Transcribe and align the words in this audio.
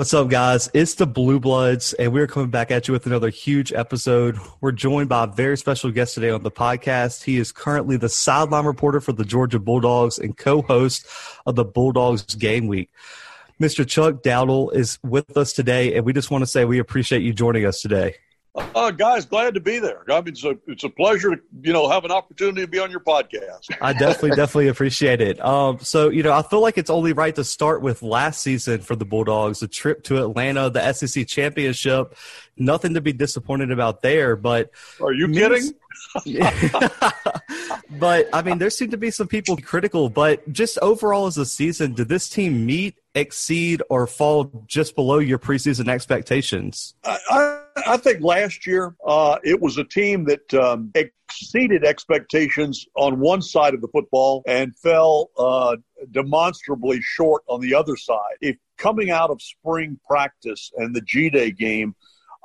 What's 0.00 0.14
up, 0.14 0.28
guys? 0.28 0.70
It's 0.72 0.94
the 0.94 1.06
Blue 1.06 1.38
Bloods, 1.38 1.92
and 1.92 2.10
we're 2.10 2.26
coming 2.26 2.48
back 2.48 2.70
at 2.70 2.88
you 2.88 2.92
with 2.92 3.04
another 3.04 3.28
huge 3.28 3.70
episode. 3.70 4.38
We're 4.62 4.72
joined 4.72 5.10
by 5.10 5.24
a 5.24 5.26
very 5.26 5.58
special 5.58 5.90
guest 5.90 6.14
today 6.14 6.30
on 6.30 6.42
the 6.42 6.50
podcast. 6.50 7.22
He 7.22 7.36
is 7.36 7.52
currently 7.52 7.98
the 7.98 8.08
sideline 8.08 8.64
reporter 8.64 9.02
for 9.02 9.12
the 9.12 9.26
Georgia 9.26 9.58
Bulldogs 9.58 10.18
and 10.18 10.34
co 10.34 10.62
host 10.62 11.06
of 11.44 11.54
the 11.56 11.66
Bulldogs 11.66 12.22
Game 12.34 12.66
Week. 12.66 12.88
Mr. 13.60 13.86
Chuck 13.86 14.22
Dowdle 14.22 14.74
is 14.74 14.98
with 15.02 15.36
us 15.36 15.52
today, 15.52 15.94
and 15.94 16.06
we 16.06 16.14
just 16.14 16.30
want 16.30 16.40
to 16.40 16.46
say 16.46 16.64
we 16.64 16.78
appreciate 16.78 17.20
you 17.20 17.34
joining 17.34 17.66
us 17.66 17.82
today. 17.82 18.14
Uh, 18.54 18.90
guys, 18.90 19.24
glad 19.26 19.54
to 19.54 19.60
be 19.60 19.78
there. 19.78 20.02
I 20.10 20.20
mean, 20.20 20.28
it's 20.28 20.44
a, 20.44 20.56
it's 20.66 20.82
a 20.82 20.88
pleasure 20.88 21.36
to 21.36 21.42
you 21.62 21.72
know 21.72 21.88
have 21.88 22.04
an 22.04 22.10
opportunity 22.10 22.62
to 22.62 22.66
be 22.66 22.80
on 22.80 22.90
your 22.90 23.00
podcast. 23.00 23.70
I 23.80 23.92
definitely 23.92 24.30
definitely 24.30 24.68
appreciate 24.68 25.20
it. 25.20 25.42
Um, 25.44 25.78
so 25.78 26.08
you 26.08 26.24
know, 26.24 26.32
I 26.32 26.42
feel 26.42 26.60
like 26.60 26.76
it's 26.76 26.90
only 26.90 27.12
right 27.12 27.34
to 27.36 27.44
start 27.44 27.80
with 27.80 28.02
last 28.02 28.40
season 28.40 28.80
for 28.80 28.96
the 28.96 29.04
Bulldogs, 29.04 29.60
the 29.60 29.68
trip 29.68 30.02
to 30.04 30.22
Atlanta, 30.22 30.68
the 30.68 30.92
SEC 30.92 31.28
championship. 31.28 32.16
Nothing 32.60 32.94
to 32.94 33.00
be 33.00 33.12
disappointed 33.12 33.70
about 33.70 34.02
there, 34.02 34.36
but 34.36 34.70
are 35.00 35.12
you 35.12 35.28
kidding? 35.28 35.72
but 37.98 38.28
I 38.32 38.42
mean, 38.44 38.58
there 38.58 38.70
seem 38.70 38.90
to 38.90 38.96
be 38.96 39.10
some 39.10 39.28
people 39.28 39.56
critical. 39.56 40.10
But 40.10 40.50
just 40.52 40.78
overall 40.80 41.26
as 41.26 41.38
a 41.38 41.46
season, 41.46 41.94
did 41.94 42.08
this 42.08 42.28
team 42.28 42.66
meet, 42.66 42.96
exceed, 43.14 43.82
or 43.88 44.06
fall 44.06 44.64
just 44.66 44.94
below 44.94 45.18
your 45.18 45.38
preseason 45.38 45.88
expectations? 45.88 46.94
I, 47.04 47.18
I, 47.30 47.62
I 47.86 47.96
think 47.96 48.20
last 48.22 48.66
year 48.66 48.94
uh, 49.06 49.38
it 49.42 49.60
was 49.60 49.78
a 49.78 49.84
team 49.84 50.24
that 50.26 50.52
um, 50.54 50.92
exceeded 50.94 51.84
expectations 51.84 52.86
on 52.94 53.20
one 53.20 53.40
side 53.40 53.72
of 53.74 53.80
the 53.80 53.88
football 53.88 54.42
and 54.46 54.76
fell 54.76 55.30
uh, 55.38 55.76
demonstrably 56.10 57.00
short 57.00 57.42
on 57.46 57.60
the 57.60 57.74
other 57.74 57.96
side. 57.96 58.36
If 58.40 58.56
coming 58.76 59.10
out 59.10 59.30
of 59.30 59.40
spring 59.40 59.98
practice 60.06 60.72
and 60.76 60.94
the 60.94 61.02
G 61.02 61.30
Day 61.30 61.50
game 61.50 61.94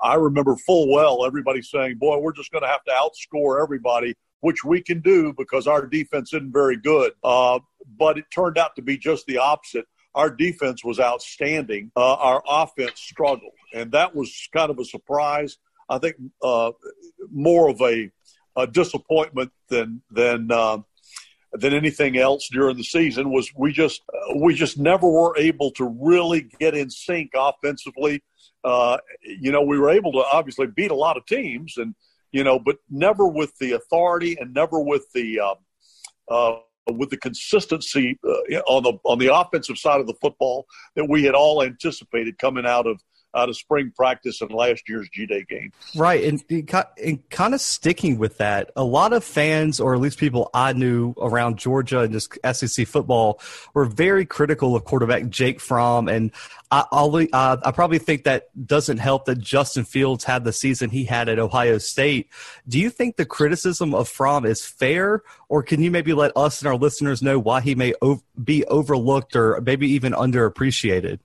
I 0.02 0.16
remember 0.16 0.55
full 0.55 0.91
well 0.91 1.26
everybody 1.26 1.61
saying, 1.61 1.97
"Boy, 1.97 2.17
we're 2.19 2.33
just 2.33 2.52
going 2.52 2.64
to 2.64 2.67
have 2.67 2.83
to 2.86 2.92
outscore 2.92 3.61
everybody," 3.61 4.16
which 4.42 4.64
we 4.64 4.81
can 4.81 5.02
do 5.02 5.33
because 5.33 5.67
our 5.67 5.86
defense 5.86 6.33
isn't 6.33 6.52
very 6.52 6.78
good. 6.78 7.14
Uh, 7.23 7.59
but 7.97 8.17
it 8.17 8.25
turned 8.34 8.58
out 8.58 8.75
to 8.75 8.81
be 8.81 8.97
just 8.97 9.25
the 9.25 9.38
opposite. 9.38 9.86
Our 10.14 10.30
defense 10.30 10.84
was 10.84 11.00
outstanding. 11.00 11.92
Uh, 11.95 12.14
our 12.14 12.44
offense 12.47 13.00
struggled, 13.00 13.53
and 13.73 13.92
that 13.92 14.16
was 14.16 14.47
kind 14.53 14.69
of 14.69 14.80
a 14.80 14.86
surprise. 14.86 15.58
I 15.89 16.00
think 16.00 16.16
uh, 16.41 16.72
more 17.31 17.69
of 17.69 17.81
a, 17.81 18.09
a, 18.56 18.66
disappointment 18.66 19.52
than 19.69 20.02
than 20.09 20.52
uh, 20.52 20.80
than 21.58 21.73
anything 21.73 22.17
else 22.17 22.50
during 22.52 22.78
the 22.78 22.84
season 22.84 23.31
was 23.31 23.52
we 23.56 23.72
just 23.72 24.02
we 24.38 24.53
just 24.53 24.78
never 24.78 25.09
were 25.09 25.38
able 25.38 25.72
to 25.72 25.86
really 26.02 26.50
get 26.59 26.75
in 26.75 26.89
sync 26.89 27.31
offensively. 27.36 28.23
Uh, 28.64 28.97
you 29.22 29.52
know, 29.52 29.62
we 29.62 29.78
were 29.78 29.89
able 29.89 30.12
to 30.12 30.23
obviously 30.31 30.67
beat 30.67 30.92
a 30.92 30.95
lot 30.95 31.17
of 31.17 31.25
teams, 31.25 31.78
and 31.78 31.95
you 32.31 32.44
know, 32.44 32.59
but 32.59 32.78
never 32.89 33.28
with 33.28 33.58
the 33.59 33.73
authority 33.73 34.38
and 34.39 34.53
never 34.53 34.80
with 34.80 35.06
the 35.14 35.39
uh, 35.39 35.56
uh, 36.34 36.59
with 36.92 37.09
the 37.09 37.17
consistency 37.17 38.19
uh, 38.25 38.59
on 38.67 38.84
the 38.84 38.94
on 39.03 39.19
the 39.19 39.34
offensive 39.34 39.78
side 39.78 40.00
of 40.00 40.08
the 40.08 40.16
football 40.16 40.66
that 40.95 41.08
we 41.08 41.23
had 41.23 41.36
all 41.36 41.64
anticipated 41.64 42.38
coming 42.38 42.66
out 42.66 42.88
of 42.88 43.02
out 43.36 43.50
of 43.50 43.58
spring 43.58 43.91
practice 43.95 44.41
and 44.41 44.52
last 44.52 44.88
year's 44.88 45.09
G 45.09 45.25
Day 45.25 45.45
game. 45.47 45.72
Right, 45.95 46.23
and, 46.23 46.44
and 47.03 47.30
kind 47.30 47.53
of 47.53 47.61
sticking 47.61 48.17
with 48.17 48.38
that, 48.38 48.72
a 48.75 48.83
lot 48.83 49.14
of 49.14 49.23
fans, 49.23 49.80
or 49.80 49.94
at 49.94 50.02
least 50.02 50.19
people 50.19 50.50
I 50.53 50.73
knew 50.73 51.14
around 51.17 51.58
Georgia 51.58 52.00
and 52.02 52.13
just 52.13 52.38
SEC 52.53 52.88
football, 52.88 53.39
were 53.73 53.86
very 53.86 54.25
critical 54.25 54.75
of 54.75 54.86
quarterback 54.86 55.30
Jake 55.30 55.59
Fromm, 55.59 56.08
and 56.08 56.31
I, 56.72 56.83
uh, 56.91 57.58
I 57.63 57.72
probably 57.72 58.00
think 58.00 58.23
that 58.23 58.50
doesn't 58.66 58.97
help 58.97 59.25
that 59.25 59.39
Justin 59.39 59.86
Fields 59.86 60.23
had 60.23 60.44
the 60.44 60.52
season 60.52 60.89
he 60.89 61.06
had 61.06 61.30
at 61.30 61.39
Ohio 61.39 61.78
State. 61.78 62.30
Do 62.67 62.80
you 62.80 62.89
think 62.89 63.16
the 63.16 63.25
criticism 63.25 63.94
of 63.94 64.09
Fromm 64.09 64.45
is 64.45 64.66
fair, 64.66 65.23
or 65.47 65.63
can 65.63 65.81
you 65.81 65.91
maybe 65.91 66.13
let 66.13 66.35
us 66.35 66.62
and 66.62 66.67
our 66.67 66.75
listeners 66.75 67.22
know 67.22 67.40
why 67.40 67.62
he 67.62 67.75
may 67.75 67.94
be 68.44 68.66
overlooked 68.66 69.35
or 69.35 69.62
maybe 69.62 69.88
even 69.91 70.13
underappreciated? 70.13 71.19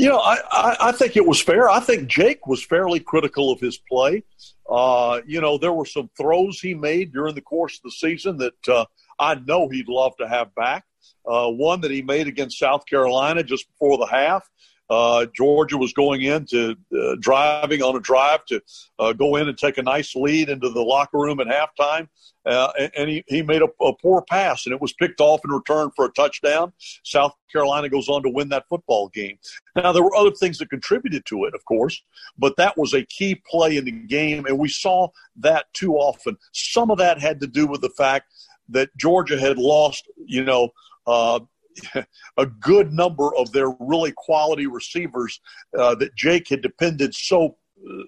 You 0.00 0.08
know, 0.08 0.18
I, 0.18 0.38
I, 0.50 0.76
I, 0.88 0.92
think 0.92 1.18
it 1.18 1.26
was 1.26 1.42
fair. 1.42 1.68
I 1.68 1.78
think 1.78 2.08
Jake 2.08 2.46
was 2.46 2.64
fairly 2.64 3.00
critical 3.00 3.52
of 3.52 3.60
his 3.60 3.76
play. 3.76 4.24
Uh, 4.66 5.20
you 5.26 5.42
know, 5.42 5.58
there 5.58 5.74
were 5.74 5.84
some 5.84 6.08
throws 6.16 6.58
he 6.58 6.72
made 6.72 7.12
during 7.12 7.34
the 7.34 7.42
course 7.42 7.76
of 7.76 7.82
the 7.82 7.90
season 7.90 8.38
that 8.38 8.68
uh, 8.68 8.86
I 9.18 9.34
know 9.34 9.68
he'd 9.68 9.88
love 9.88 10.16
to 10.16 10.26
have 10.26 10.54
back. 10.54 10.84
Uh, 11.26 11.48
one 11.48 11.82
that 11.82 11.90
he 11.90 12.00
made 12.00 12.28
against 12.28 12.58
South 12.58 12.86
Carolina 12.86 13.42
just 13.42 13.68
before 13.68 13.98
the 13.98 14.06
half. 14.06 14.48
Uh, 14.90 15.26
Georgia 15.34 15.78
was 15.78 15.92
going 15.92 16.22
in 16.22 16.44
to 16.46 16.76
uh, 16.92 17.14
driving 17.20 17.80
on 17.80 17.96
a 17.96 18.00
drive 18.00 18.44
to 18.46 18.60
uh, 18.98 19.12
go 19.12 19.36
in 19.36 19.48
and 19.48 19.56
take 19.56 19.78
a 19.78 19.82
nice 19.82 20.16
lead 20.16 20.48
into 20.48 20.68
the 20.68 20.82
locker 20.82 21.18
room 21.18 21.38
at 21.38 21.46
halftime. 21.46 22.08
Uh, 22.44 22.72
and, 22.78 22.90
and 22.96 23.10
he, 23.10 23.24
he 23.28 23.42
made 23.42 23.60
a, 23.60 23.68
a, 23.84 23.94
poor 23.94 24.22
pass, 24.22 24.64
and 24.64 24.72
it 24.72 24.80
was 24.80 24.94
picked 24.94 25.20
off 25.20 25.40
in 25.44 25.50
return 25.50 25.90
for 25.94 26.06
a 26.06 26.12
touchdown. 26.12 26.72
South 27.04 27.34
Carolina 27.52 27.88
goes 27.88 28.08
on 28.08 28.22
to 28.22 28.30
win 28.30 28.48
that 28.48 28.66
football 28.68 29.08
game. 29.08 29.38
Now, 29.76 29.92
there 29.92 30.02
were 30.02 30.14
other 30.16 30.30
things 30.30 30.56
that 30.58 30.70
contributed 30.70 31.26
to 31.26 31.44
it, 31.44 31.54
of 31.54 31.64
course, 31.66 32.02
but 32.38 32.56
that 32.56 32.78
was 32.78 32.94
a 32.94 33.04
key 33.04 33.40
play 33.48 33.76
in 33.76 33.84
the 33.84 33.92
game, 33.92 34.46
and 34.46 34.58
we 34.58 34.68
saw 34.68 35.08
that 35.36 35.66
too 35.74 35.96
often. 35.96 36.38
Some 36.52 36.90
of 36.90 36.96
that 36.98 37.20
had 37.20 37.40
to 37.40 37.46
do 37.46 37.66
with 37.66 37.82
the 37.82 37.90
fact 37.90 38.32
that 38.70 38.88
Georgia 38.96 39.38
had 39.38 39.58
lost, 39.58 40.08
you 40.24 40.42
know, 40.42 40.70
uh, 41.06 41.40
a 42.36 42.46
good 42.46 42.92
number 42.92 43.34
of 43.36 43.52
their 43.52 43.70
really 43.80 44.12
quality 44.16 44.66
receivers 44.66 45.40
uh, 45.78 45.94
that 45.96 46.14
Jake 46.14 46.48
had 46.48 46.62
depended 46.62 47.14
so 47.14 47.56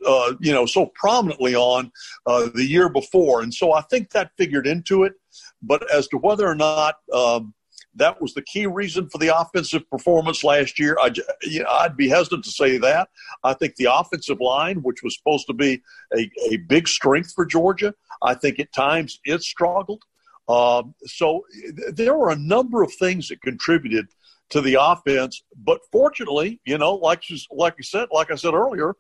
uh, 0.06 0.34
you 0.41 0.53
know 0.53 0.67
so 0.67 0.91
prominently 0.95 1.55
on 1.55 1.91
uh, 2.27 2.49
the 2.55 2.65
year 2.65 2.89
before, 2.89 3.43
and 3.43 3.53
so 3.53 3.72
I 3.72 3.81
think 3.83 4.11
that 4.11 4.33
figured 4.37 4.67
into 4.67 5.05
it. 5.05 5.15
But 5.62 5.91
as 5.91 6.09
to 6.09 6.19
whether 6.19 6.47
or 6.47 6.55
not 6.55 6.97
um, 7.12 7.55
that 7.95 8.21
was 8.21 8.34
the 8.34 8.43
key 8.43 8.67
reason 8.67 9.09
for 9.09 9.19
the 9.19 9.37
offensive 9.37 9.89
performance 9.91 10.43
last 10.45 10.78
year, 10.78 10.97
I, 11.01 11.12
you 11.43 11.62
know, 11.62 11.71
I'd 11.71 11.97
be 11.97 12.09
hesitant 12.09 12.45
to 12.45 12.51
say 12.51 12.78
that. 12.78 13.09
I 13.45 13.55
think 13.55 13.77
the 13.77 13.89
offensive 13.93 14.41
line, 14.41 14.78
which 14.83 15.03
was 15.03 15.17
supposed 15.17 15.47
to 15.49 15.53
be 15.53 15.83
a, 16.17 16.31
a 16.51 16.56
big 16.69 16.89
strength 16.89 17.33
for 17.34 17.45
Georgia, 17.45 17.95
I 18.22 18.34
think 18.34 18.59
at 18.59 18.72
times 18.72 19.21
it 19.25 19.43
struggled. 19.43 20.03
Um, 20.48 20.94
so 21.04 21.44
there 21.92 22.14
were 22.14 22.30
a 22.30 22.36
number 22.36 22.82
of 22.82 22.92
things 22.94 23.28
that 23.28 23.41
contributed 23.42 24.08
to 24.50 24.60
the 24.60 24.76
offense, 24.80 25.42
but 25.56 25.80
fortunately, 25.91 26.60
you 26.64 26.78
know, 26.78 26.94
like 26.94 27.30
you, 27.30 27.38
like 27.50 27.75
you 27.78 27.84
said, 27.84 28.08
like 28.12 28.30
I 28.30 28.34
said 28.34 28.54
earlier, 28.54 28.94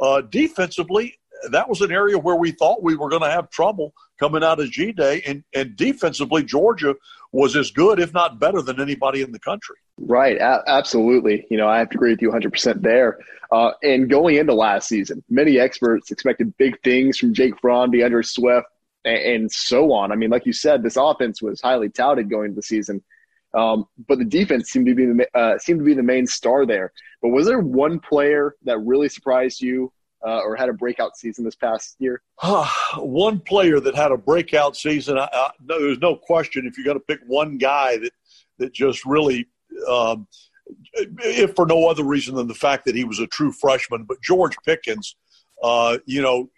uh, 0.00 0.20
defensively, 0.22 1.18
that 1.50 1.68
was 1.68 1.80
an 1.80 1.92
area 1.92 2.18
where 2.18 2.36
we 2.36 2.50
thought 2.50 2.82
we 2.82 2.96
were 2.96 3.08
going 3.08 3.22
to 3.22 3.30
have 3.30 3.48
trouble 3.50 3.94
coming 4.18 4.42
out 4.42 4.60
of 4.60 4.70
G 4.70 4.92
Day, 4.92 5.22
and 5.26 5.44
and 5.54 5.76
defensively, 5.76 6.42
Georgia 6.42 6.94
was 7.32 7.56
as 7.56 7.70
good, 7.70 8.00
if 8.00 8.12
not 8.12 8.40
better, 8.40 8.62
than 8.62 8.80
anybody 8.80 9.22
in 9.22 9.32
the 9.32 9.38
country. 9.38 9.76
Right, 9.98 10.36
a- 10.36 10.62
absolutely. 10.66 11.46
You 11.50 11.56
know, 11.56 11.68
I 11.68 11.78
have 11.78 11.90
to 11.90 11.96
agree 11.96 12.10
with 12.10 12.22
you 12.22 12.28
100 12.28 12.52
percent 12.52 12.82
there. 12.82 13.18
Uh, 13.50 13.70
and 13.82 14.10
going 14.10 14.36
into 14.36 14.52
last 14.52 14.88
season, 14.88 15.22
many 15.30 15.58
experts 15.58 16.10
expected 16.10 16.54
big 16.58 16.78
things 16.82 17.16
from 17.18 17.32
Jake 17.32 17.58
Fromm, 17.60 17.90
D'Andre 17.90 18.22
Swift, 18.22 18.66
and, 19.08 19.50
so 19.50 19.92
on. 19.92 20.12
I 20.12 20.16
mean, 20.16 20.30
like 20.30 20.46
you 20.46 20.52
said, 20.52 20.82
this 20.82 20.96
offense 20.96 21.42
was 21.42 21.60
highly 21.60 21.88
touted 21.88 22.30
going 22.30 22.46
into 22.46 22.56
the 22.56 22.62
season, 22.62 23.02
um, 23.54 23.86
but 24.06 24.18
the 24.18 24.24
defense 24.24 24.70
seemed 24.70 24.86
to 24.86 24.94
be 24.94 25.06
the 25.06 25.26
uh, 25.34 25.58
seemed 25.58 25.80
to 25.80 25.84
be 25.84 25.94
the 25.94 26.02
main 26.02 26.26
star 26.26 26.66
there. 26.66 26.92
But 27.22 27.30
was 27.30 27.46
there 27.46 27.60
one 27.60 27.98
player 27.98 28.56
that 28.64 28.78
really 28.78 29.08
surprised 29.08 29.60
you 29.60 29.92
uh, 30.26 30.40
or 30.40 30.56
had 30.56 30.68
a 30.68 30.72
breakout 30.72 31.16
season 31.16 31.44
this 31.44 31.54
past 31.54 31.96
year? 31.98 32.22
one 32.96 33.40
player 33.40 33.80
that 33.80 33.94
had 33.94 34.12
a 34.12 34.18
breakout 34.18 34.76
season. 34.76 35.18
I, 35.18 35.28
I, 35.32 35.50
no, 35.64 35.80
there's 35.80 36.00
no 36.00 36.16
question. 36.16 36.66
If 36.66 36.76
you're 36.76 36.84
going 36.84 36.98
to 36.98 37.04
pick 37.04 37.20
one 37.26 37.58
guy 37.58 37.96
that 37.98 38.12
that 38.58 38.72
just 38.72 39.04
really, 39.04 39.46
um, 39.88 40.26
if 40.94 41.54
for 41.54 41.66
no 41.66 41.86
other 41.88 42.04
reason 42.04 42.34
than 42.34 42.48
the 42.48 42.54
fact 42.54 42.84
that 42.84 42.94
he 42.94 43.04
was 43.04 43.20
a 43.20 43.26
true 43.26 43.52
freshman, 43.52 44.04
but 44.04 44.20
George 44.22 44.56
Pickens, 44.64 45.16
uh, 45.62 45.98
you 46.06 46.20
know, 46.20 46.50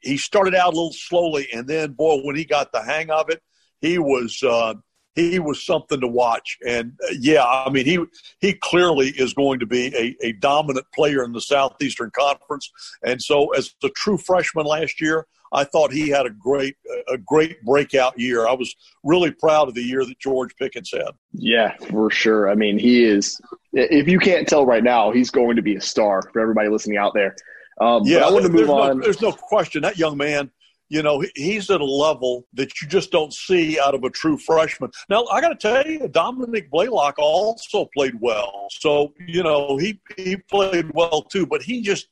he 0.00 0.16
started 0.16 0.54
out 0.54 0.72
a 0.72 0.76
little 0.76 0.92
slowly, 0.92 1.48
and 1.52 1.66
then 1.66 1.92
boy, 1.92 2.20
when 2.22 2.36
he 2.36 2.44
got 2.44 2.72
the 2.72 2.82
hang 2.82 3.10
of 3.10 3.30
it, 3.30 3.42
he 3.80 3.98
was 3.98 4.42
uh, 4.42 4.74
he 5.14 5.38
was 5.38 5.64
something 5.64 6.00
to 6.00 6.08
watch. 6.08 6.58
And 6.66 6.92
uh, 7.08 7.14
yeah, 7.18 7.44
I 7.44 7.70
mean, 7.70 7.84
he 7.84 7.98
he 8.40 8.54
clearly 8.54 9.08
is 9.08 9.34
going 9.34 9.60
to 9.60 9.66
be 9.66 9.94
a, 9.96 10.26
a 10.26 10.32
dominant 10.32 10.86
player 10.94 11.24
in 11.24 11.32
the 11.32 11.40
Southeastern 11.40 12.10
Conference. 12.16 12.70
And 13.04 13.20
so, 13.20 13.48
as 13.54 13.74
a 13.82 13.88
true 13.90 14.18
freshman 14.18 14.66
last 14.66 15.00
year, 15.00 15.26
I 15.52 15.64
thought 15.64 15.92
he 15.92 16.08
had 16.08 16.26
a 16.26 16.30
great 16.30 16.76
a 17.12 17.18
great 17.18 17.62
breakout 17.64 18.18
year. 18.18 18.46
I 18.46 18.52
was 18.52 18.74
really 19.04 19.30
proud 19.30 19.68
of 19.68 19.74
the 19.74 19.82
year 19.82 20.04
that 20.04 20.18
George 20.18 20.54
Pickens 20.56 20.90
had. 20.92 21.12
Yeah, 21.32 21.76
for 21.90 22.10
sure. 22.10 22.50
I 22.50 22.54
mean, 22.54 22.78
he 22.78 23.04
is. 23.04 23.40
If 23.72 24.08
you 24.08 24.18
can't 24.18 24.48
tell 24.48 24.64
right 24.64 24.84
now, 24.84 25.10
he's 25.10 25.30
going 25.30 25.56
to 25.56 25.62
be 25.62 25.76
a 25.76 25.80
star 25.80 26.22
for 26.32 26.40
everybody 26.40 26.68
listening 26.68 26.96
out 26.96 27.14
there. 27.14 27.36
Um, 27.80 28.02
yeah, 28.04 28.18
I 28.18 28.30
want 28.30 28.44
to 28.44 28.52
move 28.52 28.70
on. 28.70 28.98
No, 28.98 29.04
there's 29.04 29.22
no 29.22 29.32
question 29.32 29.82
that 29.82 29.98
young 29.98 30.16
man 30.16 30.50
you 30.88 31.02
know, 31.02 31.22
he's 31.34 31.70
at 31.70 31.80
a 31.80 31.84
level 31.84 32.46
that 32.54 32.80
you 32.80 32.88
just 32.88 33.10
don't 33.10 33.32
see 33.32 33.78
out 33.78 33.94
of 33.94 34.04
a 34.04 34.10
true 34.10 34.38
freshman. 34.38 34.90
Now, 35.08 35.26
I 35.26 35.40
got 35.40 35.48
to 35.48 35.54
tell 35.54 35.86
you, 35.86 36.08
Dominick 36.08 36.70
Blaylock 36.70 37.18
also 37.18 37.88
played 37.94 38.14
well. 38.20 38.68
So, 38.70 39.12
you 39.18 39.42
know, 39.42 39.76
he, 39.76 40.00
he 40.16 40.36
played 40.36 40.90
well 40.94 41.22
too, 41.22 41.46
but 41.46 41.62
he 41.62 41.82
just 41.82 42.08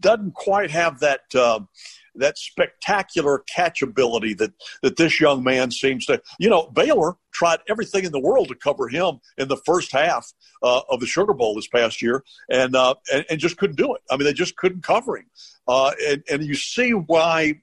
doesn't 0.00 0.34
quite 0.34 0.70
have 0.70 1.00
that. 1.00 1.20
Uh, 1.34 1.60
that 2.20 2.38
spectacular 2.38 3.42
catchability 3.56 4.36
that 4.38 4.52
that 4.82 4.96
this 4.96 5.20
young 5.20 5.42
man 5.42 5.70
seems 5.70 6.06
to. 6.06 6.22
You 6.38 6.48
know, 6.48 6.68
Baylor 6.68 7.16
tried 7.32 7.60
everything 7.68 8.04
in 8.04 8.12
the 8.12 8.20
world 8.20 8.48
to 8.48 8.54
cover 8.54 8.88
him 8.88 9.20
in 9.38 9.48
the 9.48 9.56
first 9.56 9.92
half 9.92 10.32
uh, 10.62 10.82
of 10.88 11.00
the 11.00 11.06
Sugar 11.06 11.34
Bowl 11.34 11.54
this 11.54 11.68
past 11.68 12.02
year, 12.02 12.24
and, 12.50 12.74
uh, 12.74 12.94
and, 13.12 13.24
and 13.30 13.40
just 13.40 13.56
couldn't 13.56 13.76
do 13.76 13.94
it. 13.94 14.02
I 14.10 14.16
mean, 14.16 14.24
they 14.24 14.32
just 14.32 14.56
couldn't 14.56 14.82
cover 14.82 15.16
him, 15.16 15.26
uh, 15.66 15.92
and 16.06 16.22
and 16.30 16.44
you 16.44 16.54
see 16.54 16.92
why 16.92 17.60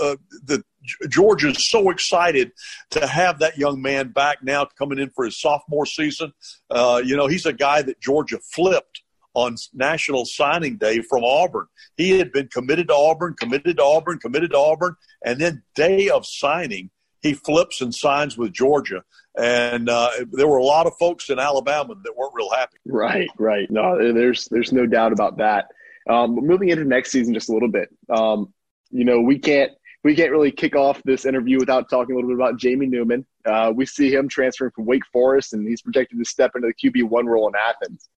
uh, 0.00 0.16
the 0.44 0.62
Georgia 1.08 1.48
is 1.48 1.68
so 1.68 1.90
excited 1.90 2.52
to 2.90 3.06
have 3.06 3.40
that 3.40 3.58
young 3.58 3.82
man 3.82 4.08
back 4.08 4.42
now 4.42 4.66
coming 4.78 4.98
in 4.98 5.10
for 5.10 5.24
his 5.24 5.38
sophomore 5.38 5.86
season. 5.86 6.32
Uh, 6.70 7.02
you 7.04 7.16
know, 7.16 7.26
he's 7.26 7.46
a 7.46 7.52
guy 7.52 7.82
that 7.82 8.00
Georgia 8.00 8.38
flipped 8.38 8.99
on 9.34 9.56
National 9.72 10.24
Signing 10.24 10.76
Day 10.76 11.00
from 11.02 11.24
Auburn. 11.24 11.66
He 11.96 12.18
had 12.18 12.32
been 12.32 12.48
committed 12.48 12.88
to 12.88 12.94
Auburn, 12.94 13.34
committed 13.38 13.76
to 13.76 13.82
Auburn, 13.82 14.18
committed 14.18 14.50
to 14.50 14.58
Auburn, 14.58 14.96
and 15.24 15.38
then 15.40 15.62
day 15.74 16.08
of 16.08 16.26
signing, 16.26 16.90
he 17.22 17.34
flips 17.34 17.80
and 17.80 17.94
signs 17.94 18.36
with 18.36 18.52
Georgia. 18.52 19.02
And 19.38 19.88
uh, 19.88 20.10
there 20.32 20.48
were 20.48 20.56
a 20.56 20.64
lot 20.64 20.86
of 20.86 20.94
folks 20.98 21.30
in 21.30 21.38
Alabama 21.38 21.94
that 22.02 22.16
weren't 22.16 22.34
real 22.34 22.50
happy. 22.50 22.78
Right, 22.86 23.28
right. 23.38 23.70
No, 23.70 24.12
there's 24.12 24.46
there's 24.46 24.72
no 24.72 24.86
doubt 24.86 25.12
about 25.12 25.38
that. 25.38 25.68
Um, 26.08 26.34
moving 26.34 26.70
into 26.70 26.84
next 26.84 27.12
season, 27.12 27.34
just 27.34 27.48
a 27.48 27.52
little 27.52 27.70
bit. 27.70 27.90
Um, 28.08 28.52
you 28.90 29.04
know, 29.04 29.20
we 29.20 29.38
can't 29.38 29.70
we 30.02 30.16
can't 30.16 30.32
really 30.32 30.50
kick 30.50 30.74
off 30.74 31.00
this 31.04 31.24
interview 31.24 31.58
without 31.58 31.88
talking 31.90 32.14
a 32.14 32.16
little 32.16 32.30
bit 32.30 32.36
about 32.36 32.58
Jamie 32.58 32.86
Newman. 32.86 33.26
Uh, 33.44 33.72
we 33.74 33.86
see 33.86 34.12
him 34.12 34.28
transferring 34.28 34.72
from 34.72 34.86
Wake 34.86 35.06
Forest, 35.12 35.52
and 35.52 35.66
he's 35.68 35.82
projected 35.82 36.18
to 36.18 36.24
step 36.24 36.52
into 36.56 36.68
the 36.68 36.90
QB 36.90 37.08
one 37.08 37.26
role 37.26 37.48
in 37.48 37.54
Athens. 37.54 38.08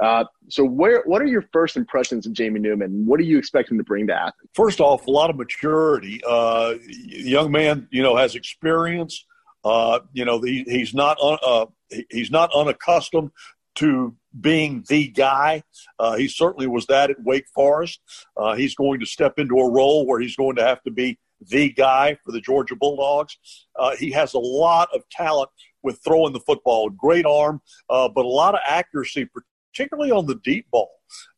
Uh, 0.00 0.24
so, 0.48 0.64
where 0.64 1.02
what 1.04 1.20
are 1.20 1.26
your 1.26 1.44
first 1.52 1.76
impressions 1.76 2.26
of 2.26 2.32
Jamie 2.32 2.58
Newman? 2.58 3.04
What 3.04 3.18
do 3.20 3.24
you 3.24 3.38
expect 3.38 3.70
him 3.70 3.76
to 3.78 3.84
bring 3.84 4.06
to 4.06 4.14
Athens? 4.14 4.50
First 4.54 4.80
off, 4.80 5.06
a 5.06 5.10
lot 5.10 5.28
of 5.28 5.36
maturity. 5.36 6.20
Uh, 6.26 6.74
young 6.88 7.52
man, 7.52 7.86
you 7.90 8.02
know, 8.02 8.16
has 8.16 8.34
experience. 8.34 9.26
Uh, 9.62 10.00
you 10.14 10.24
know, 10.24 10.40
he, 10.40 10.64
he's 10.66 10.94
not 10.94 11.18
un, 11.22 11.36
uh, 11.46 11.66
he's 12.10 12.30
not 12.30 12.50
unaccustomed 12.54 13.30
to 13.74 14.16
being 14.40 14.84
the 14.88 15.08
guy. 15.08 15.62
Uh, 15.98 16.16
he 16.16 16.28
certainly 16.28 16.66
was 16.66 16.86
that 16.86 17.10
at 17.10 17.22
Wake 17.22 17.46
Forest. 17.54 18.00
He's 18.56 18.74
going 18.74 19.00
to 19.00 19.06
step 19.06 19.38
into 19.38 19.56
a 19.58 19.70
role 19.70 20.06
where 20.06 20.20
he's 20.20 20.36
going 20.36 20.56
to 20.56 20.64
have 20.64 20.82
to 20.84 20.90
be 20.90 21.18
the 21.48 21.70
guy 21.70 22.16
for 22.24 22.32
the 22.32 22.40
Georgia 22.40 22.74
Bulldogs. 22.74 23.36
He 23.98 24.10
has 24.12 24.32
a 24.32 24.38
lot 24.38 24.88
of 24.94 25.02
talent 25.10 25.50
with 25.82 26.00
throwing 26.04 26.32
the 26.32 26.40
football, 26.40 26.90
great 26.90 27.26
arm, 27.26 27.60
uh, 27.88 28.08
but 28.08 28.24
a 28.24 28.28
lot 28.28 28.54
of 28.54 28.60
accuracy, 28.66 29.28
particularly 29.72 30.10
on 30.10 30.26
the 30.26 30.36
deep 30.36 30.66
ball. 30.70 30.90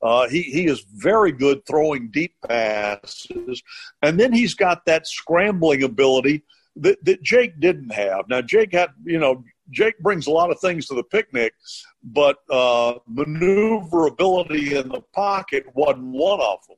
Uh, 0.03 0.29
he, 0.29 0.43
he 0.43 0.67
is 0.67 0.85
very 0.95 1.33
good 1.33 1.65
throwing 1.67 2.11
deep 2.11 2.35
passes. 2.47 3.63
And 4.03 4.19
then 4.19 4.33
he's 4.33 4.55
got 4.55 4.85
that 4.87 5.07
scrambling 5.07 5.83
ability 5.83 6.43
that, 6.77 7.05
that 7.05 7.23
Jake 7.23 7.59
didn't 7.61 7.93
have. 7.93 8.29
Now, 8.29 8.43
Jake 8.43 8.73
had, 8.73 8.91
you 9.05 9.19
know, 9.19 9.45
Jake 9.71 9.99
brings 10.01 10.27
a 10.27 10.31
lot 10.31 10.51
of 10.51 10.61
things 10.61 10.87
to 10.87 10.95
the 10.95 11.05
picnic, 11.05 11.55
but 12.03 12.39
uh, 12.51 12.95
maneuverability 13.07 14.77
in 14.77 14.89
the 14.89 15.01
pocket 15.15 15.65
wasn't 15.75 16.07
one 16.07 16.41
of 16.41 16.59
them. 16.69 16.77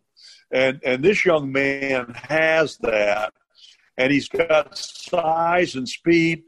And, 0.53 0.81
and 0.85 1.05
this 1.05 1.25
young 1.25 1.51
man 1.51 2.15
has 2.15 2.77
that. 2.79 3.33
And 3.97 4.13
he's 4.13 4.29
got 4.29 4.77
size 4.77 5.77
and 5.77 5.89
speed. 5.89 6.43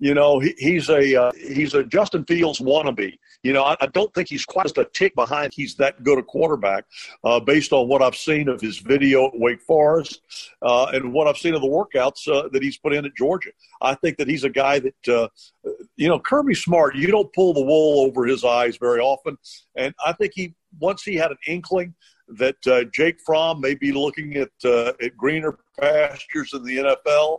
You 0.00 0.14
know, 0.14 0.38
he, 0.38 0.54
he's 0.58 0.88
a 0.88 1.20
uh, 1.20 1.32
he's 1.32 1.74
a 1.74 1.84
Justin 1.84 2.24
Fields 2.24 2.60
wannabe. 2.60 3.18
You 3.42 3.52
know, 3.52 3.62
I, 3.62 3.76
I, 3.80 3.86
don't 3.86 4.12
think 4.14 4.28
he's 4.28 4.44
quite 4.44 4.64
just 4.64 4.78
a 4.78 4.84
tick 4.92 5.14
behind. 5.14 5.52
He's 5.54 5.76
that 5.76 6.02
good 6.02 6.18
a 6.18 6.22
quarterback, 6.22 6.84
uh, 7.22 7.38
based 7.38 7.72
on 7.72 7.86
what 7.86 8.02
I've 8.02 8.16
seen 8.16 8.48
of 8.48 8.60
his 8.60 8.78
video 8.78 9.28
at 9.28 9.38
Wake 9.38 9.62
Forest 9.62 10.22
uh, 10.60 10.86
and 10.86 11.12
what 11.12 11.28
I've 11.28 11.38
seen 11.38 11.54
of 11.54 11.60
the 11.60 11.68
workouts 11.68 12.26
uh, 12.26 12.48
that 12.52 12.62
he's 12.62 12.78
put 12.78 12.92
in 12.92 13.04
at 13.04 13.14
Georgia. 13.16 13.50
I 13.80 13.94
think 13.94 14.16
that 14.18 14.26
he's 14.26 14.42
a 14.42 14.50
guy 14.50 14.80
that, 14.80 15.08
uh, 15.08 15.28
you 15.96 16.08
know, 16.08 16.18
Kirby 16.18 16.54
Smart. 16.54 16.96
You 16.96 17.06
don't 17.08 17.32
pull 17.32 17.54
the 17.54 17.62
wool 17.62 18.06
over 18.06 18.26
his 18.26 18.44
eyes 18.44 18.76
very 18.76 19.00
often, 19.00 19.38
and 19.76 19.94
I 20.04 20.12
think 20.12 20.32
he 20.34 20.54
once 20.80 21.02
he 21.02 21.14
had 21.14 21.30
an 21.30 21.38
inkling 21.46 21.94
that 22.28 22.66
uh, 22.66 22.84
Jake 22.92 23.20
Fromm 23.24 23.60
may 23.60 23.74
be 23.74 23.92
looking 23.92 24.34
at 24.34 24.50
uh, 24.64 24.92
at 25.00 25.16
greener 25.16 25.58
pastures 25.80 26.52
in 26.54 26.64
the 26.64 26.78
NFL, 26.78 27.38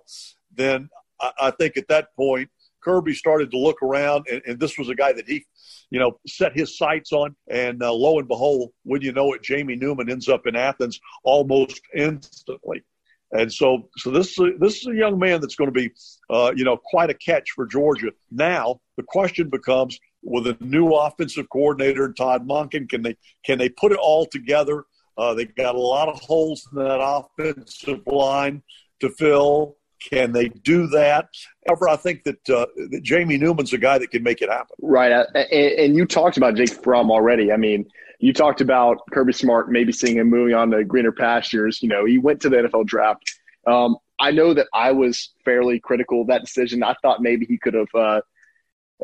then 0.56 0.90
I, 1.20 1.32
I 1.42 1.52
think 1.52 1.78
at 1.78 1.88
that 1.90 2.16
point 2.16 2.50
Kirby 2.82 3.14
started 3.14 3.52
to 3.52 3.58
look 3.58 3.82
around, 3.82 4.26
and, 4.32 4.42
and, 4.46 4.60
this 4.60 4.78
was 4.78 4.90
a 4.90 4.96
guy 4.96 5.14
that 5.14 5.28
he 5.28 5.46
you 5.90 6.00
know, 6.00 6.20
set 6.28 6.56
his 6.56 6.78
sights 6.78 7.12
on. 7.12 7.36
And 7.50 7.82
uh, 7.82 7.94
lo 7.94 8.20
and 8.20 8.28
behold, 8.28 8.72
when 8.84 9.02
you 9.02 9.12
know 9.12 9.34
it, 9.34 9.42
Jamie 9.42 9.76
Newman 9.76 10.10
ends 10.10 10.30
up 10.30 10.48
in 10.48 10.56
Athens 10.56 11.00
almost 11.24 11.82
instantly. 11.96 12.84
And 13.32 13.52
so, 13.54 13.90
so 13.98 14.10
this 14.10 14.36
this 14.60 14.78
is 14.78 14.88
a 14.88 14.96
young 14.96 15.20
man 15.20 15.40
that's 15.40 15.56
going 15.56 15.72
to 15.72 15.72
be, 15.72 15.92
uh, 16.32 16.52
you 16.56 16.66
know, 16.66 16.78
quite 16.78 17.12
a 17.12 17.14
catch 17.14 17.52
for 17.52 17.68
Georgia. 17.68 18.10
Now 18.32 18.82
the 18.98 19.04
question 19.04 19.50
becomes, 19.50 20.00
with 20.24 20.48
a 20.48 20.58
new 20.60 20.94
offensive 20.94 21.48
coordinator, 21.50 22.12
Todd 22.12 22.48
Monken, 22.48 22.90
can 22.90 23.04
they 23.04 23.16
can 23.46 23.60
they 23.60 23.70
put 23.70 23.92
it 23.92 24.00
all 24.02 24.26
together? 24.26 24.86
Uh, 25.16 25.34
they 25.36 25.46
got 25.46 25.76
a 25.76 25.80
lot 25.80 26.10
of 26.10 26.20
holes 26.22 26.68
in 26.72 26.80
that 26.80 27.00
offensive 27.02 28.02
line 28.08 28.64
to 29.00 29.10
fill. 29.12 29.78
Can 30.00 30.32
they 30.32 30.50
do 30.50 30.88
that? 30.88 31.30
However, 31.68 31.90
I 31.90 31.96
think 31.96 32.24
that, 32.24 32.50
uh, 32.50 32.66
that 32.92 33.02
Jamie 33.04 33.38
Newman's 33.38 33.74
a 33.74 33.78
guy 33.78 33.98
that 33.98 34.12
can 34.12 34.24
make 34.24 34.42
it 34.42 34.50
happen. 34.50 34.76
Right. 34.82 35.12
Uh, 35.12 35.26
and, 35.36 35.72
and 35.74 35.96
you 35.96 36.06
talked 36.06 36.38
about 36.38 36.56
Jake 36.56 36.74
Fromm 36.84 37.12
already. 37.12 37.52
I 37.52 37.58
mean, 37.58 37.86
you 38.20 38.34
talked 38.34 38.62
about 38.62 39.00
Kirby 39.12 39.34
Smart 39.34 39.72
maybe 39.72 39.92
seeing 39.92 40.18
him 40.18 40.30
moving 40.30 40.54
on 40.54 40.72
to 40.72 40.84
greener 40.84 41.12
pastures. 41.12 41.82
You 41.82 41.90
know, 41.90 42.06
he 42.06 42.18
went 42.18 42.42
to 42.42 42.50
the 42.50 42.58
NFL 42.58 42.86
draft. 42.86 43.24
Um, 43.66 43.98
I 44.20 44.32
know 44.32 44.54
that 44.54 44.68
I 44.74 44.92
was 44.92 45.34
fairly 45.46 45.80
critical 45.80 46.22
of 46.22 46.28
that 46.28 46.42
decision. 46.42 46.84
I 46.84 46.96
thought 47.02 47.22
maybe 47.22 47.46
he 47.46 47.58
could 47.58 47.74
have 47.74 47.88
uh, 47.96 48.22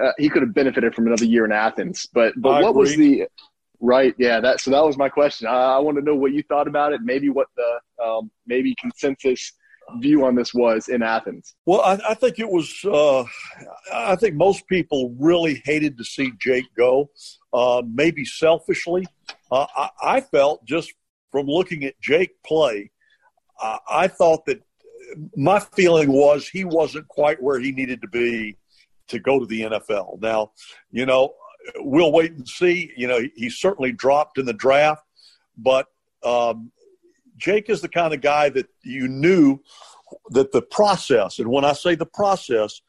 uh, 0.02 0.12
he 0.18 0.30
could 0.30 0.42
have 0.42 0.54
benefited 0.54 0.94
from 0.94 1.08
another 1.08 1.26
year 1.26 1.46
in 1.46 1.52
Athens. 1.52 2.08
But 2.14 2.34
but 2.36 2.50
I 2.50 2.62
what 2.62 2.72
agree. 2.72 2.82
was 2.82 2.96
the 2.98 3.28
right? 3.80 4.14
Yeah, 4.18 4.42
that 4.42 4.60
so 4.60 4.72
that 4.72 4.84
was 4.84 4.98
my 4.98 5.08
question. 5.08 5.48
I, 5.48 5.76
I 5.76 5.80
want 5.80 5.98
to 5.98 6.04
know 6.04 6.16
what 6.16 6.34
you 6.34 6.44
thought 6.44 6.68
about 6.68 6.92
it. 6.92 7.02
Maybe 7.02 7.30
what 7.30 7.48
the 7.56 8.04
um, 8.04 8.32
maybe 8.46 8.76
consensus 8.80 9.54
view 10.00 10.26
on 10.26 10.36
this 10.36 10.54
was 10.54 10.88
in 10.88 11.04
Athens? 11.04 11.56
Well, 11.66 11.82
I, 11.82 12.00
I 12.10 12.14
think 12.14 12.40
it 12.40 12.50
was. 12.50 12.74
Uh, 12.84 13.24
I 13.94 14.16
think 14.16 14.36
most 14.36 14.68
people 14.68 15.16
really 15.20 15.62
hated 15.66 15.98
to 15.98 16.04
see 16.04 16.32
Jake 16.40 16.66
go. 16.78 17.10
Uh, 17.54 17.82
maybe 17.88 18.26
selfishly, 18.26 19.06
uh, 19.52 19.66
I, 19.76 19.90
I, 20.04 20.22
felt 20.22 20.66
just 20.66 20.94
from 21.32 21.48
looking 21.48 21.86
at 21.86 22.00
Jake 22.01 22.32
play, 22.44 22.92
I 23.89 24.10
thought 24.10 24.46
that 24.48 24.62
my 25.36 25.60
feeling 25.60 26.12
was 26.12 26.48
he 26.48 26.65
wasn't 26.65 27.08
quite 27.08 27.42
where 27.42 27.60
he 27.60 27.72
needed 27.72 28.01
to 28.01 28.08
be 28.08 28.58
to 29.08 29.20
go 29.20 29.39
to 29.39 29.46
the 29.46 29.62
NFL. 29.62 30.22
Now, 30.22 30.51
you 30.92 31.06
know, 31.06 31.34
we'll 31.77 32.12
wait 32.12 32.34
and 32.34 32.48
see. 32.48 32.92
You 32.96 33.08
know, 33.08 33.20
he, 33.20 33.32
he 33.36 33.50
certainly 33.50 33.92
dropped 33.92 34.38
in 34.38 34.46
the 34.46 34.54
draft, 34.54 35.04
but 35.58 35.88
um, 36.24 36.72
Jake 37.38 37.70
is 37.70 37.82
the 37.82 37.89
kind 37.89 38.13
of 38.13 38.22
guy 38.22 38.50
that 38.50 38.68
you 38.84 39.08
knew 39.08 39.60
that 40.30 40.51
the 40.51 40.62
process, 40.62 41.39
and 41.39 41.50
when 41.50 41.65
I 41.65 41.74
say 41.74 41.96
the 41.96 42.06
process, 42.06 42.82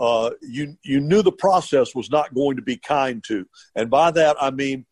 uh, 0.00 0.30
you 0.42 0.76
you 0.82 1.00
knew 1.00 1.22
the 1.22 1.32
process 1.32 1.94
was 1.94 2.10
not 2.10 2.34
going 2.34 2.56
to 2.56 2.62
be 2.62 2.76
kind 2.76 3.22
to, 3.24 3.46
and 3.74 3.90
by 3.90 4.10
that 4.12 4.36
I 4.40 4.50
mean, 4.50 4.86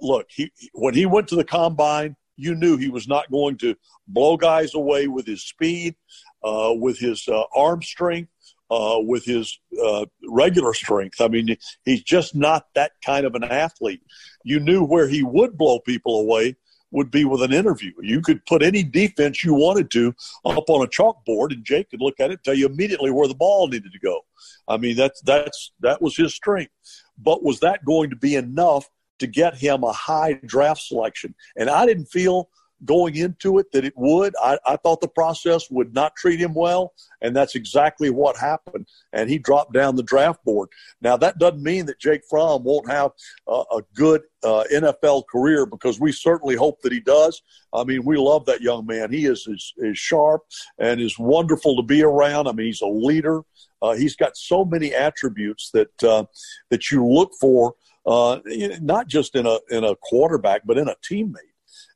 look, 0.00 0.26
he 0.30 0.50
when 0.72 0.94
he 0.94 1.06
went 1.06 1.28
to 1.28 1.36
the 1.36 1.44
combine, 1.44 2.16
you 2.36 2.54
knew 2.54 2.76
he 2.76 2.88
was 2.88 3.06
not 3.06 3.30
going 3.30 3.58
to 3.58 3.76
blow 4.06 4.36
guys 4.36 4.74
away 4.74 5.06
with 5.06 5.26
his 5.26 5.42
speed, 5.42 5.94
uh, 6.42 6.72
with 6.74 6.98
his 6.98 7.28
uh, 7.28 7.42
arm 7.54 7.82
strength, 7.82 8.30
uh, 8.70 8.98
with 9.00 9.24
his 9.24 9.58
uh, 9.84 10.06
regular 10.28 10.74
strength. 10.74 11.20
I 11.20 11.28
mean, 11.28 11.56
he's 11.84 12.02
just 12.02 12.34
not 12.34 12.66
that 12.74 12.92
kind 13.04 13.26
of 13.26 13.34
an 13.34 13.44
athlete. 13.44 14.02
You 14.44 14.60
knew 14.60 14.84
where 14.84 15.08
he 15.08 15.22
would 15.22 15.58
blow 15.58 15.80
people 15.80 16.20
away 16.20 16.56
would 16.90 17.10
be 17.10 17.24
with 17.24 17.42
an 17.42 17.52
interview. 17.52 17.92
You 18.00 18.20
could 18.20 18.44
put 18.46 18.62
any 18.62 18.82
defense 18.82 19.44
you 19.44 19.54
wanted 19.54 19.90
to 19.92 20.14
up 20.44 20.68
on 20.68 20.84
a 20.84 20.88
chalkboard, 20.88 21.52
and 21.52 21.64
Jake 21.64 21.90
could 21.90 22.00
look 22.00 22.20
at 22.20 22.30
it, 22.30 22.42
tell 22.44 22.54
you 22.54 22.66
immediately 22.66 23.10
where 23.10 23.28
the 23.28 23.34
ball 23.34 23.68
needed 23.68 23.92
to 23.92 23.98
go. 23.98 24.20
I 24.66 24.76
mean, 24.76 24.96
that's 24.96 25.20
that's 25.22 25.72
that 25.80 26.00
was 26.00 26.16
his 26.16 26.34
strength. 26.34 26.72
But 27.18 27.42
was 27.42 27.60
that 27.60 27.84
going 27.84 28.10
to 28.10 28.16
be 28.16 28.36
enough 28.36 28.88
to 29.18 29.26
get 29.26 29.56
him 29.56 29.82
a 29.82 29.92
high 29.92 30.34
draft 30.44 30.82
selection? 30.82 31.34
And 31.56 31.68
I 31.68 31.86
didn't 31.86 32.06
feel 32.06 32.48
going 32.84 33.16
into 33.16 33.58
it 33.58 33.70
that 33.72 33.84
it 33.84 33.94
would. 33.96 34.34
I, 34.42 34.58
I 34.66 34.76
thought 34.76 35.00
the 35.00 35.08
process 35.08 35.70
would 35.70 35.94
not 35.94 36.16
treat 36.16 36.40
him 36.40 36.54
well, 36.54 36.94
and 37.20 37.34
that's 37.34 37.54
exactly 37.54 38.10
what 38.10 38.36
happened. 38.36 38.86
And 39.12 39.28
he 39.28 39.38
dropped 39.38 39.72
down 39.72 39.96
the 39.96 40.02
draft 40.02 40.44
board. 40.44 40.68
Now, 41.00 41.16
that 41.16 41.38
doesn't 41.38 41.62
mean 41.62 41.86
that 41.86 41.98
Jake 41.98 42.22
Fromm 42.28 42.64
won't 42.64 42.90
have 42.90 43.12
uh, 43.46 43.64
a 43.72 43.82
good 43.94 44.22
uh, 44.42 44.64
NFL 44.72 45.24
career 45.30 45.66
because 45.66 45.98
we 46.00 46.12
certainly 46.12 46.54
hope 46.54 46.80
that 46.82 46.92
he 46.92 47.00
does. 47.00 47.42
I 47.72 47.84
mean, 47.84 48.04
we 48.04 48.16
love 48.16 48.46
that 48.46 48.60
young 48.60 48.86
man. 48.86 49.12
He 49.12 49.26
is, 49.26 49.46
is, 49.46 49.72
is 49.78 49.98
sharp 49.98 50.42
and 50.78 51.00
is 51.00 51.18
wonderful 51.18 51.76
to 51.76 51.82
be 51.82 52.02
around. 52.02 52.46
I 52.46 52.52
mean, 52.52 52.66
he's 52.66 52.80
a 52.80 52.86
leader. 52.86 53.42
Uh, 53.80 53.94
he's 53.94 54.16
got 54.16 54.36
so 54.36 54.64
many 54.64 54.94
attributes 54.94 55.70
that 55.70 56.02
uh, 56.02 56.24
that 56.70 56.90
you 56.90 57.06
look 57.06 57.32
for, 57.40 57.74
uh, 58.06 58.40
not 58.80 59.06
just 59.06 59.36
in 59.36 59.46
a 59.46 59.58
in 59.70 59.84
a 59.84 59.94
quarterback, 59.96 60.62
but 60.66 60.78
in 60.78 60.88
a 60.88 60.96
teammate. 60.96 61.47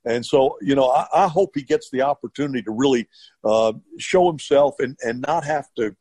And 0.04 0.25
so, 0.25 0.56
you 0.61 0.75
know, 0.75 0.88
I, 0.90 1.06
I 1.14 1.28
hope 1.28 1.52
he 1.54 1.62
gets 1.62 1.90
the 1.90 2.02
opportunity 2.02 2.62
to 2.62 2.71
really 2.71 3.09
uh, 3.44 3.73
show 3.99 4.26
himself 4.28 4.76
and, 4.78 4.97
and 5.02 5.21
not 5.21 5.44
have 5.44 5.66
to 5.76 5.94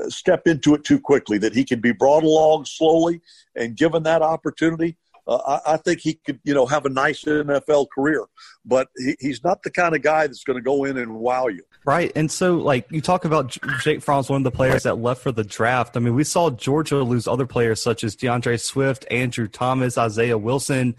uh, 0.00 0.08
step 0.08 0.46
into 0.46 0.74
it 0.74 0.84
too 0.84 0.98
quickly, 0.98 1.38
that 1.38 1.54
he 1.54 1.64
can 1.64 1.80
be 1.80 1.92
brought 1.92 2.22
along 2.22 2.64
slowly 2.64 3.20
and 3.54 3.76
given 3.76 4.02
that 4.04 4.22
opportunity. 4.22 4.96
Uh, 5.26 5.36
I, 5.64 5.74
I, 5.74 5.76
think 5.76 6.00
he 6.00 6.14
could, 6.14 6.40
you 6.42 6.52
know, 6.52 6.66
have 6.66 6.84
a 6.84 6.88
nice 6.88 7.22
NFL 7.22 7.86
career, 7.94 8.26
but 8.64 8.88
he, 8.96 9.14
he's 9.20 9.44
not 9.44 9.62
the 9.62 9.70
kind 9.70 9.94
of 9.94 10.02
guy 10.02 10.26
that's 10.26 10.42
going 10.42 10.56
to 10.56 10.62
go 10.62 10.82
in 10.82 10.96
and 10.96 11.14
wow 11.14 11.46
you. 11.46 11.62
Right. 11.84 12.10
And 12.16 12.28
so, 12.30 12.56
like, 12.56 12.90
you 12.90 13.00
talk 13.00 13.24
about 13.24 13.56
Jake 13.82 14.02
Fromm's 14.02 14.28
one 14.28 14.40
of 14.40 14.44
the 14.44 14.50
players 14.50 14.82
that 14.82 14.98
left 14.98 15.22
for 15.22 15.30
the 15.30 15.44
draft. 15.44 15.96
I 15.96 16.00
mean, 16.00 16.16
we 16.16 16.24
saw 16.24 16.50
Georgia 16.50 17.04
lose 17.04 17.28
other 17.28 17.46
players 17.46 17.80
such 17.80 18.02
as 18.02 18.16
D'Andre 18.16 18.56
Swift, 18.56 19.06
Andrew 19.12 19.46
Thomas, 19.46 19.96
Isaiah 19.96 20.38
Wilson 20.38 20.96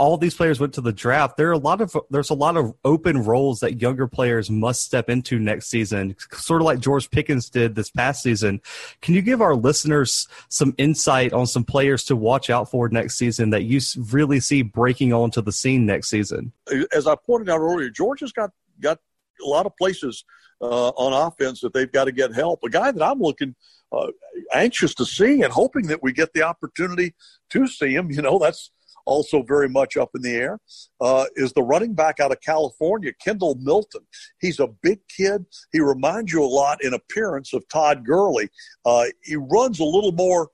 all 0.00 0.16
these 0.16 0.34
players 0.34 0.58
went 0.58 0.72
to 0.72 0.80
the 0.80 0.94
draft, 0.94 1.36
there 1.36 1.50
are 1.50 1.52
a 1.52 1.58
lot 1.58 1.82
of 1.82 1.94
there's 2.08 2.30
a 2.30 2.34
lot 2.34 2.56
of 2.56 2.72
open 2.86 3.22
roles 3.22 3.60
that 3.60 3.82
younger 3.82 4.08
players 4.08 4.50
must 4.50 4.82
step 4.82 5.10
into 5.10 5.38
next 5.38 5.66
season, 5.66 6.16
sort 6.32 6.62
of 6.62 6.64
like 6.64 6.80
George 6.80 7.10
Pickens 7.10 7.50
did 7.50 7.74
this 7.74 7.90
past 7.90 8.22
season. 8.22 8.62
Can 9.02 9.14
you 9.14 9.20
give 9.20 9.42
our 9.42 9.54
listeners 9.54 10.26
some 10.48 10.74
insight 10.78 11.34
on 11.34 11.46
some 11.46 11.64
players 11.64 12.04
to 12.04 12.16
watch 12.16 12.48
out 12.48 12.70
for 12.70 12.88
next 12.88 13.18
season 13.18 13.50
that 13.50 13.64
you 13.64 13.78
really 14.10 14.40
see 14.40 14.62
breaking 14.62 15.12
onto 15.12 15.42
the 15.42 15.52
scene 15.52 15.84
next 15.84 16.08
season? 16.08 16.52
As 16.94 17.06
I 17.06 17.14
pointed 17.14 17.50
out 17.50 17.60
earlier, 17.60 17.90
Georgia's 17.90 18.32
got 18.32 18.52
got 18.80 18.98
a 19.44 19.46
lot 19.46 19.66
of 19.66 19.76
places 19.76 20.24
uh, 20.62 20.88
on 20.88 21.12
offense 21.12 21.60
that 21.60 21.74
they've 21.74 21.92
got 21.92 22.04
to 22.04 22.12
get 22.12 22.34
help. 22.34 22.60
A 22.64 22.70
guy 22.70 22.90
that 22.90 23.02
I'm 23.02 23.20
looking 23.20 23.54
uh, 23.92 24.06
anxious 24.54 24.94
to 24.94 25.04
see 25.04 25.42
and 25.42 25.52
hoping 25.52 25.88
that 25.88 26.02
we 26.02 26.12
get 26.12 26.32
the 26.32 26.42
opportunity 26.42 27.14
to 27.50 27.66
see 27.66 27.94
him. 27.94 28.10
You 28.10 28.22
know, 28.22 28.38
that's 28.38 28.70
also 29.06 29.42
very 29.42 29.68
much 29.68 29.96
up 29.96 30.10
in 30.14 30.22
the 30.22 30.34
air, 30.34 30.58
uh, 31.00 31.26
is 31.36 31.52
the 31.52 31.62
running 31.62 31.94
back 31.94 32.20
out 32.20 32.32
of 32.32 32.40
California, 32.40 33.12
Kendall 33.24 33.56
Milton. 33.60 34.02
He's 34.40 34.60
a 34.60 34.68
big 34.82 35.00
kid. 35.08 35.44
He 35.72 35.80
reminds 35.80 36.32
you 36.32 36.42
a 36.42 36.46
lot 36.46 36.82
in 36.82 36.94
appearance 36.94 37.52
of 37.52 37.66
Todd 37.68 38.04
Gurley. 38.04 38.48
Uh, 38.84 39.06
he 39.22 39.36
runs 39.36 39.80
a 39.80 39.84
little 39.84 40.12
more 40.12 40.50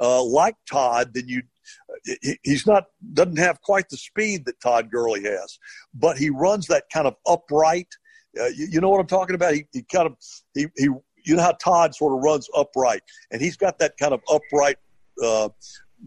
uh, 0.00 0.22
like 0.22 0.56
Todd 0.70 1.14
than 1.14 1.28
you. 1.28 1.42
He's 2.42 2.66
not 2.66 2.84
doesn't 3.12 3.38
have 3.38 3.60
quite 3.60 3.88
the 3.88 3.96
speed 3.96 4.46
that 4.46 4.60
Todd 4.60 4.90
Gurley 4.90 5.22
has, 5.24 5.58
but 5.94 6.16
he 6.16 6.30
runs 6.30 6.66
that 6.68 6.84
kind 6.92 7.06
of 7.06 7.14
upright. 7.26 7.88
Uh, 8.38 8.46
you, 8.46 8.68
you, 8.70 8.80
know 8.80 8.88
what 8.88 9.00
I'm 9.00 9.06
talking 9.06 9.34
about? 9.34 9.54
He, 9.54 9.64
he 9.72 9.82
kind 9.82 10.06
of 10.06 10.16
he 10.54 10.66
he 10.76 10.84
you 11.24 11.36
know 11.36 11.42
how 11.42 11.52
Todd 11.52 11.94
sort 11.94 12.14
of 12.14 12.20
runs 12.20 12.48
upright, 12.56 13.02
and 13.30 13.42
he's 13.42 13.56
got 13.56 13.78
that 13.80 13.96
kind 13.98 14.14
of 14.14 14.20
upright 14.30 14.76
uh, 15.22 15.48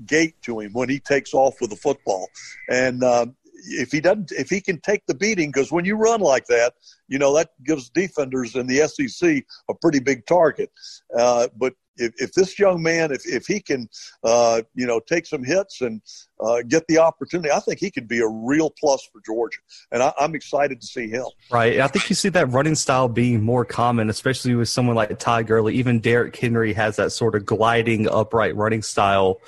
gait 0.05 0.41
to 0.43 0.59
him 0.59 0.73
when 0.73 0.89
he 0.89 0.99
takes 0.99 1.33
off 1.33 1.59
with 1.61 1.69
the 1.69 1.75
football. 1.75 2.27
And 2.69 3.03
uh, 3.03 3.27
if 3.65 3.91
he 3.91 4.01
doesn't, 4.01 4.31
if 4.31 4.49
he 4.49 4.61
can 4.61 4.79
take 4.79 5.05
the 5.05 5.13
beating, 5.13 5.49
because 5.49 5.71
when 5.71 5.85
you 5.85 5.95
run 5.95 6.21
like 6.21 6.47
that, 6.47 6.73
you 7.07 7.19
know 7.19 7.35
that 7.35 7.51
gives 7.63 7.89
defenders 7.89 8.55
in 8.55 8.67
the 8.67 8.87
SEC 8.87 9.43
a 9.69 9.73
pretty 9.75 9.99
big 9.99 10.25
target. 10.25 10.71
Uh, 11.17 11.47
but 11.55 11.73
if, 11.97 12.13
if 12.17 12.33
this 12.33 12.57
young 12.57 12.81
man, 12.81 13.11
if, 13.11 13.25
if 13.25 13.45
he 13.45 13.59
can, 13.59 13.89
uh, 14.23 14.61
you 14.73 14.85
know, 14.85 14.99
take 14.99 15.25
some 15.25 15.43
hits 15.43 15.81
and 15.81 16.01
uh, 16.39 16.61
get 16.67 16.85
the 16.87 16.97
opportunity, 16.97 17.51
I 17.51 17.59
think 17.59 17.79
he 17.79 17.91
could 17.91 18.07
be 18.07 18.19
a 18.19 18.27
real 18.27 18.71
plus 18.79 19.07
for 19.11 19.21
Georgia. 19.25 19.59
And 19.91 20.01
I, 20.03 20.13
am 20.19 20.35
excited 20.35 20.81
to 20.81 20.87
see 20.87 21.09
him. 21.09 21.25
Right. 21.49 21.79
I 21.79 21.87
think 21.87 22.09
you 22.09 22.15
see 22.15 22.29
that 22.29 22.49
running 22.51 22.75
style 22.75 23.09
being 23.09 23.41
more 23.41 23.65
common, 23.65 24.09
especially 24.09 24.55
with 24.55 24.69
someone 24.69 24.95
like 24.95 25.17
Todd 25.19 25.47
Gurley. 25.47 25.75
Even 25.75 25.99
Derrick 25.99 26.35
Henry 26.35 26.73
has 26.73 26.95
that 26.95 27.11
sort 27.11 27.35
of 27.35 27.45
gliding, 27.45 28.07
upright 28.09 28.55
running 28.55 28.81
style. 28.81 29.39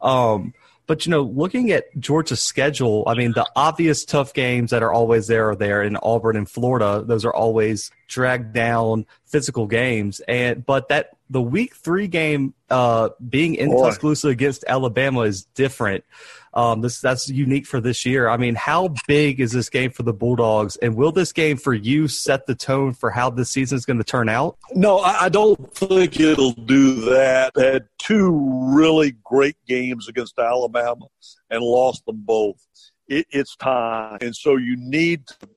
Um, 0.00 0.54
but 0.90 1.06
you 1.06 1.10
know, 1.10 1.22
looking 1.22 1.70
at 1.70 1.84
Georgia's 2.00 2.42
schedule, 2.42 3.04
I 3.06 3.14
mean, 3.14 3.30
the 3.30 3.46
obvious 3.54 4.04
tough 4.04 4.34
games 4.34 4.72
that 4.72 4.82
are 4.82 4.92
always 4.92 5.28
there 5.28 5.50
are 5.50 5.54
there 5.54 5.84
in 5.84 5.96
Auburn 6.02 6.34
and 6.34 6.50
Florida. 6.50 7.04
Those 7.06 7.24
are 7.24 7.32
always 7.32 7.92
dragged 8.08 8.52
down 8.52 9.06
physical 9.24 9.68
games. 9.68 10.18
And 10.26 10.66
but 10.66 10.88
that 10.88 11.10
the 11.30 11.40
week 11.40 11.76
three 11.76 12.08
game 12.08 12.54
uh, 12.68 13.10
being 13.26 13.54
in 13.54 13.70
Boy. 13.70 13.86
Tuscaloosa 13.86 14.28
against 14.28 14.64
Alabama 14.66 15.20
is 15.20 15.44
different. 15.54 16.04
Um, 16.52 16.80
this 16.80 17.00
that's 17.00 17.28
unique 17.28 17.64
for 17.66 17.80
this 17.80 18.04
year. 18.04 18.28
I 18.28 18.36
mean, 18.36 18.56
how 18.56 18.92
big 19.06 19.38
is 19.38 19.52
this 19.52 19.70
game 19.70 19.92
for 19.92 20.02
the 20.02 20.12
Bulldogs, 20.12 20.76
and 20.76 20.96
will 20.96 21.12
this 21.12 21.32
game 21.32 21.56
for 21.56 21.72
you 21.72 22.08
set 22.08 22.46
the 22.46 22.56
tone 22.56 22.92
for 22.92 23.10
how 23.10 23.30
this 23.30 23.50
season 23.50 23.76
is 23.76 23.86
going 23.86 23.98
to 23.98 24.04
turn 24.04 24.28
out? 24.28 24.58
No, 24.74 24.98
I, 24.98 25.28
don't 25.28 25.72
think 25.72 26.18
it'll 26.18 26.52
do 26.52 26.96
that. 27.02 27.54
They 27.54 27.72
had 27.72 27.88
two 27.98 28.32
really 28.74 29.12
great 29.22 29.56
games 29.68 30.08
against 30.08 30.38
Alabama 30.40 31.06
and 31.50 31.62
lost 31.62 32.04
them 32.04 32.22
both. 32.24 32.66
It, 33.06 33.26
it's 33.30 33.54
time, 33.54 34.18
and 34.20 34.34
so 34.34 34.56
you 34.56 34.76
need 34.76 35.28
to 35.28 35.48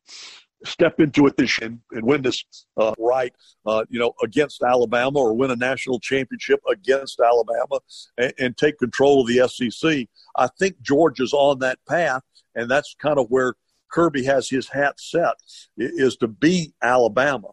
step 0.66 1.00
into 1.00 1.28
it 1.28 1.38
this 1.38 1.58
and, 1.60 1.80
and 1.92 2.06
win 2.06 2.22
this 2.22 2.44
uh, 2.78 2.94
right, 2.98 3.34
uh, 3.66 3.84
you 3.90 4.00
know, 4.00 4.14
against 4.24 4.64
Alabama 4.64 5.20
or 5.20 5.34
win 5.34 5.52
a 5.52 5.56
national 5.56 6.00
championship 6.00 6.60
against 6.72 7.20
Alabama 7.20 7.80
and, 8.18 8.34
and, 8.40 8.58
take 8.58 8.78
control 8.78 9.22
of 9.22 9.28
the 9.28 9.48
SEC. 9.48 10.08
I 10.38 10.48
think 10.60 10.82
Georgia's 10.82 11.34
on 11.34 11.60
that 11.60 11.80
path, 11.88 12.22
and 12.56 12.70
that's 12.70 12.96
kind 13.02 13.20
of 13.20 13.28
where 13.30 13.56
Kirby 13.92 14.24
has 14.26 14.50
his 14.50 14.70
hat 14.70 15.00
set 15.00 15.36
is 15.78 16.18
to 16.18 16.28
beat 16.28 16.74
Alabama. 16.82 17.50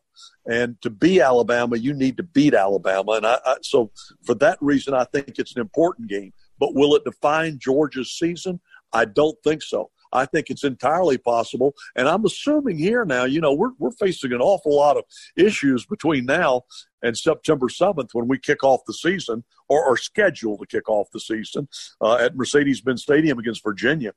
And 0.50 0.80
to 0.80 0.90
beat 0.90 1.20
Alabama, 1.20 1.76
you 1.76 1.92
need 1.92 2.16
to 2.16 2.22
beat 2.22 2.54
Alabama. 2.54 3.12
And 3.12 3.26
I, 3.26 3.38
I, 3.44 3.56
so 3.62 3.90
for 4.24 4.34
that 4.36 4.58
reason, 4.60 4.94
I 4.94 5.04
think 5.04 5.38
it's 5.38 5.54
an 5.54 5.60
important 5.60 6.08
game. 6.08 6.32
But 6.58 6.74
will 6.74 6.94
it 6.94 7.04
define 7.04 7.58
Georgia's 7.58 8.12
season? 8.12 8.60
I 8.92 9.04
don't 9.04 9.36
think 9.44 9.62
so. 9.62 9.90
I 10.12 10.26
think 10.26 10.50
it's 10.50 10.64
entirely 10.64 11.18
possible. 11.18 11.74
And 11.96 12.08
I'm 12.08 12.24
assuming 12.24 12.78
here 12.78 13.04
now, 13.04 13.24
you 13.24 13.40
know, 13.40 13.52
we're, 13.52 13.72
we're 13.78 13.92
facing 13.92 14.32
an 14.32 14.40
awful 14.40 14.74
lot 14.74 14.96
of 14.96 15.04
issues 15.36 15.86
between 15.86 16.26
now 16.26 16.62
and 17.02 17.16
September 17.16 17.68
7th 17.68 18.10
when 18.12 18.28
we 18.28 18.38
kick 18.38 18.62
off 18.62 18.80
the 18.86 18.92
season 18.92 19.44
or 19.68 19.84
are 19.84 19.96
scheduled 19.96 20.60
to 20.60 20.66
kick 20.66 20.88
off 20.88 21.08
the 21.12 21.20
season 21.20 21.68
uh, 22.00 22.16
at 22.16 22.36
Mercedes-Benz 22.36 23.02
Stadium 23.02 23.38
against 23.38 23.62
Virginia. 23.62 24.12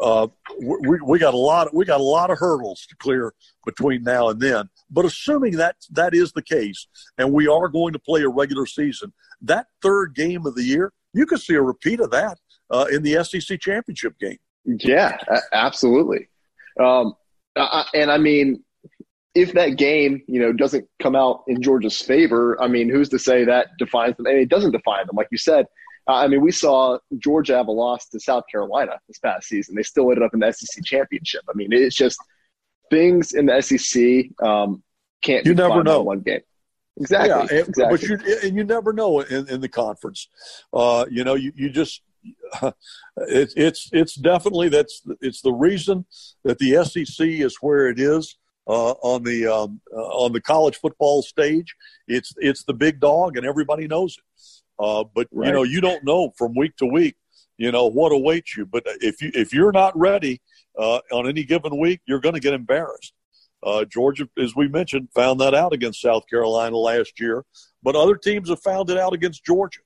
Uh, 0.00 0.28
we, 0.60 0.98
we 1.04 1.18
got 1.18 1.34
a 1.34 1.38
lot. 1.38 1.68
Of, 1.68 1.74
we 1.74 1.84
got 1.84 2.00
a 2.00 2.04
lot 2.04 2.30
of 2.30 2.38
hurdles 2.38 2.86
to 2.88 2.96
clear 2.96 3.34
between 3.64 4.02
now 4.02 4.28
and 4.28 4.40
then. 4.40 4.68
But 4.90 5.04
assuming 5.04 5.56
that 5.56 5.76
that 5.90 6.14
is 6.14 6.32
the 6.32 6.42
case, 6.42 6.86
and 7.16 7.32
we 7.32 7.48
are 7.48 7.68
going 7.68 7.92
to 7.92 7.98
play 7.98 8.22
a 8.22 8.28
regular 8.28 8.66
season, 8.66 9.12
that 9.42 9.66
third 9.82 10.14
game 10.14 10.46
of 10.46 10.54
the 10.54 10.64
year, 10.64 10.92
you 11.12 11.26
could 11.26 11.40
see 11.40 11.54
a 11.54 11.62
repeat 11.62 12.00
of 12.00 12.10
that 12.10 12.38
uh, 12.70 12.86
in 12.90 13.02
the 13.02 13.22
SEC 13.24 13.60
championship 13.60 14.18
game. 14.18 14.38
Yeah, 14.64 15.18
absolutely. 15.52 16.28
Um, 16.78 17.14
I, 17.56 17.86
and 17.94 18.10
I 18.10 18.18
mean, 18.18 18.62
if 19.34 19.52
that 19.54 19.76
game, 19.76 20.22
you 20.26 20.40
know, 20.40 20.52
doesn't 20.52 20.88
come 21.00 21.14
out 21.14 21.44
in 21.46 21.62
Georgia's 21.62 22.00
favor, 22.00 22.60
I 22.60 22.68
mean, 22.68 22.88
who's 22.88 23.08
to 23.10 23.18
say 23.18 23.44
that 23.44 23.68
defines 23.78 24.16
them? 24.16 24.26
And 24.26 24.38
it 24.38 24.48
doesn't 24.48 24.72
define 24.72 25.06
them, 25.06 25.16
like 25.16 25.28
you 25.30 25.38
said. 25.38 25.66
I 26.06 26.26
mean, 26.26 26.40
we 26.40 26.52
saw 26.52 26.98
Georgia 27.18 27.56
have 27.56 27.68
a 27.68 27.72
loss 27.72 28.08
to 28.08 28.20
South 28.20 28.44
Carolina 28.50 28.92
this 29.08 29.18
past 29.18 29.46
season. 29.46 29.74
They 29.74 29.82
still 29.82 30.10
ended 30.10 30.22
up 30.22 30.32
in 30.32 30.40
the 30.40 30.50
SEC 30.52 30.82
championship. 30.84 31.42
I 31.48 31.52
mean, 31.54 31.68
it's 31.70 31.94
just 31.94 32.18
things 32.90 33.32
in 33.32 33.46
the 33.46 33.60
SEC 33.60 34.30
um, 34.46 34.82
can't. 35.22 35.44
You 35.44 35.54
never 35.54 35.84
know 35.84 36.02
one 36.02 36.20
game. 36.20 36.40
Exactly. 36.96 37.28
Yeah, 37.28 37.60
and, 37.60 37.68
exactly. 37.68 37.84
But 37.90 38.02
you 38.02 38.38
and 38.42 38.56
you 38.56 38.64
never 38.64 38.92
know 38.92 39.20
in, 39.20 39.48
in 39.48 39.60
the 39.60 39.68
conference. 39.68 40.28
Uh, 40.72 41.04
you 41.10 41.24
know, 41.24 41.34
you, 41.34 41.52
you 41.54 41.68
just 41.70 42.02
it, 42.62 43.52
it's 43.56 43.88
it's 43.92 44.14
definitely 44.14 44.68
that's 44.68 45.02
it's 45.20 45.42
the 45.42 45.52
reason 45.52 46.06
that 46.44 46.58
the 46.58 46.84
SEC 46.84 47.26
is 47.26 47.56
where 47.60 47.88
it 47.88 47.98
is 47.98 48.36
uh, 48.68 48.92
on 49.02 49.22
the 49.22 49.46
um, 49.46 49.80
uh, 49.94 50.00
on 50.00 50.32
the 50.32 50.40
college 50.40 50.76
football 50.76 51.22
stage. 51.22 51.74
It's 52.06 52.34
it's 52.38 52.64
the 52.64 52.74
big 52.74 53.00
dog, 53.00 53.36
and 53.36 53.46
everybody 53.46 53.88
knows 53.88 54.16
it. 54.18 54.24
Uh, 54.78 55.04
but 55.14 55.26
right. 55.32 55.48
you 55.48 55.52
know, 55.52 55.62
you 55.62 55.80
don't 55.80 56.04
know 56.04 56.32
from 56.36 56.54
week 56.54 56.76
to 56.76 56.86
week, 56.86 57.16
you 57.56 57.72
know 57.72 57.86
what 57.86 58.12
awaits 58.12 58.56
you. 58.56 58.66
But 58.66 58.82
if 58.86 59.22
you 59.22 59.30
if 59.34 59.52
you're 59.52 59.72
not 59.72 59.98
ready 59.98 60.40
uh, 60.78 61.00
on 61.12 61.28
any 61.28 61.44
given 61.44 61.78
week, 61.78 62.00
you're 62.06 62.20
going 62.20 62.34
to 62.34 62.40
get 62.40 62.54
embarrassed. 62.54 63.12
Uh, 63.62 63.84
Georgia, 63.84 64.28
as 64.38 64.54
we 64.54 64.68
mentioned, 64.68 65.08
found 65.14 65.40
that 65.40 65.54
out 65.54 65.72
against 65.72 66.00
South 66.00 66.28
Carolina 66.28 66.76
last 66.76 67.18
year, 67.18 67.44
but 67.82 67.96
other 67.96 68.14
teams 68.14 68.50
have 68.50 68.62
found 68.62 68.88
it 68.88 68.96
out 68.96 69.12
against 69.12 69.44
Georgia. 69.44 69.80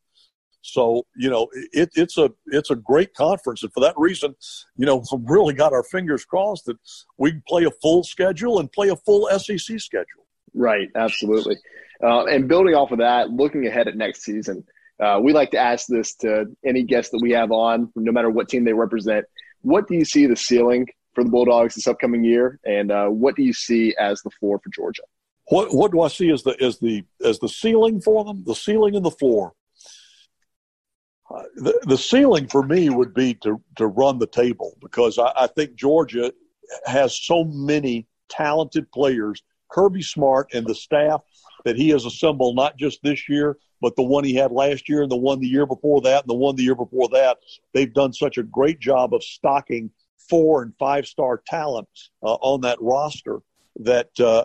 So 0.63 1.07
you 1.17 1.29
know, 1.29 1.49
it, 1.73 1.91
it's 1.95 2.17
a 2.17 2.31
it's 2.47 2.71
a 2.71 2.77
great 2.77 3.15
conference, 3.15 3.63
and 3.63 3.73
for 3.73 3.81
that 3.81 3.95
reason, 3.97 4.35
you 4.77 4.87
know, 4.87 5.05
we've 5.13 5.21
really 5.29 5.55
got 5.55 5.73
our 5.73 5.83
fingers 5.83 6.25
crossed 6.25 6.67
that 6.67 6.77
we 7.19 7.33
can 7.33 7.43
play 7.47 7.65
a 7.65 7.71
full 7.71 8.05
schedule 8.05 8.59
and 8.59 8.71
play 8.71 8.89
a 8.89 8.97
full 8.97 9.29
SEC 9.39 9.81
schedule. 9.81 10.27
Right, 10.55 10.89
absolutely. 10.95 11.57
Uh, 12.03 12.25
and 12.25 12.49
building 12.49 12.75
off 12.75 12.93
of 12.93 12.99
that, 12.99 13.31
looking 13.31 13.67
ahead 13.67 13.89
at 13.89 13.97
next 13.97 14.23
season, 14.23 14.65
uh, 15.01 15.19
we 15.23 15.33
like 15.33 15.51
to 15.53 15.59
ask 15.59 15.87
this 15.89 16.15
to 16.17 16.47
any 16.65 16.83
guest 16.83 17.11
that 17.13 17.21
we 17.23 17.33
have 17.33 17.51
on, 17.51 17.91
no 17.97 18.13
matter 18.13 18.31
what 18.31 18.49
team 18.49 18.65
they 18.65 18.73
represent. 18.73 19.25
What 19.63 19.89
do 19.89 19.95
you 19.95 20.05
see 20.05 20.27
the 20.27 20.37
ceiling 20.37 20.87
for 21.15 21.25
the 21.25 21.31
Bulldogs 21.31 21.75
this 21.75 21.87
upcoming 21.87 22.25
year, 22.25 22.59
and 22.65 22.91
uh, 22.91 23.07
what 23.09 23.37
do 23.37 23.43
you 23.43 23.53
see 23.53 23.95
as 23.99 24.23
the 24.23 24.31
floor 24.31 24.61
for 24.63 24.71
Georgia? 24.71 25.03
What 25.47 25.75
What 25.75 25.93
do 25.93 26.03
I 26.03 26.09
see 26.09 26.31
as 26.31 26.43
the 26.43 26.57
as 26.63 26.79
the 26.79 27.05
as 27.25 27.39
the 27.39 27.49
ceiling 27.49 28.01
for 28.01 28.25
them? 28.25 28.45
The 28.47 28.55
ceiling 28.55 28.95
and 28.95 29.05
the 29.05 29.11
floor. 29.11 29.55
The, 31.57 31.79
the 31.87 31.99
ceiling 31.99 32.49
for 32.49 32.63
me 32.63 32.91
would 32.91 33.15
be 33.15 33.35
to 33.35 33.61
to 33.77 33.87
run 33.87 34.19
the 34.19 34.27
table 34.27 34.77
because 34.81 35.19
I, 35.19 35.33
I 35.37 35.47
think 35.47 35.75
Georgia 35.75 36.33
has 36.87 37.19
so 37.19 37.45
many 37.45 38.07
talented 38.29 38.91
players. 38.93 39.43
Kirby 39.71 40.03
Smart 40.03 40.49
and 40.53 40.67
the 40.67 40.75
staff 40.75 41.23
that 41.65 41.77
he 41.77 41.89
has 41.91 42.05
assembled, 42.05 42.57
not 42.57 42.77
just 42.77 43.03
this 43.03 43.29
year, 43.29 43.57
but 43.81 43.97
the 43.97 44.03
one 44.03 44.25
he 44.25 44.35
had 44.35 44.53
last 44.53 44.89
year 44.89 45.03
and 45.03 45.11
the 45.11 45.17
one 45.17 45.41
the 45.41 45.49
year 45.49 45.67
before 45.67 46.01
that 46.03 46.23
and 46.23 46.31
the 46.31 46.35
one 46.35 46.57
the 46.57 46.63
year 46.63 46.75
before 46.75 47.09
that. 47.09 47.39
They've 47.73 47.93
done 47.93 48.13
such 48.13 48.37
a 48.37 48.43
great 48.43 48.81
job 48.81 49.15
of 49.15 49.23
stocking 49.23 49.91
four 50.29 50.63
and 50.63 50.73
five 50.79 51.07
star 51.07 51.43
talent 51.47 51.89
uh, 52.23 52.35
on 52.35 52.61
that 52.63 52.79
roster 52.81 53.41
that 53.77 54.11
uh, 54.21 54.45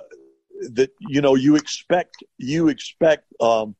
that 0.72 0.92
you 1.00 1.22
know 1.22 1.36
you 1.36 1.56
expect 1.56 2.24
you 2.38 2.70
expect 2.70 3.26
um, 3.40 3.76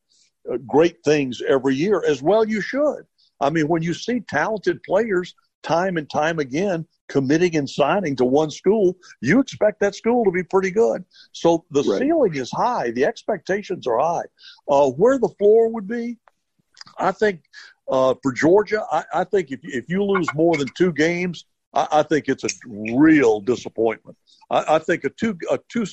great 0.66 1.02
things 1.04 1.42
every 1.46 1.74
year 1.74 2.02
as 2.06 2.22
well. 2.22 2.44
You 2.44 2.60
should. 2.60 3.02
I 3.40 3.50
mean, 3.50 3.68
when 3.68 3.82
you 3.82 3.94
see 3.94 4.20
talented 4.20 4.82
players 4.82 5.34
time 5.62 5.96
and 5.96 6.08
time 6.08 6.38
again 6.38 6.86
committing 7.08 7.56
and 7.56 7.68
signing 7.68 8.14
to 8.16 8.24
one 8.24 8.50
school, 8.50 8.96
you 9.20 9.40
expect 9.40 9.80
that 9.80 9.94
school 9.94 10.24
to 10.24 10.30
be 10.30 10.42
pretty 10.42 10.70
good. 10.70 11.04
So 11.32 11.64
the 11.70 11.82
right. 11.82 12.00
ceiling 12.00 12.34
is 12.34 12.50
high, 12.50 12.90
the 12.90 13.04
expectations 13.04 13.86
are 13.86 13.98
high. 13.98 14.26
Uh, 14.68 14.90
where 14.90 15.18
the 15.18 15.28
floor 15.38 15.68
would 15.68 15.88
be, 15.88 16.18
I 16.98 17.12
think 17.12 17.42
uh, 17.88 18.14
for 18.22 18.32
Georgia, 18.32 18.84
I, 18.90 19.04
I, 19.12 19.24
think 19.24 19.50
if 19.50 19.60
if 19.62 19.88
you 19.88 20.04
lose 20.04 20.28
more 20.34 20.56
than 20.56 20.68
two 20.76 20.92
games, 20.92 21.46
I, 21.72 21.88
I 21.90 22.02
think 22.02 22.28
it's 22.28 22.44
a 22.44 22.48
real 22.66 23.40
disappointment. 23.40 24.16
I, 24.50 24.76
I 24.76 24.78
think 24.78 25.04
a 25.04 25.10
two 25.10 25.36
a 25.50 25.58
two 25.68 25.86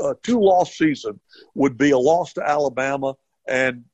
a 0.00 0.14
two 0.22 0.40
loss 0.40 0.76
season 0.76 1.18
would 1.54 1.78
be 1.78 1.90
a 1.90 1.98
loss 1.98 2.34
to 2.34 2.46
Alabama 2.46 3.14
and 3.48 3.84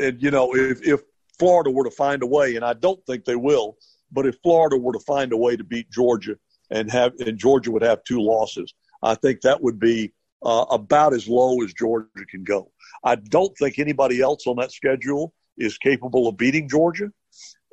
and 0.00 0.22
you 0.22 0.30
know 0.30 0.54
if 0.54 0.82
if 0.86 1.00
Florida 1.38 1.70
were 1.70 1.84
to 1.84 1.90
find 1.90 2.22
a 2.22 2.26
way, 2.26 2.56
and 2.56 2.64
I 2.64 2.74
don't 2.74 3.04
think 3.06 3.24
they 3.24 3.36
will, 3.36 3.76
but 4.10 4.26
if 4.26 4.36
Florida 4.42 4.76
were 4.76 4.92
to 4.92 5.00
find 5.00 5.32
a 5.32 5.36
way 5.36 5.56
to 5.56 5.64
beat 5.64 5.90
Georgia 5.90 6.36
and 6.70 6.90
have 6.90 7.12
and 7.20 7.38
Georgia 7.38 7.70
would 7.70 7.82
have 7.82 8.04
two 8.04 8.20
losses, 8.20 8.74
I 9.02 9.14
think 9.14 9.40
that 9.42 9.62
would 9.62 9.78
be 9.78 10.12
uh, 10.44 10.66
about 10.70 11.14
as 11.14 11.28
low 11.28 11.62
as 11.62 11.72
Georgia 11.74 12.08
can 12.28 12.44
go. 12.44 12.70
I 13.04 13.16
don't 13.16 13.56
think 13.58 13.78
anybody 13.78 14.20
else 14.20 14.46
on 14.46 14.56
that 14.56 14.72
schedule 14.72 15.32
is 15.56 15.78
capable 15.78 16.28
of 16.28 16.36
beating 16.36 16.68
Georgia. 16.68 17.10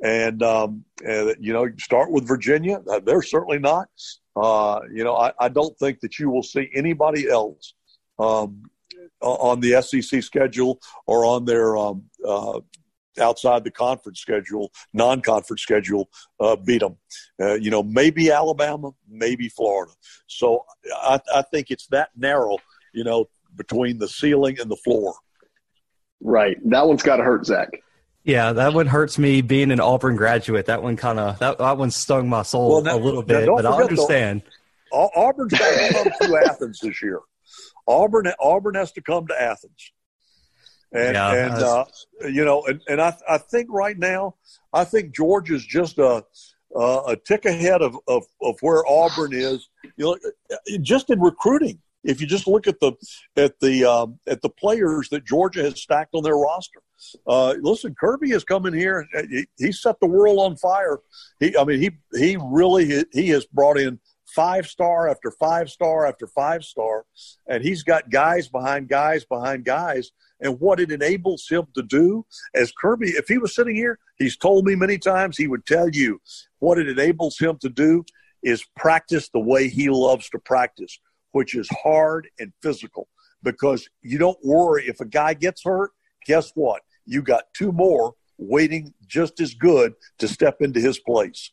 And, 0.04 0.44
um, 0.44 0.84
and 1.06 1.36
you 1.40 1.54
know, 1.54 1.70
start 1.80 2.12
with 2.12 2.28
Virginia. 2.28 2.82
Uh, 2.90 3.00
they're 3.00 3.22
certainly 3.22 3.60
not. 3.60 3.88
Uh, 4.36 4.82
you 4.92 5.04
know, 5.04 5.16
I, 5.16 5.32
I, 5.40 5.48
don't 5.48 5.78
think 5.80 6.02
that 6.02 6.20
you 6.20 6.30
will 6.30 6.44
see 6.44 6.70
anybody 6.76 7.30
else 7.30 7.74
um, 8.20 8.64
on 9.22 9.60
the 9.60 9.82
SEC 9.82 10.24
schedule 10.24 10.80
or 11.06 11.26
on 11.26 11.46
their 11.46 11.78
um, 11.78 12.04
uh, 12.28 12.60
outside 13.20 13.64
the 13.64 13.72
conference 13.72 14.20
schedule, 14.20 14.72
non-conference 14.94 15.62
schedule, 15.62 16.10
uh, 16.40 16.56
beat 16.56 16.80
them. 16.80 16.98
Uh, 17.40 17.54
you 17.54 17.72
know, 17.72 17.84
maybe 17.84 18.32
Alabama, 18.32 18.92
maybe 19.08 19.50
Florida. 19.50 19.94
So 20.28 20.66
I, 20.94 21.20
I 21.34 21.42
think 21.44 21.72
it's 21.72 21.88
that 21.88 22.10
narrow. 22.16 22.58
You 22.94 23.04
know, 23.04 23.28
between 23.56 23.98
the 23.98 24.08
ceiling 24.08 24.58
and 24.60 24.70
the 24.70 24.76
floor. 24.78 25.14
Right. 26.22 26.58
That 26.70 26.88
one's 26.88 27.04
got 27.04 27.18
to 27.18 27.24
hurt 27.24 27.46
Zach. 27.46 27.70
Yeah, 28.24 28.54
that 28.54 28.74
one 28.74 28.88
hurts 28.88 29.20
me 29.20 29.42
being 29.42 29.72
an 29.72 29.80
Auburn 29.80 30.16
graduate. 30.16 30.66
That 30.66 30.82
one 30.82 30.98
kind 30.98 31.20
of 31.20 31.38
that, 31.40 31.60
that 31.60 31.78
one 31.78 31.92
stung 31.92 32.28
my 32.28 32.42
soul 32.42 32.72
well, 32.72 32.82
now, 32.82 32.98
a 32.98 33.00
little 33.00 33.22
bit, 33.22 33.48
but 33.48 33.68
I 33.68 33.82
understand. 33.84 34.42
Though, 34.92 35.12
Auburn's 35.16 35.54
got 35.54 35.60
to 35.60 35.94
come 35.94 36.30
to 36.30 36.38
Athens 36.50 36.80
this 36.80 37.04
year. 37.04 37.20
Auburn 37.88 38.32
Auburn 38.40 38.76
has 38.76 38.92
to 38.94 39.02
come 39.02 39.28
to 39.28 39.42
Athens. 39.42 39.92
And, 40.92 41.16
yeah, 41.16 41.34
and 41.34 41.54
uh, 41.54 41.86
you 42.22 42.46
know, 42.46 42.64
and, 42.66 42.80
and 42.88 43.02
I, 43.02 43.16
I 43.28 43.38
think 43.38 43.68
right 43.70 43.98
now, 43.98 44.36
I 44.72 44.86
think 44.86 45.14
Georgia's 45.14 45.66
just 45.66 45.98
a, 45.98 46.24
uh, 46.76 47.02
a 47.08 47.18
tick 47.18 47.46
ahead 47.46 47.82
of, 47.82 47.98
of, 48.08 48.24
of 48.42 48.58
where 48.62 48.86
Auburn 48.88 49.34
is. 49.34 49.68
You 49.98 50.06
know, 50.06 50.32
just 50.82 51.10
in 51.10 51.20
recruiting, 51.20 51.82
if 52.06 52.22
you 52.22 52.28
just 52.28 52.48
look 52.48 52.68
at 52.68 52.80
the 52.80 52.94
at 53.36 53.60
the 53.60 53.84
um, 53.84 54.20
at 54.28 54.42
the 54.42 54.50
players 54.50 55.10
that 55.10 55.26
Georgia 55.26 55.64
has 55.64 55.82
stacked 55.82 56.14
on 56.14 56.24
their 56.24 56.38
roster. 56.38 56.80
Uh, 57.28 57.56
listen, 57.60 57.94
Kirby 58.00 58.30
has 58.32 58.44
come 58.44 58.66
in 58.66 58.74
here. 58.74 59.06
He, 59.30 59.46
he 59.58 59.72
set 59.72 60.00
the 60.00 60.08
world 60.08 60.40
on 60.40 60.56
fire. 60.56 61.00
He, 61.40 61.58
I 61.58 61.66
mean, 61.66 61.82
he 61.82 61.92
he 62.18 62.38
really 62.42 63.04
he 63.12 63.30
has 63.30 63.46
brought 63.48 63.78
in 63.78 64.00
five 64.26 64.68
star 64.68 65.10
after 65.10 65.32
five 65.32 65.70
star 65.70 66.06
after 66.06 66.28
five 66.28 66.64
star, 66.64 67.06
and 67.48 67.64
he's 67.64 67.84
got 67.84 68.10
guys 68.10 68.48
behind 68.48 68.88
guys 68.88 69.26
behind 69.26 69.66
guys 69.66 70.12
and 70.42 70.60
what 70.60 70.80
it 70.80 70.92
enables 70.92 71.48
him 71.48 71.66
to 71.76 71.82
do. 71.82 72.26
As 72.54 72.72
Kirby, 72.72 73.10
if 73.12 73.28
he 73.28 73.38
was 73.38 73.56
sitting 73.56 73.76
here, 73.76 74.00
he's 74.18 74.38
told 74.38 74.66
me 74.66 74.76
many 74.76 74.98
times 74.98 75.38
he 75.38 75.48
would 75.48 75.66
tell 75.66 75.90
you 75.90 76.20
what 76.60 76.78
it 76.78 76.90
enables 76.90 77.38
him 77.40 77.58
to 77.62 77.70
do 77.70 78.04
is 78.44 78.64
practice 78.76 79.30
the 79.30 79.40
way 79.40 79.68
he 79.68 79.90
loves 79.90 80.30
to 80.30 80.40
practice, 80.40 81.00
which 81.32 81.56
is 81.56 81.68
hard 81.84 82.28
and 82.40 82.54
physical. 82.62 83.08
Because 83.44 83.88
you 84.02 84.18
don't 84.18 84.38
worry 84.44 84.86
if 84.88 85.00
a 85.00 85.06
guy 85.06 85.34
gets 85.34 85.64
hurt, 85.64 85.92
guess 86.26 86.52
what? 86.56 86.82
You 87.06 87.22
got 87.22 87.46
two 87.56 87.72
more 87.72 88.14
waiting 88.38 88.94
just 89.08 89.40
as 89.40 89.54
good 89.54 89.94
to 90.20 90.28
step 90.28 90.58
into 90.62 90.80
his 90.80 91.00
place. 91.00 91.52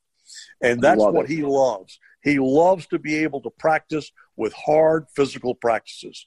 And 0.63 0.81
that's 0.81 1.01
what 1.01 1.25
it. 1.25 1.31
he 1.31 1.43
loves. 1.43 1.99
He 2.23 2.39
loves 2.39 2.87
to 2.89 2.99
be 2.99 3.17
able 3.25 3.41
to 3.43 3.51
practice 3.51 4.13
with 4.37 4.53
hard 4.53 5.07
physical 5.15 5.55
practices. 5.55 6.27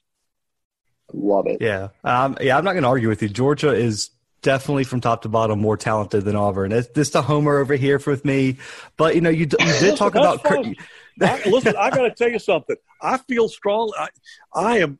Love 1.12 1.46
it. 1.46 1.58
Yeah. 1.60 1.88
Um, 2.04 2.36
yeah, 2.40 2.58
I'm 2.58 2.64
not 2.64 2.72
going 2.72 2.82
to 2.82 2.88
argue 2.88 3.08
with 3.08 3.22
you. 3.22 3.28
Georgia 3.28 3.72
is 3.72 4.10
definitely 4.42 4.84
from 4.84 5.00
top 5.00 5.22
to 5.22 5.28
bottom 5.28 5.60
more 5.60 5.76
talented 5.76 6.24
than 6.24 6.36
Auburn. 6.36 6.72
It's 6.72 6.88
just 6.88 7.14
a 7.14 7.22
homer 7.22 7.58
over 7.58 7.74
here 7.74 8.00
with 8.04 8.24
me. 8.24 8.58
But, 8.96 9.14
you 9.14 9.20
know, 9.20 9.30
you, 9.30 9.46
you 9.58 9.78
did 9.80 9.96
talk 9.96 10.14
about. 10.14 10.44
I, 10.44 11.42
listen, 11.46 11.74
I 11.76 11.90
got 11.90 12.02
to 12.02 12.10
tell 12.10 12.30
you 12.30 12.38
something. 12.38 12.76
I 13.00 13.18
feel 13.18 13.48
strong. 13.48 13.92
I, 13.98 14.08
I 14.54 14.78
am. 14.78 14.98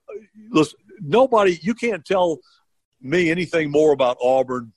Listen, 0.51 0.79
nobody, 1.01 1.59
you 1.61 1.75
can't 1.75 2.05
tell 2.05 2.39
me 3.01 3.31
anything 3.31 3.71
more 3.71 3.93
about 3.93 4.17
Auburn 4.23 4.73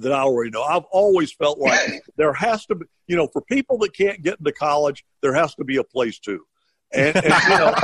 than 0.00 0.12
I 0.12 0.20
already 0.20 0.50
know. 0.50 0.62
I've 0.62 0.84
always 0.90 1.32
felt 1.32 1.58
like 1.58 2.02
there 2.16 2.32
has 2.32 2.66
to 2.66 2.76
be, 2.76 2.86
you 3.06 3.16
know, 3.16 3.28
for 3.28 3.42
people 3.42 3.78
that 3.78 3.94
can't 3.94 4.22
get 4.22 4.38
into 4.38 4.52
college, 4.52 5.04
there 5.20 5.34
has 5.34 5.54
to 5.56 5.64
be 5.64 5.76
a 5.76 5.84
place 5.84 6.18
too. 6.18 6.44
And, 6.94 7.16
and, 7.16 7.24
you 7.24 7.30
know, 7.30 7.72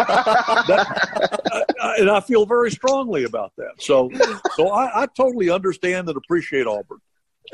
that, 0.68 1.64
and 1.98 2.10
I 2.10 2.20
feel 2.20 2.44
very 2.44 2.70
strongly 2.70 3.24
about 3.24 3.52
that. 3.56 3.72
So, 3.78 4.10
so 4.54 4.68
I, 4.68 5.02
I 5.02 5.06
totally 5.06 5.48
understand 5.48 6.08
and 6.08 6.16
appreciate 6.16 6.66
Auburn. 6.66 6.98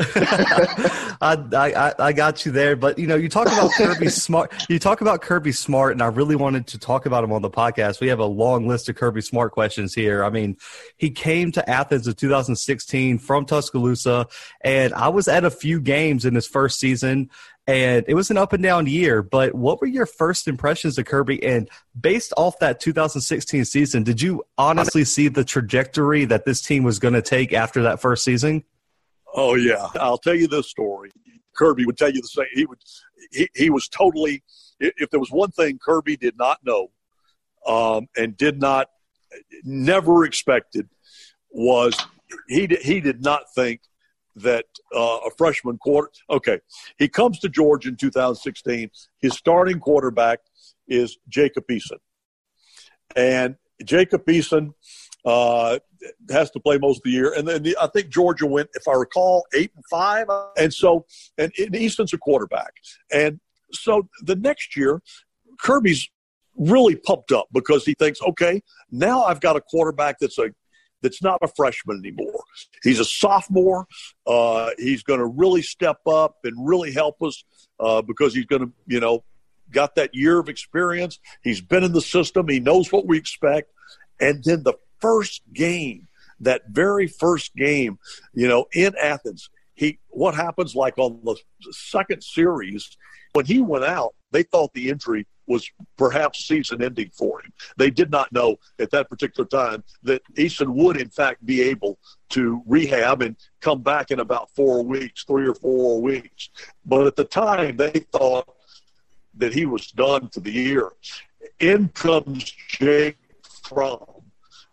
I, 0.01 1.39
I 1.53 1.95
I 1.99 2.13
got 2.13 2.45
you 2.45 2.53
there, 2.53 2.75
but 2.77 2.99
you 2.99 3.07
know, 3.07 3.17
you 3.17 3.29
talk 3.29 3.47
about 3.47 3.71
Kirby 3.73 4.09
Smart. 4.11 4.53
You 4.69 4.79
talk 4.79 5.01
about 5.01 5.23
Kirby 5.23 5.53
Smart, 5.53 5.93
and 5.93 6.03
I 6.03 6.07
really 6.07 6.37
wanted 6.37 6.67
to 6.69 6.79
talk 6.79 7.07
about 7.07 7.23
him 7.25 7.33
on 7.33 7.43
the 7.43 7.51
podcast. 7.51 8.01
We 8.01 8.09
have 8.09 8.19
a 8.19 8.25
long 8.25 8.67
list 8.67 8.89
of 8.89 8.97
Kirby 8.97 9.21
Smart 9.21 9.53
questions 9.53 9.95
here. 9.95 10.25
I 10.25 10.31
mean, 10.31 10.57
he 10.97 11.11
came 11.11 11.53
to 11.53 11.69
Athens 11.71 12.07
in 12.07 12.15
2016 12.15 13.19
from 13.19 13.47
Tuscaloosa, 13.47 14.27
and 14.63 14.93
I 14.95 15.09
was 15.09 15.29
at 15.29 15.45
a 15.45 15.51
few 15.51 15.81
games 15.81 16.25
in 16.25 16.35
his 16.35 16.47
first 16.47 16.81
season 16.81 17.31
and 17.67 18.05
it 18.09 18.15
was 18.15 18.31
an 18.31 18.37
up 18.37 18.53
and 18.53 18.63
down 18.63 18.87
year. 18.87 19.23
But 19.23 19.55
what 19.55 19.81
were 19.81 19.87
your 19.87 20.07
first 20.07 20.49
impressions 20.49 20.99
of 20.99 21.07
Kirby? 21.07 21.43
And 21.43 21.69
based 21.99 22.33
off 22.37 22.59
that 22.59 22.81
2016 22.81 23.65
season, 23.65 24.03
did 24.03 24.21
you 24.21 24.45
honestly 24.59 25.05
see 25.05 25.29
the 25.29 25.45
trajectory 25.45 26.25
that 26.27 26.45
this 26.45 26.61
team 26.61 26.83
was 26.83 26.99
going 26.99 27.15
to 27.15 27.23
take 27.23 27.53
after 27.53 27.83
that 27.83 28.01
first 28.01 28.25
season? 28.25 28.65
Oh 29.35 29.55
yeah, 29.57 29.89
I'll 29.97 30.19
tell 30.19 30.35
you 30.35 30.47
this 30.47 30.69
story. 30.69 31.11
Kirby 31.55 31.87
would 31.87 31.97
tell 31.97 32.11
you 32.11 32.21
the 32.21 32.29
same. 32.29 32.47
He 32.53 32.67
would. 32.67 32.79
He, 33.33 33.49
he 33.55 33.71
was 33.71 33.89
totally. 33.89 34.43
If 34.81 35.11
there 35.11 35.21
was 35.21 35.31
one 35.31 35.51
thing 35.51 35.79
Kirby 35.85 36.17
did 36.17 36.37
not 36.37 36.59
know, 36.65 36.91
um, 37.67 38.09
and 38.17 38.37
did 38.37 38.61
not, 38.61 38.89
never 39.65 40.25
expected, 40.25 40.89
was 41.51 41.97
he 42.49 42.67
he 42.81 43.01
did 43.01 43.23
not 43.23 43.43
think 43.55 43.81
that 44.37 44.67
uh, 44.95 45.19
a 45.27 45.31
freshman 45.37 45.79
quarter. 45.79 46.11
Okay, 46.31 46.61
he 46.99 47.09
comes 47.09 47.39
to 47.41 47.49
Georgia 47.49 47.89
in 47.89 47.97
2016. 47.97 48.91
His 49.21 49.35
starting 49.35 49.81
quarterback 49.81 50.41
is 50.87 51.19
Jacob 51.29 51.65
Eason, 51.69 51.99
and 53.17 53.57
Jacob 53.85 54.25
Eason 54.27 54.75
uh, 55.25 55.79
has 56.31 56.51
to 56.53 56.61
play 56.61 56.79
most 56.79 56.99
of 56.99 57.03
the 57.05 57.11
year. 57.11 57.33
And 57.33 57.47
then 57.49 57.63
the, 57.63 57.77
I 57.81 57.87
think 57.89 58.09
Georgia 58.09 58.47
went, 58.47 58.69
if 58.75 58.87
I 58.87 58.93
recall, 58.93 59.47
eight 59.55 59.73
and 59.75 59.85
five. 59.91 60.27
And 60.59 60.73
so, 60.73 61.07
and, 61.39 61.53
and 61.59 61.75
Eason's 61.75 62.13
a 62.13 62.19
quarterback. 62.19 62.73
And 63.13 63.41
so 63.73 64.09
the 64.23 64.37
next 64.37 64.77
year, 64.77 65.03
Kirby's 65.59 66.09
really 66.57 66.97
pumped 66.97 67.33
up 67.33 67.49
because 67.53 67.85
he 67.85 67.95
thinks, 67.95 68.21
okay, 68.23 68.63
now 68.91 69.25
I've 69.25 69.41
got 69.41 69.57
a 69.57 69.61
quarterback 69.61 70.19
that's 70.21 70.39
a 70.39 70.51
that's 71.03 71.23
not 71.23 71.39
a 71.43 71.49
freshman 71.49 71.99
anymore. 71.99 72.43
He's 72.83 72.99
a 72.99 73.05
sophomore. 73.05 73.87
Uh, 74.27 74.71
he's 74.79 75.03
going 75.03 75.21
to 75.21 75.27
really 75.27 75.61
step 75.61 75.99
up 76.07 76.37
and 76.45 76.67
really 76.67 76.93
help 76.93 77.23
us 77.23 77.45
uh, 77.79 78.01
because 78.01 78.35
he's 78.35 78.47
going 78.47 78.63
to, 78.63 78.73
you 78.87 79.01
know, 79.01 79.23
got 79.71 79.97
that 79.97 80.15
year 80.15 80.39
of 80.39 80.49
experience. 80.49 81.19
He's 81.43 81.61
been 81.61 81.85
in 81.85 81.93
the 81.93 82.01
system. 82.01 82.49
He 82.49 82.59
knows 82.59 82.91
what 82.91 83.07
we 83.07 83.19
expect. 83.19 83.71
And 84.19 84.43
then 84.45 84.63
the 84.63 84.75
first 85.05 85.43
game, 85.53 86.09
that 86.41 86.63
very 86.69 87.07
first 87.07 87.55
game, 87.55 87.99
you 88.33 88.49
know, 88.49 88.67
in 88.73 88.95
Athens, 89.01 89.51
he 89.75 89.99
what 90.09 90.35
happens 90.35 90.75
like 90.75 90.97
on 90.99 91.21
the 91.25 91.37
second 91.73 92.23
series 92.23 92.97
when 93.35 93.45
he 93.45 93.61
went 93.61 93.85
out, 93.85 94.15
they 94.31 94.45
thought 94.45 94.73
the 94.73 94.89
injury 94.89 95.27
was 95.47 95.69
perhaps 95.99 96.47
season 96.47 96.83
ending 96.83 97.11
for 97.13 97.43
him. 97.43 97.53
They 97.77 97.91
did 97.91 98.11
not 98.11 98.33
know 98.33 98.57
at 98.79 98.91
that 98.93 99.11
particular 99.11 99.47
time 99.47 99.85
that 100.05 100.23
Eason 100.37 100.69
would, 100.69 100.97
in 100.97 101.11
fact, 101.11 101.45
be 101.45 101.61
able 101.61 101.99
to 102.31 102.63
rehab 102.67 103.21
and 103.21 103.37
come 103.61 103.83
back 103.83 104.11
in 104.11 104.21
about 104.21 104.49
four 104.55 104.83
weeks, 104.83 105.25
three 105.25 105.47
or 105.47 105.55
four 105.55 106.01
weeks. 106.01 106.49
But 106.87 107.07
at 107.07 107.17
the 107.17 107.25
time, 107.25 107.77
they 107.77 108.07
thought 108.13 108.49
that 109.37 109.53
he 109.53 109.67
was 109.67 109.91
done 109.91 110.31
for 110.31 110.41
the 110.41 110.53
year. 110.53 110.93
In 111.59 111.89
comes 111.89 112.51
Jake 112.69 113.19
Fromm. 113.65 114.14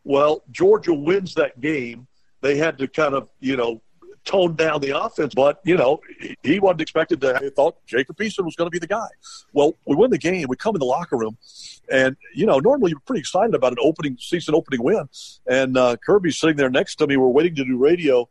Well, 0.04 0.44
Georgia 0.52 0.94
wins 0.94 1.36
that 1.36 1.60
game. 1.62 2.08
They 2.42 2.58
had 2.58 2.78
to 2.80 2.88
kind 2.88 3.14
of, 3.14 3.30
you 3.40 3.56
know, 3.56 3.82
tone 4.26 4.56
down 4.56 4.82
the 4.82 4.98
offense, 4.98 5.34
but 5.34 5.60
you 5.64 5.76
know 5.76 6.00
he 6.44 6.60
wasn't 6.60 6.82
expected 6.82 7.22
to. 7.22 7.40
He 7.42 7.50
thought 7.50 7.76
Jacob 7.86 8.18
Eason 8.18 8.46
was 8.46 8.56
going 8.56 8.68
to 8.68 8.72
be 8.72 8.80
the 8.80 8.88
guy. 8.88 9.08
Well, 9.54 9.76
we 9.86 9.96
win 9.96 10.12
the 10.12 10.18
game. 10.18 10.46
We 10.48 10.56
come 10.56 10.76
in 10.76 10.80
the 10.80 10.86
locker 10.86 11.18
room, 11.18 11.38
and 11.92 12.16
you 12.34 12.46
know 12.46 12.60
normally 12.60 12.92
you're 12.92 13.00
pretty 13.02 13.22
excited 13.22 13.56
about 13.56 13.74
an 13.74 13.80
opening 13.82 14.18
season 14.20 14.56
opening 14.56 14.84
win. 14.84 15.10
And 15.48 15.78
uh, 15.78 15.98
Kirby's 15.98 16.40
sitting 16.40 16.58
there 16.58 16.70
next 16.70 16.96
to 16.96 17.08
me. 17.08 17.18
We're 17.18 17.28
waiting 17.28 17.56
to 17.56 17.66
do 17.66 17.78
radio, 17.78 18.30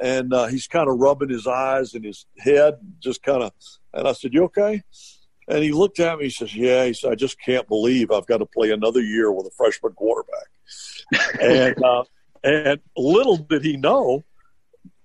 and 0.00 0.32
uh, 0.32 0.46
he's 0.46 0.66
kind 0.66 0.88
of 0.88 0.98
rubbing 0.98 1.30
his 1.30 1.46
eyes 1.46 1.94
and 1.94 2.04
his 2.04 2.26
head, 2.38 2.78
just 3.00 3.22
kind 3.22 3.42
of. 3.42 3.52
And 3.92 4.06
I 4.06 4.12
said, 4.12 4.32
"You 4.32 4.44
okay?" 4.44 4.82
And 5.48 5.64
he 5.64 5.72
looked 5.72 5.98
at 5.98 6.18
me. 6.18 6.24
He 6.24 6.30
says, 6.30 6.54
"Yeah." 6.54 6.84
He 6.84 6.92
said, 6.92 7.12
"I 7.12 7.14
just 7.14 7.40
can't 7.40 7.66
believe 7.66 8.10
I've 8.10 8.26
got 8.26 8.38
to 8.38 8.46
play 8.46 8.70
another 8.70 9.00
year 9.00 9.32
with 9.32 9.46
a 9.46 9.50
freshman 9.56 9.92
quarterback." 9.92 10.48
And 11.40 11.82
uh, 11.82 12.04
and 12.44 12.80
little 12.96 13.36
did 13.36 13.64
he 13.64 13.76
know 13.76 14.24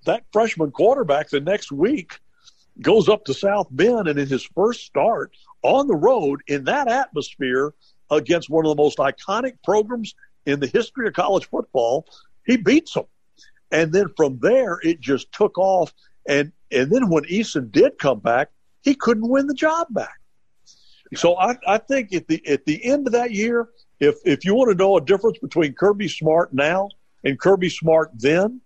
that 0.06 0.24
freshman 0.32 0.72
quarterback 0.72 1.30
the 1.30 1.40
next 1.40 1.72
week 1.72 2.20
goes 2.82 3.08
up 3.08 3.26
to 3.26 3.34
South 3.34 3.68
Bend 3.72 4.08
and 4.08 4.20
in 4.20 4.28
his 4.28 4.44
first 4.56 4.86
start 4.86 5.32
on 5.62 5.88
the 5.88 5.96
road 5.96 6.42
in 6.48 6.66
that 6.66 6.88
atmosphere 6.88 7.74
against 8.10 8.50
one 8.50 8.66
of 8.66 8.76
the 8.76 8.82
most 8.82 8.98
iconic 8.98 9.54
programs 9.64 10.14
in 10.46 10.60
the 10.60 10.68
history 10.68 11.08
of 11.08 11.14
college 11.14 11.48
football, 11.50 12.06
he 12.46 12.58
beats 12.58 12.94
them. 12.94 13.06
And 13.72 13.92
then 13.92 14.08
from 14.16 14.40
there, 14.40 14.80
it 14.84 15.00
just 15.00 15.32
took 15.32 15.58
off. 15.58 15.94
And 16.28 16.52
and 16.72 16.92
then 16.92 17.10
when 17.10 17.24
Eason 17.26 17.72
did 17.72 17.98
come 17.98 18.20
back, 18.20 18.50
he 18.82 18.96
couldn't 18.96 19.28
win 19.28 19.48
the 19.48 19.54
job 19.54 19.88
back. 19.92 20.20
So 21.16 21.38
I, 21.38 21.58
I 21.68 21.78
think 21.78 22.14
at 22.14 22.28
the 22.28 22.46
at 22.48 22.66
the 22.66 22.84
end 22.84 23.08
of 23.08 23.14
that 23.14 23.32
year, 23.32 23.70
if 24.00 24.16
if 24.26 24.46
you 24.46 24.56
want 24.56 24.72
to 24.72 24.76
know 24.76 24.98
a 24.98 25.02
difference 25.02 25.38
between 25.40 25.74
Kirby 25.74 26.08
Smart 26.08 26.54
now 26.54 26.90
and 27.24 27.40
Kirby 27.40 27.70
Smart 27.70 28.12
then, 28.14 28.62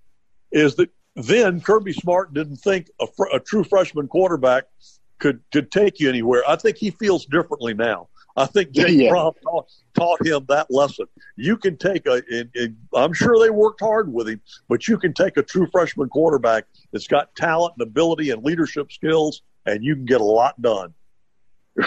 is 0.51 0.75
that 0.75 0.89
then 1.15 1.61
Kirby 1.61 1.93
Smart 1.93 2.33
didn't 2.33 2.57
think 2.57 2.89
a, 3.01 3.07
fr- 3.07 3.33
a 3.33 3.39
true 3.39 3.63
freshman 3.63 4.07
quarterback 4.07 4.65
could 5.19 5.41
could 5.51 5.71
take 5.71 5.99
you 5.99 6.09
anywhere. 6.09 6.43
I 6.47 6.55
think 6.55 6.77
he 6.77 6.91
feels 6.91 7.25
differently 7.25 7.73
now. 7.73 8.09
I 8.37 8.45
think 8.45 8.71
Jake 8.71 8.99
yeah. 8.99 9.09
Fromm 9.09 9.33
taught, 9.41 9.65
taught 9.95 10.25
him 10.25 10.45
that 10.47 10.69
lesson. 10.69 11.07
You 11.35 11.57
can 11.57 11.75
take 11.75 12.05
a, 12.05 12.21
and 12.29 12.77
I'm 12.93 13.11
sure 13.11 13.39
they 13.39 13.49
worked 13.49 13.81
hard 13.81 14.13
with 14.13 14.29
him, 14.29 14.41
but 14.69 14.87
you 14.87 14.99
can 14.99 15.13
take 15.13 15.37
a 15.37 15.43
true 15.43 15.67
freshman 15.71 16.07
quarterback 16.09 16.65
that's 16.91 17.07
got 17.07 17.35
talent 17.35 17.73
and 17.79 17.87
ability 17.87 18.29
and 18.29 18.43
leadership 18.43 18.91
skills, 18.91 19.41
and 19.65 19.83
you 19.83 19.95
can 19.95 20.05
get 20.05 20.21
a 20.21 20.25
lot 20.25 20.61
done. 20.61 20.93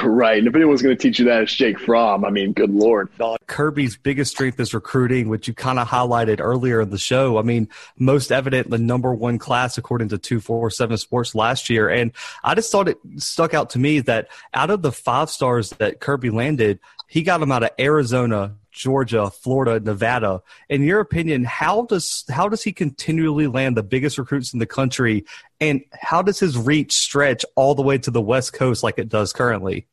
Right. 0.05 0.39
And 0.39 0.47
if 0.47 0.55
anyone's 0.55 0.83
going 0.83 0.97
to 0.97 1.03
teach 1.03 1.19
you 1.19 1.25
that, 1.25 1.43
it's 1.43 1.53
Jake 1.53 1.79
Fromm. 1.79 2.25
I 2.25 2.31
mean, 2.31 2.53
good 2.53 2.71
Lord. 2.71 3.09
Kirby's 3.49 3.97
biggest 3.97 4.31
strength 4.31 4.61
is 4.61 4.73
recruiting, 4.73 5.29
which 5.29 5.49
you 5.49 5.55
kind 5.55 5.81
of 5.81 5.89
highlighted 5.89 6.39
earlier 6.41 6.81
in 6.81 6.91
the 6.91 6.99
show. 6.99 7.39
I 7.39 7.43
mean, 7.43 7.69
most 7.99 8.31
evident 8.31 8.71
the 8.71 8.79
number 8.79 9.13
one 9.13 9.39
class 9.39 9.79
according 9.79 10.11
to 10.11 10.19
247 10.19 10.97
Sports 10.97 11.35
last 11.35 11.69
year. 11.69 11.89
And 11.89 12.13
I 12.45 12.55
just 12.55 12.71
thought 12.71 12.89
it 12.89 12.99
stuck 13.17 13.53
out 13.53 13.71
to 13.71 13.81
me 13.81 13.99
that 14.01 14.29
out 14.55 14.71
of 14.71 14.83
the 14.83 14.93
five 14.93 15.29
stars 15.29 15.71
that 15.71 15.99
Kirby 15.99 16.31
landed, 16.31 16.79
he 17.09 17.23
got 17.23 17.39
them 17.39 17.51
out 17.51 17.65
of 17.65 17.71
Arizona, 17.79 18.55
Georgia, 18.73 19.31
Florida, 19.31 19.81
Nevada. 19.81 20.43
In 20.69 20.83
your 20.83 21.01
opinion, 21.01 21.45
how 21.45 21.83
does 21.83 22.25
how 22.31 22.49
does 22.49 22.63
he 22.63 22.73
continually 22.73 23.47
land 23.47 23.77
the 23.77 23.83
biggest 23.83 24.19
recruits 24.19 24.53
in 24.53 24.59
the 24.59 24.67
country, 24.67 25.25
and 25.61 25.83
how 25.93 26.23
does 26.23 26.39
his 26.39 26.57
reach 26.57 26.93
stretch 26.93 27.45
all 27.57 27.75
the 27.75 27.83
way 27.83 27.99
to 27.99 28.11
the 28.11 28.21
West 28.21 28.53
Coast 28.53 28.83
like 28.83 28.99
it 28.99 29.09
does 29.09 29.33
currently? 29.33 29.87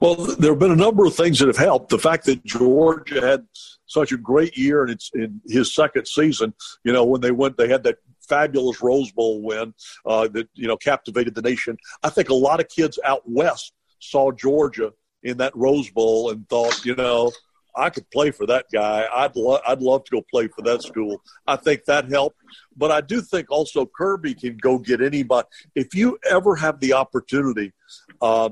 Well, 0.00 0.16
there 0.16 0.52
have 0.52 0.58
been 0.58 0.72
a 0.72 0.76
number 0.76 1.04
of 1.06 1.14
things 1.14 1.38
that 1.38 1.46
have 1.46 1.56
helped. 1.56 1.90
The 1.90 1.98
fact 1.98 2.24
that 2.26 2.44
Georgia 2.44 3.20
had 3.20 3.46
such 3.86 4.10
a 4.10 4.16
great 4.16 4.56
year 4.56 4.84
in 4.84 4.90
its 4.90 5.10
in 5.14 5.40
his 5.46 5.74
second 5.74 6.06
season, 6.06 6.54
you 6.84 6.92
know, 6.92 7.04
when 7.04 7.20
they 7.20 7.30
went, 7.30 7.56
they 7.56 7.68
had 7.68 7.84
that 7.84 7.98
fabulous 8.20 8.82
Rose 8.82 9.12
Bowl 9.12 9.42
win 9.42 9.74
uh, 10.06 10.28
that 10.28 10.48
you 10.54 10.66
know 10.66 10.76
captivated 10.76 11.34
the 11.34 11.42
nation. 11.42 11.76
I 12.02 12.10
think 12.10 12.30
a 12.30 12.34
lot 12.34 12.60
of 12.60 12.68
kids 12.68 12.98
out 13.04 13.22
west 13.26 13.72
saw 14.00 14.32
Georgia 14.32 14.92
in 15.22 15.36
that 15.38 15.54
Rose 15.54 15.90
Bowl 15.90 16.30
and 16.30 16.48
thought, 16.48 16.84
you 16.84 16.96
know, 16.96 17.30
I 17.76 17.90
could 17.90 18.10
play 18.10 18.30
for 18.30 18.46
that 18.46 18.66
guy. 18.72 19.06
I'd 19.14 19.34
lo- 19.36 19.60
I'd 19.66 19.80
love 19.80 20.04
to 20.04 20.10
go 20.10 20.22
play 20.30 20.48
for 20.48 20.62
that 20.62 20.82
school. 20.82 21.20
I 21.46 21.56
think 21.56 21.84
that 21.84 22.10
helped, 22.10 22.36
but 22.76 22.90
I 22.90 23.00
do 23.00 23.20
think 23.20 23.50
also 23.50 23.86
Kirby 23.86 24.34
can 24.34 24.56
go 24.58 24.78
get 24.78 25.00
anybody. 25.00 25.48
If 25.74 25.94
you 25.94 26.18
ever 26.28 26.54
have 26.56 26.80
the 26.80 26.92
opportunity, 26.92 27.72
uh, 28.20 28.50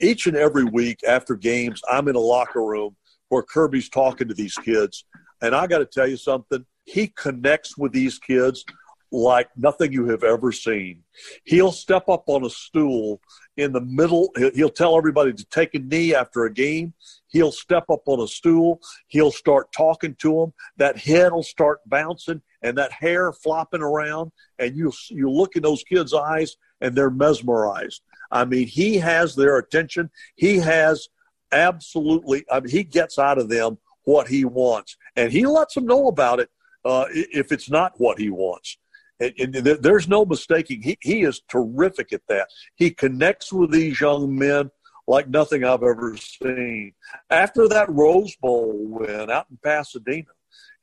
each 0.00 0.26
and 0.26 0.36
every 0.36 0.64
week 0.64 1.00
after 1.06 1.34
games, 1.34 1.80
I'm 1.90 2.08
in 2.08 2.16
a 2.16 2.20
locker 2.20 2.64
room 2.64 2.96
where 3.30 3.42
Kirby's 3.42 3.88
talking 3.88 4.28
to 4.28 4.34
these 4.34 4.54
kids, 4.54 5.04
and 5.42 5.54
I 5.54 5.66
got 5.66 5.78
to 5.78 5.86
tell 5.86 6.06
you 6.06 6.16
something. 6.16 6.64
He 6.84 7.08
connects 7.08 7.76
with 7.76 7.92
these 7.92 8.18
kids 8.18 8.64
like 9.10 9.48
nothing 9.56 9.92
you 9.92 10.06
have 10.08 10.24
ever 10.24 10.52
seen. 10.52 11.02
He'll 11.44 11.72
step 11.72 12.08
up 12.08 12.24
on 12.26 12.44
a 12.44 12.50
stool 12.50 13.20
in 13.56 13.72
the 13.72 13.80
middle. 13.80 14.30
He'll 14.54 14.68
tell 14.68 14.96
everybody 14.96 15.32
to 15.32 15.44
take 15.46 15.74
a 15.74 15.78
knee 15.78 16.14
after 16.14 16.44
a 16.44 16.52
game. 16.52 16.94
He'll 17.28 17.52
step 17.52 17.84
up 17.90 18.02
on 18.06 18.20
a 18.20 18.28
stool. 18.28 18.80
He'll 19.08 19.30
start 19.30 19.72
talking 19.72 20.14
to 20.20 20.34
them. 20.34 20.52
That 20.76 20.98
head 20.98 21.32
will 21.32 21.42
start 21.42 21.80
bouncing 21.86 22.42
and 22.62 22.76
that 22.78 22.92
hair 22.92 23.32
flopping 23.32 23.82
around. 23.82 24.32
And 24.58 24.76
you 24.76 24.92
you 25.08 25.30
look 25.30 25.56
in 25.56 25.62
those 25.62 25.84
kids' 25.84 26.14
eyes 26.14 26.56
and 26.80 26.94
they're 26.94 27.10
mesmerized. 27.10 28.02
I 28.30 28.44
mean, 28.44 28.66
he 28.66 28.96
has 28.96 29.34
their 29.34 29.58
attention. 29.58 30.10
He 30.36 30.58
has 30.58 31.08
absolutely. 31.52 32.44
I 32.50 32.60
mean, 32.60 32.70
he 32.70 32.84
gets 32.84 33.18
out 33.18 33.38
of 33.38 33.48
them 33.48 33.78
what 34.04 34.28
he 34.28 34.44
wants, 34.44 34.96
and 35.16 35.32
he 35.32 35.46
lets 35.46 35.74
them 35.74 35.86
know 35.86 36.08
about 36.08 36.40
it 36.40 36.50
uh, 36.84 37.04
if 37.10 37.52
it's 37.52 37.70
not 37.70 37.92
what 37.98 38.18
he 38.18 38.30
wants. 38.30 38.78
And, 39.20 39.34
and 39.38 39.54
there's 39.54 40.08
no 40.08 40.24
mistaking. 40.24 40.82
He, 40.82 40.96
he 41.00 41.22
is 41.22 41.42
terrific 41.48 42.12
at 42.12 42.22
that. 42.28 42.48
He 42.76 42.90
connects 42.90 43.52
with 43.52 43.72
these 43.72 44.00
young 44.00 44.36
men 44.38 44.70
like 45.06 45.28
nothing 45.28 45.64
I've 45.64 45.82
ever 45.82 46.16
seen. 46.16 46.92
After 47.30 47.66
that 47.68 47.90
Rose 47.90 48.36
Bowl 48.36 48.74
win 48.76 49.30
out 49.30 49.46
in 49.50 49.58
Pasadena, 49.62 50.26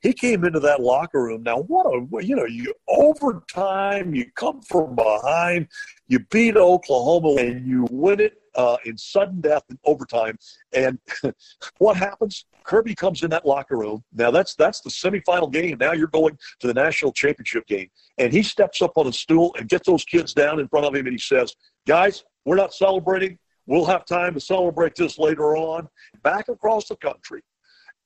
he 0.00 0.12
came 0.12 0.44
into 0.44 0.60
that 0.60 0.80
locker 0.80 1.22
room. 1.22 1.42
Now, 1.42 1.58
what 1.62 1.86
a 1.86 2.24
you 2.24 2.36
know, 2.36 2.46
you 2.46 2.72
overtime, 2.88 4.14
you 4.14 4.26
come 4.34 4.60
from 4.62 4.94
behind, 4.94 5.68
you 6.08 6.20
beat 6.30 6.56
Oklahoma, 6.56 7.40
and 7.40 7.66
you 7.66 7.86
win 7.90 8.20
it 8.20 8.40
uh, 8.54 8.76
in 8.84 8.96
sudden 8.96 9.40
death 9.40 9.62
in 9.70 9.78
overtime. 9.84 10.38
And 10.72 10.98
what 11.78 11.96
happens? 11.96 12.44
Kirby 12.64 12.94
comes 12.94 13.22
in 13.22 13.30
that 13.30 13.46
locker 13.46 13.76
room. 13.76 14.02
Now 14.12 14.30
that's 14.30 14.54
that's 14.54 14.80
the 14.80 14.90
semifinal 14.90 15.52
game. 15.52 15.78
Now 15.78 15.92
you're 15.92 16.08
going 16.08 16.36
to 16.60 16.66
the 16.66 16.74
national 16.74 17.12
championship 17.12 17.66
game, 17.66 17.88
and 18.18 18.32
he 18.32 18.42
steps 18.42 18.82
up 18.82 18.92
on 18.96 19.06
a 19.06 19.12
stool 19.12 19.54
and 19.58 19.68
gets 19.68 19.86
those 19.86 20.04
kids 20.04 20.34
down 20.34 20.58
in 20.58 20.68
front 20.68 20.86
of 20.86 20.94
him, 20.94 21.06
and 21.06 21.14
he 21.14 21.18
says, 21.18 21.54
"Guys, 21.86 22.24
we're 22.44 22.56
not 22.56 22.74
celebrating. 22.74 23.38
We'll 23.66 23.86
have 23.86 24.04
time 24.04 24.34
to 24.34 24.40
celebrate 24.40 24.94
this 24.94 25.18
later 25.18 25.56
on." 25.56 25.88
Back 26.22 26.48
across 26.48 26.88
the 26.88 26.96
country, 26.96 27.42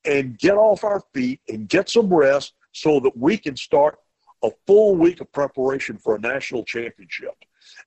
and 0.05 0.39
get 0.39 0.57
off 0.57 0.85
our 0.85 1.03
feet 1.15 1.41
and 1.49 1.69
get 1.69 1.89
some 1.89 2.13
rest 2.13 2.55
so 2.73 3.01
that 3.01 3.17
we 3.17 3.37
can 3.37 3.57
start 3.57 3.99
a 4.43 4.51
full 4.67 4.97
week 4.97 5.21
of 5.21 5.31
preparation 5.33 5.99
for 5.99 6.17
a 6.17 6.21
national 6.21 6.65
championship. 6.65 7.35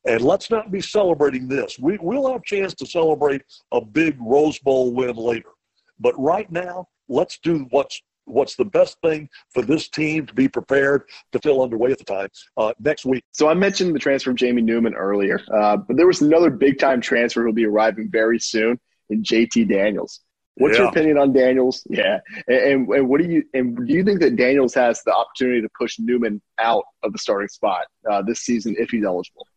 And 0.05 0.21
let's 0.21 0.49
not 0.49 0.71
be 0.71 0.81
celebrating 0.81 1.47
this. 1.47 1.79
We, 1.79 1.97
we'll 1.99 2.31
have 2.31 2.41
a 2.41 2.45
chance 2.45 2.73
to 2.75 2.85
celebrate 2.85 3.41
a 3.71 3.81
big 3.81 4.17
Rose 4.19 4.59
Bowl 4.59 4.93
win 4.93 5.15
later. 5.15 5.49
But 5.99 6.19
right 6.19 6.51
now, 6.51 6.87
let's 7.07 7.39
do 7.39 7.67
what's 7.71 8.01
what's 8.25 8.55
the 8.55 8.65
best 8.65 8.97
thing 9.01 9.27
for 9.49 9.61
this 9.61 9.89
team 9.89 10.25
to 10.25 10.33
be 10.33 10.47
prepared 10.47 11.03
to 11.33 11.39
feel 11.39 11.61
underway 11.61 11.91
at 11.91 11.97
the 11.97 12.05
time 12.05 12.29
uh, 12.55 12.71
next 12.79 13.05
week. 13.05 13.23
So 13.33 13.49
I 13.49 13.53
mentioned 13.53 13.93
the 13.93 13.99
transfer 13.99 14.31
of 14.31 14.37
Jamie 14.37 14.61
Newman 14.61 14.95
earlier, 14.95 15.41
uh, 15.53 15.75
but 15.75 15.97
there 15.97 16.07
was 16.07 16.21
another 16.21 16.49
big 16.49 16.79
time 16.79 17.01
transfer 17.01 17.43
who'll 17.43 17.51
be 17.51 17.65
arriving 17.65 18.09
very 18.09 18.39
soon 18.39 18.79
in 19.09 19.23
JT 19.23 19.67
Daniels. 19.69 20.21
What's 20.55 20.77
yeah. 20.77 20.83
your 20.83 20.89
opinion 20.89 21.17
on 21.17 21.33
Daniels? 21.33 21.85
Yeah, 21.89 22.19
and, 22.47 22.87
and, 22.87 23.09
what 23.09 23.19
do 23.19 23.27
you 23.27 23.43
and 23.53 23.75
do 23.87 23.93
you 23.93 24.03
think 24.03 24.19
that 24.21 24.35
Daniels 24.35 24.73
has 24.75 25.01
the 25.03 25.13
opportunity 25.13 25.61
to 25.61 25.69
push 25.77 25.97
Newman 25.97 26.41
out 26.59 26.83
of 27.01 27.11
the 27.11 27.17
starting 27.17 27.47
spot 27.47 27.85
uh, 28.09 28.21
this 28.21 28.41
season 28.41 28.75
if 28.77 28.91
he's 28.91 29.03
eligible? 29.03 29.47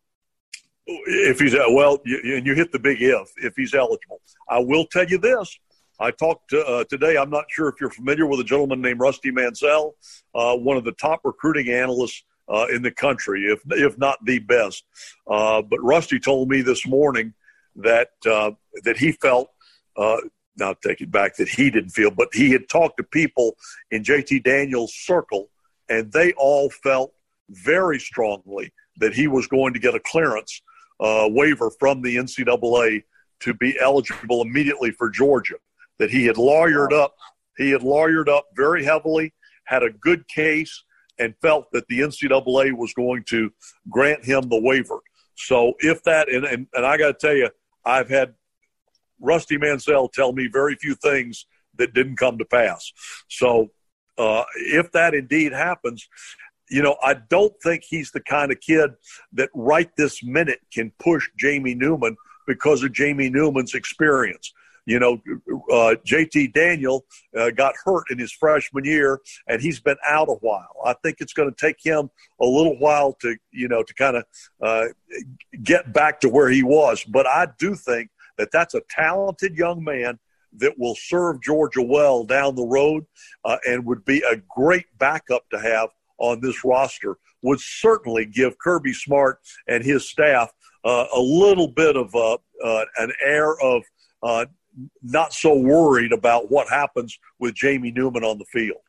If 0.87 1.40
he's 1.40 1.54
well, 1.54 1.98
you, 2.06 2.37
and 2.37 2.46
you 2.46 2.54
hit 2.54 2.72
the 2.72 2.78
big 2.78 3.02
if. 3.02 3.30
If 3.37 3.54
he's 3.56 3.74
eligible, 3.74 4.20
I 4.48 4.59
will 4.59 4.87
tell 4.87 5.04
you 5.04 5.18
this: 5.18 5.59
I 6.00 6.12
talked 6.12 6.52
uh, 6.54 6.85
today. 6.88 7.16
I'm 7.16 7.30
not 7.30 7.44
sure 7.50 7.68
if 7.68 7.74
you're 7.80 7.90
familiar 7.90 8.26
with 8.26 8.40
a 8.40 8.44
gentleman 8.44 8.80
named 8.80 9.00
Rusty 9.00 9.30
Mansell, 9.30 9.96
uh, 10.35 10.56
one 10.56 10.76
of 10.76 10.85
the 10.85 10.92
top 10.92 11.20
recruiting 11.24 11.68
analysts 11.68 12.24
uh, 12.48 12.66
in 12.72 12.82
the 12.82 12.90
country, 12.90 13.44
if 13.44 13.61
if 13.70 13.98
not 13.98 14.24
the 14.24 14.38
best. 14.38 14.85
Uh, 15.30 15.62
but 15.62 15.78
Rusty 15.82 16.18
told 16.18 16.48
me 16.48 16.62
this 16.62 16.87
morning 16.87 17.35
that 17.76 18.11
uh, 18.24 18.52
that 18.85 18.96
he 18.96 19.12
felt. 19.12 19.50
Uh, 19.96 20.18
now 20.58 20.74
take 20.84 21.00
it 21.00 21.10
back 21.10 21.36
that 21.36 21.48
he 21.48 21.70
didn't 21.70 21.90
feel, 21.90 22.10
but 22.10 22.28
he 22.32 22.50
had 22.50 22.68
talked 22.68 22.96
to 22.98 23.04
people 23.04 23.56
in 23.90 24.02
JT 24.02 24.44
Daniels' 24.44 24.94
circle, 24.94 25.50
and 25.88 26.12
they 26.12 26.32
all 26.34 26.70
felt 26.70 27.12
very 27.50 27.98
strongly 27.98 28.72
that 28.98 29.12
he 29.12 29.28
was 29.28 29.46
going 29.46 29.72
to 29.74 29.78
get 29.78 29.94
a 29.94 30.00
clearance 30.00 30.62
uh, 31.00 31.28
waiver 31.28 31.70
from 31.78 32.02
the 32.02 32.16
NCAA 32.16 33.02
to 33.40 33.54
be 33.54 33.78
eligible 33.80 34.42
immediately 34.42 34.90
for 34.90 35.10
Georgia 35.10 35.56
that 35.98 36.10
he 36.10 36.24
had 36.24 36.36
lawyered 36.36 36.92
up. 36.92 37.14
He 37.56 37.70
had 37.70 37.82
lawyered 37.82 38.28
up 38.28 38.46
very 38.54 38.84
heavily, 38.84 39.32
had 39.64 39.82
a 39.82 39.90
good 39.90 40.26
case, 40.28 40.84
and 41.18 41.34
felt 41.40 41.70
that 41.72 41.86
the 41.88 42.00
NCAA 42.00 42.72
was 42.72 42.92
going 42.94 43.24
to 43.24 43.50
grant 43.90 44.24
him 44.24 44.48
the 44.48 44.60
waiver. 44.60 45.00
So 45.34 45.74
if 45.80 46.02
that, 46.04 46.30
and, 46.30 46.44
and, 46.44 46.66
and 46.74 46.86
I 46.86 46.96
got 46.96 47.18
to 47.18 47.26
tell 47.26 47.36
you, 47.36 47.50
I've 47.84 48.08
had 48.08 48.34
Rusty 49.20 49.57
Mansell 49.57 50.09
tell 50.09 50.33
me 50.33 50.48
very 50.52 50.74
few 50.76 50.94
things 50.94 51.46
that 51.76 51.94
didn't 51.94 52.16
come 52.16 52.38
to 52.38 52.44
pass. 52.44 52.92
So 53.29 53.70
uh, 54.18 54.44
if 54.57 54.92
that 54.92 55.14
indeed 55.14 55.52
happens, 55.52 56.09
you 56.70 56.83
know, 56.83 56.96
I 57.02 57.14
don't 57.14 57.55
think 57.62 57.85
he's 57.87 58.11
the 58.11 58.20
kind 58.20 58.50
of 58.50 58.61
kid 58.61 58.90
that 59.35 59.50
right 59.55 59.90
this 59.96 60.22
minute 60.24 60.61
can 60.72 60.92
push 60.98 61.29
Jamie 61.38 61.74
Newman 61.74 62.16
because 62.46 62.83
of 62.83 62.92
Jamie 62.92 63.31
Newman's 63.31 63.74
experience. 63.74 64.52
You 64.87 65.00
know, 65.00 65.14
uh, 65.68 65.96
JT 66.07 66.55
Daniel 66.55 67.05
uh, 67.37 67.50
got 67.50 67.74
hurt 67.85 68.05
in 68.09 68.20
his 68.20 68.31
freshman 68.31 68.85
year, 68.85 69.20
and 69.48 69.61
he's 69.61 69.81
been 69.81 69.96
out 70.09 70.29
a 70.29 70.35
while. 70.35 70.76
I 70.85 70.94
think 71.02 71.16
it's 71.18 71.33
going 71.33 71.52
to 71.52 71.57
take 71.57 71.79
him 71.83 72.09
a 72.40 72.46
little 72.46 72.79
while 72.79 73.12
to, 73.20 73.37
you 73.50 73.66
know, 73.66 73.83
to 73.83 73.94
kind 73.94 74.16
of 74.16 74.24
uh, 74.62 74.85
get 75.64 75.92
back 75.92 76.20
to 76.20 76.29
where 76.29 76.48
he 76.48 76.62
was. 76.62 77.02
But 77.02 77.26
I 77.26 77.48
do 77.59 77.74
think 77.74 78.11
that 78.38 78.51
that's 78.53 78.75
a 78.75 78.83
talented 78.90 79.57
young 79.57 79.83
man 79.83 80.18
that 80.59 80.79
will 80.79 80.96
serve 80.96 81.42
Georgia 81.42 81.83
well 81.83 82.25
down 82.25 82.55
the 82.55 82.66
road 82.66 83.05
uh, 83.44 83.59
and 83.66 83.85
would 83.85 84.05
be 84.05 84.22
a 84.31 84.37
great 84.49 84.87
backup 84.99 85.49
to 85.51 85.59
have 85.61 85.90
on 86.18 86.40
this 86.40 86.64
roster. 86.64 87.18
Would 87.42 87.61
certainly 87.61 88.25
give 88.25 88.59
Kirby 88.59 88.92
Smart 88.92 89.40
and 89.68 89.85
his 89.85 90.09
staff 90.09 90.51
uh, 90.85 91.07
a 91.14 91.20
little 91.20 91.68
bit 91.68 91.96
of 91.96 92.14
uh, 92.14 92.38
uh, 92.64 92.85
an 92.99 93.12
air 93.22 93.59
of 93.61 93.83
uh, 94.22 94.46
not 95.03 95.33
so 95.33 95.55
worried 95.55 96.12
about 96.12 96.51
what 96.51 96.68
happens 96.68 97.18
with 97.38 97.55
Jamie 97.55 97.92
Newman 97.92 98.25
on 98.25 98.38
the 98.38 98.44
field. 98.46 98.81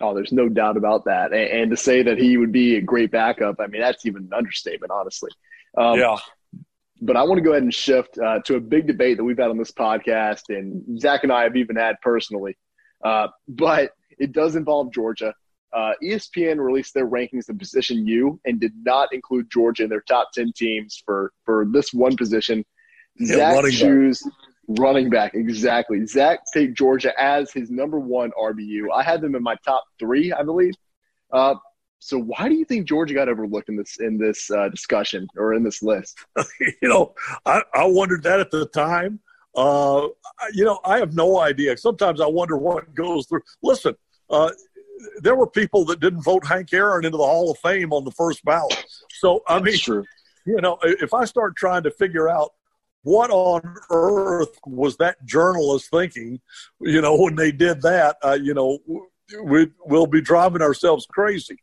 Oh, 0.00 0.14
there's 0.14 0.32
no 0.32 0.48
doubt 0.48 0.76
about 0.76 1.04
that. 1.04 1.32
And, 1.32 1.62
and 1.62 1.70
to 1.70 1.76
say 1.76 2.02
that 2.02 2.18
he 2.18 2.36
would 2.36 2.52
be 2.52 2.76
a 2.76 2.80
great 2.80 3.10
backup, 3.10 3.56
I 3.60 3.66
mean, 3.66 3.82
that's 3.82 4.06
even 4.06 4.24
an 4.24 4.32
understatement, 4.32 4.90
honestly. 4.90 5.30
Um, 5.76 5.98
yeah. 5.98 6.16
But 7.00 7.16
I 7.16 7.22
want 7.22 7.38
to 7.38 7.42
go 7.42 7.52
ahead 7.52 7.62
and 7.62 7.74
shift 7.74 8.18
uh, 8.18 8.40
to 8.40 8.56
a 8.56 8.60
big 8.60 8.86
debate 8.86 9.16
that 9.16 9.24
we've 9.24 9.38
had 9.38 9.48
on 9.48 9.58
this 9.58 9.72
podcast, 9.72 10.42
and 10.48 11.00
Zach 11.00 11.22
and 11.22 11.32
I 11.32 11.44
have 11.44 11.56
even 11.56 11.76
had 11.76 11.96
personally. 12.02 12.56
Uh, 13.02 13.28
but 13.48 13.92
it 14.18 14.32
does 14.32 14.56
involve 14.56 14.92
Georgia. 14.92 15.34
Uh, 15.72 15.92
ESPN 16.02 16.58
released 16.58 16.94
their 16.94 17.08
rankings 17.08 17.48
in 17.48 17.56
position 17.56 18.06
U 18.06 18.40
and 18.44 18.60
did 18.60 18.72
not 18.82 19.12
include 19.12 19.50
Georgia 19.50 19.84
in 19.84 19.88
their 19.88 20.02
top 20.02 20.30
10 20.34 20.52
teams 20.54 21.02
for, 21.06 21.32
for 21.44 21.64
this 21.70 21.94
one 21.94 22.16
position. 22.16 22.64
Yeah, 23.16 23.54
Zach 23.54 23.72
choose 23.72 24.22
Running 24.78 25.10
back, 25.10 25.34
exactly. 25.34 26.06
Zach 26.06 26.38
picked 26.54 26.78
Georgia 26.78 27.12
as 27.20 27.50
his 27.50 27.72
number 27.72 27.98
one 27.98 28.30
RBU. 28.40 28.84
I 28.94 29.02
had 29.02 29.20
them 29.20 29.34
in 29.34 29.42
my 29.42 29.56
top 29.64 29.82
three, 29.98 30.32
I 30.32 30.44
believe. 30.44 30.74
Uh, 31.32 31.56
so 32.00 32.18
why 32.18 32.48
do 32.48 32.54
you 32.54 32.64
think 32.64 32.88
Georgia 32.88 33.12
got 33.12 33.28
overlooked 33.28 33.68
in 33.68 33.76
this 33.76 34.00
in 34.00 34.16
this 34.16 34.50
uh, 34.50 34.70
discussion 34.70 35.28
or 35.36 35.52
in 35.54 35.62
this 35.62 35.82
list? 35.82 36.18
you 36.60 36.88
know, 36.88 37.14
I, 37.44 37.62
I 37.74 37.84
wondered 37.84 38.22
that 38.22 38.40
at 38.40 38.50
the 38.50 38.66
time. 38.68 39.20
Uh, 39.54 40.08
you 40.54 40.64
know, 40.64 40.80
I 40.84 40.98
have 40.98 41.14
no 41.14 41.40
idea. 41.40 41.76
Sometimes 41.76 42.20
I 42.20 42.26
wonder 42.26 42.56
what 42.56 42.94
goes 42.94 43.26
through. 43.26 43.42
Listen, 43.62 43.94
uh, 44.30 44.50
there 45.22 45.34
were 45.34 45.46
people 45.46 45.84
that 45.86 46.00
didn't 46.00 46.22
vote 46.22 46.46
Hank 46.46 46.72
Aaron 46.72 47.04
into 47.04 47.18
the 47.18 47.24
Hall 47.24 47.50
of 47.50 47.58
Fame 47.58 47.92
on 47.92 48.04
the 48.04 48.12
first 48.12 48.42
ballot. 48.44 48.84
So 49.18 49.42
I 49.46 49.60
mean, 49.60 49.78
true. 49.78 50.04
you 50.46 50.60
know, 50.62 50.78
if 50.82 51.12
I 51.12 51.26
start 51.26 51.54
trying 51.54 51.82
to 51.82 51.90
figure 51.90 52.30
out 52.30 52.52
what 53.02 53.30
on 53.30 53.74
earth 53.90 54.58
was 54.64 54.96
that 54.98 55.22
journalist 55.26 55.90
thinking? 55.90 56.40
You 56.80 57.02
know, 57.02 57.16
when 57.16 57.34
they 57.34 57.52
did 57.52 57.82
that, 57.82 58.16
uh, 58.24 58.38
you 58.40 58.54
know, 58.54 58.78
we, 59.42 59.68
we'll 59.84 60.06
be 60.06 60.20
driving 60.20 60.62
ourselves 60.62 61.06
crazy. 61.06 61.58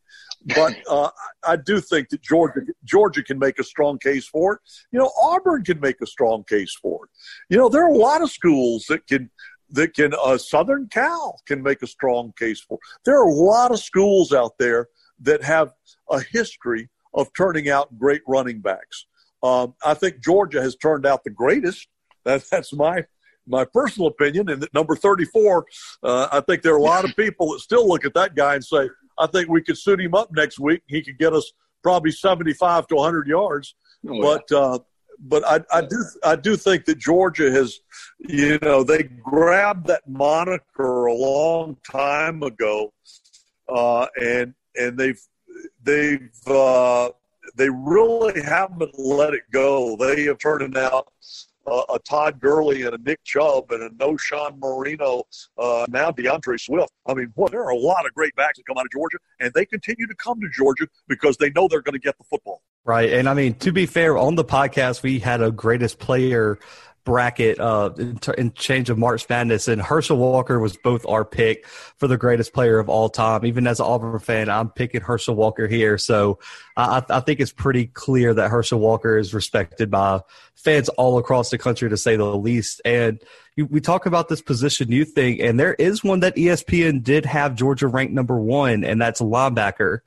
But 0.55 0.77
uh, 0.89 1.09
I 1.45 1.57
do 1.57 1.81
think 1.81 2.09
that 2.09 2.21
Georgia 2.21 2.61
Georgia 2.83 3.23
can 3.23 3.37
make 3.39 3.59
a 3.59 3.63
strong 3.63 3.97
case 3.99 4.27
for 4.27 4.53
it. 4.53 4.59
You 4.91 4.99
know, 4.99 5.11
Auburn 5.21 5.63
can 5.63 5.79
make 5.79 6.01
a 6.01 6.07
strong 6.07 6.43
case 6.45 6.75
for 6.81 7.05
it. 7.05 7.11
You 7.49 7.57
know, 7.57 7.69
there 7.69 7.83
are 7.83 7.91
a 7.91 7.97
lot 7.97 8.21
of 8.21 8.31
schools 8.31 8.85
that 8.89 9.05
can 9.07 9.29
that 9.71 9.93
can 9.93 10.13
uh, 10.23 10.37
Southern 10.37 10.87
Cal 10.87 11.41
can 11.45 11.61
make 11.61 11.81
a 11.81 11.87
strong 11.87 12.33
case 12.37 12.61
for. 12.61 12.75
It. 12.75 12.99
There 13.05 13.17
are 13.19 13.27
a 13.27 13.33
lot 13.33 13.71
of 13.71 13.79
schools 13.79 14.31
out 14.31 14.57
there 14.57 14.87
that 15.21 15.43
have 15.43 15.73
a 16.09 16.21
history 16.21 16.89
of 17.13 17.29
turning 17.35 17.69
out 17.69 17.97
great 17.97 18.21
running 18.27 18.61
backs. 18.61 19.05
Um, 19.43 19.75
I 19.85 19.93
think 19.95 20.23
Georgia 20.23 20.61
has 20.61 20.75
turned 20.75 21.05
out 21.05 21.23
the 21.23 21.29
greatest. 21.29 21.87
That, 22.23 22.43
that's 22.49 22.73
my 22.73 23.05
my 23.47 23.65
personal 23.65 24.09
opinion. 24.09 24.49
And 24.49 24.61
at 24.61 24.73
number 24.73 24.95
34, 24.95 25.65
uh, 26.03 26.27
I 26.31 26.41
think 26.41 26.61
there 26.61 26.73
are 26.73 26.77
a 26.77 26.81
lot 26.81 27.05
of 27.05 27.15
people 27.15 27.53
that 27.53 27.59
still 27.61 27.87
look 27.87 28.03
at 28.03 28.13
that 28.13 28.35
guy 28.35 28.55
and 28.55 28.63
say, 28.63 28.89
I 29.19 29.27
think 29.27 29.49
we 29.49 29.61
could 29.61 29.77
suit 29.77 29.99
him 29.99 30.13
up 30.13 30.29
next 30.31 30.59
week. 30.59 30.81
He 30.87 31.01
could 31.01 31.17
get 31.17 31.33
us 31.33 31.51
probably 31.83 32.11
75 32.11 32.87
to 32.87 32.95
100 32.95 33.27
yards. 33.27 33.75
Oh, 34.07 34.21
but 34.21 34.43
yeah. 34.51 34.57
uh, 34.57 34.79
but 35.19 35.43
I, 35.47 35.61
I 35.71 35.81
do 35.81 36.03
I 36.23 36.35
do 36.35 36.55
think 36.55 36.85
that 36.85 36.99
Georgia 36.99 37.51
has, 37.51 37.79
you 38.19 38.59
know, 38.61 38.83
they 38.83 39.03
grabbed 39.03 39.87
that 39.87 40.07
moniker 40.07 41.07
a 41.07 41.13
long 41.13 41.77
time 41.89 42.43
ago, 42.43 42.93
uh, 43.67 44.07
and 44.21 44.53
and 44.75 44.97
they've 44.97 45.19
they've 45.83 46.29
uh, 46.45 47.09
they 47.55 47.69
really 47.69 48.41
haven't 48.41 48.97
let 48.97 49.33
it 49.33 49.43
go. 49.51 49.95
They 49.95 50.25
have 50.25 50.37
turned 50.37 50.75
it 50.75 50.77
out 50.77 51.11
uh, 51.67 51.83
a 51.93 51.99
Todd 51.99 52.39
Gurley 52.39 52.83
and 52.83 52.95
a 52.95 52.97
Nick 52.97 53.23
Chubb 53.23 53.71
and 53.71 53.83
a 53.83 53.89
Knowshon 53.89 54.57
Moreno, 54.59 55.23
uh, 55.57 55.85
now 55.89 56.11
D'Andre 56.11 56.57
Swift. 56.57 56.91
I 57.05 57.13
mean, 57.13 57.27
boy, 57.35 57.47
there 57.47 57.63
are 57.63 57.71
a 57.71 57.77
lot 57.77 58.05
of 58.05 58.13
great 58.13 58.35
backs 58.35 58.57
that 58.57 58.65
come 58.65 58.77
out 58.77 58.85
of 58.85 58.91
Georgia, 58.91 59.17
and 59.39 59.53
they 59.53 59.65
continue 59.65 60.07
to 60.07 60.15
come 60.15 60.39
to 60.41 60.47
Georgia 60.49 60.87
because 61.07 61.37
they 61.37 61.49
know 61.51 61.67
they're 61.67 61.81
going 61.81 61.93
to 61.93 61.99
get 61.99 62.17
the 62.17 62.23
football. 62.23 62.61
Right. 62.85 63.11
And 63.11 63.27
I 63.27 63.33
mean, 63.33 63.55
to 63.55 63.73
be 63.73 63.85
fair, 63.85 64.17
on 64.17 64.35
the 64.35 64.45
podcast, 64.45 65.03
we 65.03 65.19
had 65.19 65.41
a 65.41 65.51
greatest 65.51 65.99
player 65.99 66.57
bracket 67.07 67.57
uh, 67.57 67.89
in, 67.97 68.19
in, 68.37 68.51
change 68.51 68.89
of 68.89 68.97
March 68.97 69.29
Madness, 69.29 69.69
and 69.69 69.81
Herschel 69.81 70.17
Walker 70.17 70.59
was 70.59 70.75
both 70.75 71.05
our 71.05 71.23
pick 71.23 71.65
for 71.65 72.05
the 72.05 72.17
greatest 72.17 72.51
player 72.51 72.79
of 72.79 72.89
all 72.89 73.07
time. 73.07 73.45
Even 73.45 73.65
as 73.65 73.79
an 73.79 73.85
Auburn 73.85 74.19
fan, 74.19 74.49
I'm 74.49 74.69
picking 74.69 74.99
Herschel 74.99 75.33
Walker 75.33 75.69
here. 75.69 75.97
So 75.97 76.39
I, 76.75 77.01
I 77.09 77.21
think 77.21 77.39
it's 77.39 77.53
pretty 77.53 77.85
clear 77.85 78.33
that 78.33 78.51
Herschel 78.51 78.81
Walker 78.81 79.17
is 79.17 79.33
respected 79.33 79.89
by 79.89 80.19
fans 80.55 80.89
all 80.89 81.17
across 81.17 81.49
the 81.49 81.57
country, 81.57 81.89
to 81.89 81.95
say 81.95 82.17
the 82.17 82.25
least. 82.25 82.81
And 82.83 83.23
we 83.55 83.79
talk 83.79 84.05
about 84.05 84.27
this 84.27 84.41
position 84.41 84.91
U 84.91 85.05
thing, 85.05 85.41
and 85.41 85.57
there 85.57 85.75
is 85.75 86.03
one 86.03 86.19
that 86.19 86.35
ESPN 86.35 87.03
did 87.03 87.25
have 87.25 87.55
Georgia 87.55 87.87
ranked 87.87 88.13
number 88.13 88.37
one, 88.37 88.83
and 88.83 89.01
that's 89.01 89.21
linebacker. 89.21 89.99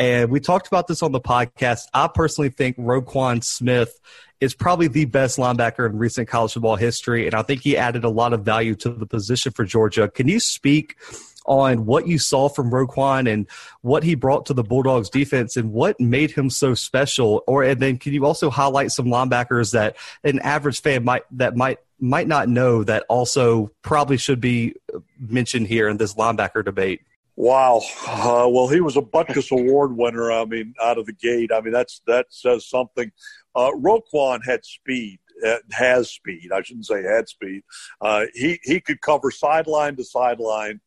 And 0.00 0.30
we 0.30 0.40
talked 0.40 0.66
about 0.66 0.86
this 0.86 1.02
on 1.02 1.12
the 1.12 1.20
podcast. 1.20 1.82
I 1.92 2.08
personally 2.08 2.48
think 2.48 2.78
Roquan 2.78 3.44
Smith 3.44 4.00
is 4.40 4.54
probably 4.54 4.88
the 4.88 5.04
best 5.04 5.36
linebacker 5.36 5.84
in 5.84 5.98
recent 5.98 6.26
college 6.26 6.54
football 6.54 6.76
history, 6.76 7.26
and 7.26 7.34
I 7.34 7.42
think 7.42 7.60
he 7.60 7.76
added 7.76 8.02
a 8.04 8.08
lot 8.08 8.32
of 8.32 8.42
value 8.42 8.74
to 8.76 8.88
the 8.88 9.04
position 9.04 9.52
for 9.52 9.66
Georgia. 9.66 10.08
Can 10.08 10.26
you 10.26 10.40
speak 10.40 10.96
on 11.44 11.84
what 11.84 12.06
you 12.06 12.18
saw 12.18 12.48
from 12.48 12.70
Roquan 12.70 13.30
and 13.30 13.46
what 13.82 14.02
he 14.02 14.14
brought 14.14 14.46
to 14.46 14.54
the 14.54 14.64
Bulldogs 14.64 15.10
defense 15.10 15.58
and 15.58 15.70
what 15.70 16.00
made 16.00 16.30
him 16.30 16.48
so 16.48 16.72
special? 16.72 17.44
Or 17.46 17.62
and 17.62 17.78
then 17.78 17.98
can 17.98 18.14
you 18.14 18.24
also 18.24 18.48
highlight 18.48 18.92
some 18.92 19.04
linebackers 19.04 19.72
that 19.72 19.96
an 20.24 20.38
average 20.38 20.80
fan 20.80 21.04
might 21.04 21.24
that 21.32 21.56
might 21.56 21.78
might 21.98 22.26
not 22.26 22.48
know 22.48 22.84
that 22.84 23.04
also 23.10 23.70
probably 23.82 24.16
should 24.16 24.40
be 24.40 24.74
mentioned 25.18 25.66
here 25.66 25.88
in 25.90 25.98
this 25.98 26.14
linebacker 26.14 26.64
debate? 26.64 27.02
Wow. 27.40 27.80
Uh, 28.06 28.46
well, 28.50 28.68
he 28.68 28.82
was 28.82 28.98
a 28.98 29.00
Butkus 29.00 29.50
Award 29.50 29.96
winner. 29.96 30.30
I 30.30 30.44
mean, 30.44 30.74
out 30.78 30.98
of 30.98 31.06
the 31.06 31.14
gate. 31.14 31.50
I 31.50 31.62
mean, 31.62 31.72
that's 31.72 32.02
that 32.06 32.26
says 32.28 32.68
something. 32.68 33.10
Uh, 33.54 33.70
Roquan 33.70 34.40
had 34.44 34.62
speed. 34.62 35.20
Uh, 35.46 35.56
has 35.70 36.10
speed. 36.10 36.50
I 36.54 36.60
shouldn't 36.60 36.84
say 36.84 37.02
had 37.02 37.30
speed. 37.30 37.62
Uh, 37.98 38.26
he 38.34 38.60
he 38.62 38.78
could 38.78 39.00
cover 39.00 39.30
sideline 39.30 39.96
to 39.96 40.04
sideline. 40.04 40.82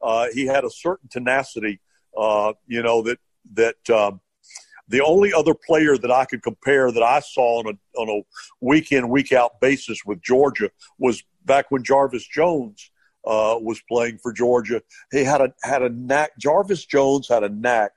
Uh, 0.00 0.28
he 0.32 0.46
had 0.46 0.64
a 0.64 0.70
certain 0.70 1.10
tenacity. 1.10 1.80
Uh, 2.16 2.54
you 2.66 2.82
know 2.82 3.02
that 3.02 3.18
that 3.52 3.90
um, 3.90 4.22
the 4.88 5.02
only 5.02 5.34
other 5.34 5.52
player 5.52 5.98
that 5.98 6.10
I 6.10 6.24
could 6.24 6.42
compare 6.42 6.90
that 6.90 7.02
I 7.02 7.20
saw 7.20 7.58
on 7.58 7.74
a 7.74 8.00
on 8.00 8.08
a 8.08 8.22
week 8.62 8.90
in 8.90 9.10
week 9.10 9.32
out 9.32 9.60
basis 9.60 10.02
with 10.06 10.22
Georgia 10.22 10.70
was 10.98 11.22
back 11.44 11.70
when 11.70 11.84
Jarvis 11.84 12.26
Jones 12.26 12.90
uh, 13.26 13.56
was 13.60 13.80
playing 13.88 14.18
for 14.22 14.32
Georgia. 14.32 14.82
He 15.12 15.24
had 15.24 15.40
a 15.40 15.52
had 15.62 15.82
a 15.82 15.90
knack. 15.90 16.30
Jarvis 16.38 16.84
Jones 16.86 17.28
had 17.28 17.42
a 17.44 17.48
knack 17.48 17.92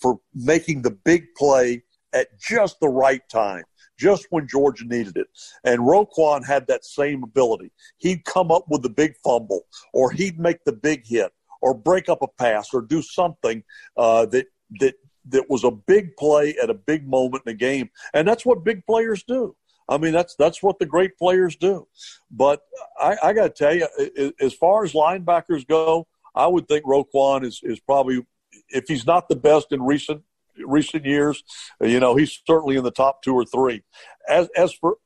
for 0.00 0.20
making 0.34 0.82
the 0.82 0.90
big 0.90 1.34
play 1.36 1.82
at 2.12 2.38
just 2.38 2.80
the 2.80 2.88
right 2.88 3.22
time, 3.30 3.64
just 3.98 4.26
when 4.30 4.46
Georgia 4.48 4.84
needed 4.84 5.16
it. 5.16 5.26
And 5.64 5.80
Roquan 5.80 6.46
had 6.46 6.66
that 6.68 6.84
same 6.84 7.22
ability. 7.22 7.70
He'd 7.98 8.24
come 8.24 8.50
up 8.50 8.64
with 8.68 8.82
the 8.82 8.90
big 8.90 9.14
fumble, 9.24 9.62
or 9.92 10.10
he'd 10.10 10.38
make 10.38 10.64
the 10.64 10.72
big 10.72 11.06
hit, 11.06 11.32
or 11.60 11.74
break 11.74 12.08
up 12.08 12.22
a 12.22 12.28
pass, 12.28 12.72
or 12.72 12.82
do 12.82 13.02
something 13.02 13.62
uh, 13.96 14.26
that 14.26 14.46
that 14.80 14.94
that 15.30 15.50
was 15.50 15.64
a 15.64 15.70
big 15.70 16.16
play 16.16 16.56
at 16.62 16.70
a 16.70 16.74
big 16.74 17.06
moment 17.06 17.42
in 17.46 17.52
the 17.52 17.56
game. 17.56 17.90
And 18.14 18.26
that's 18.26 18.46
what 18.46 18.64
big 18.64 18.84
players 18.86 19.22
do. 19.24 19.54
I 19.88 19.98
mean, 19.98 20.12
that's 20.12 20.34
that's 20.36 20.62
what 20.62 20.78
the 20.78 20.86
great 20.86 21.16
players 21.16 21.56
do. 21.56 21.88
But 22.30 22.62
I, 23.00 23.16
I 23.22 23.32
got 23.32 23.44
to 23.44 23.50
tell 23.50 23.74
you, 23.74 24.32
as 24.40 24.52
far 24.52 24.84
as 24.84 24.92
linebackers 24.92 25.66
go, 25.66 26.06
I 26.34 26.46
would 26.46 26.68
think 26.68 26.84
Roquan 26.84 27.44
is 27.44 27.60
is 27.62 27.80
probably, 27.80 28.26
if 28.68 28.84
he's 28.86 29.06
not 29.06 29.28
the 29.28 29.36
best 29.36 29.72
in 29.72 29.82
recent 29.82 30.22
recent 30.66 31.04
years, 31.04 31.42
you 31.80 32.00
know, 32.00 32.16
he's 32.16 32.40
certainly 32.46 32.76
in 32.76 32.84
the 32.84 32.90
top 32.90 33.22
two 33.22 33.34
or 33.34 33.44
three. 33.44 33.82
As 34.28 34.48
as 34.56 34.72
for, 34.72 34.96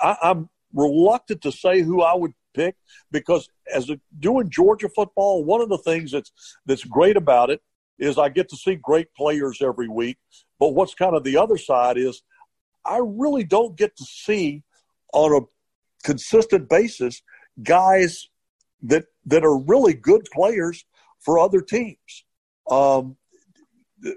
I, 0.00 0.16
I'm 0.22 0.48
reluctant 0.72 1.42
to 1.42 1.52
say 1.52 1.82
who 1.82 2.02
I 2.02 2.14
would 2.14 2.32
pick 2.54 2.76
because 3.10 3.48
as 3.72 3.90
a, 3.90 4.00
doing 4.18 4.50
Georgia 4.50 4.88
football, 4.88 5.44
one 5.44 5.60
of 5.60 5.68
the 5.68 5.78
things 5.78 6.12
that's 6.12 6.32
that's 6.66 6.84
great 6.84 7.16
about 7.16 7.50
it 7.50 7.60
is 7.98 8.18
I 8.18 8.30
get 8.30 8.48
to 8.48 8.56
see 8.56 8.76
great 8.76 9.12
players 9.14 9.60
every 9.62 9.88
week. 9.88 10.18
But 10.58 10.74
what's 10.74 10.94
kind 10.94 11.14
of 11.14 11.24
the 11.24 11.36
other 11.36 11.58
side 11.58 11.98
is 11.98 12.22
I 12.84 13.00
really 13.02 13.44
don't 13.44 13.76
get 13.76 13.96
to 13.96 14.04
see 14.04 14.62
on 15.12 15.42
a 15.42 15.46
consistent 16.04 16.68
basis 16.68 17.22
guys 17.62 18.28
that 18.82 19.04
that 19.26 19.44
are 19.44 19.56
really 19.56 19.94
good 19.94 20.26
players 20.32 20.84
for 21.20 21.38
other 21.38 21.60
teams. 21.60 22.24
Um, 22.70 23.16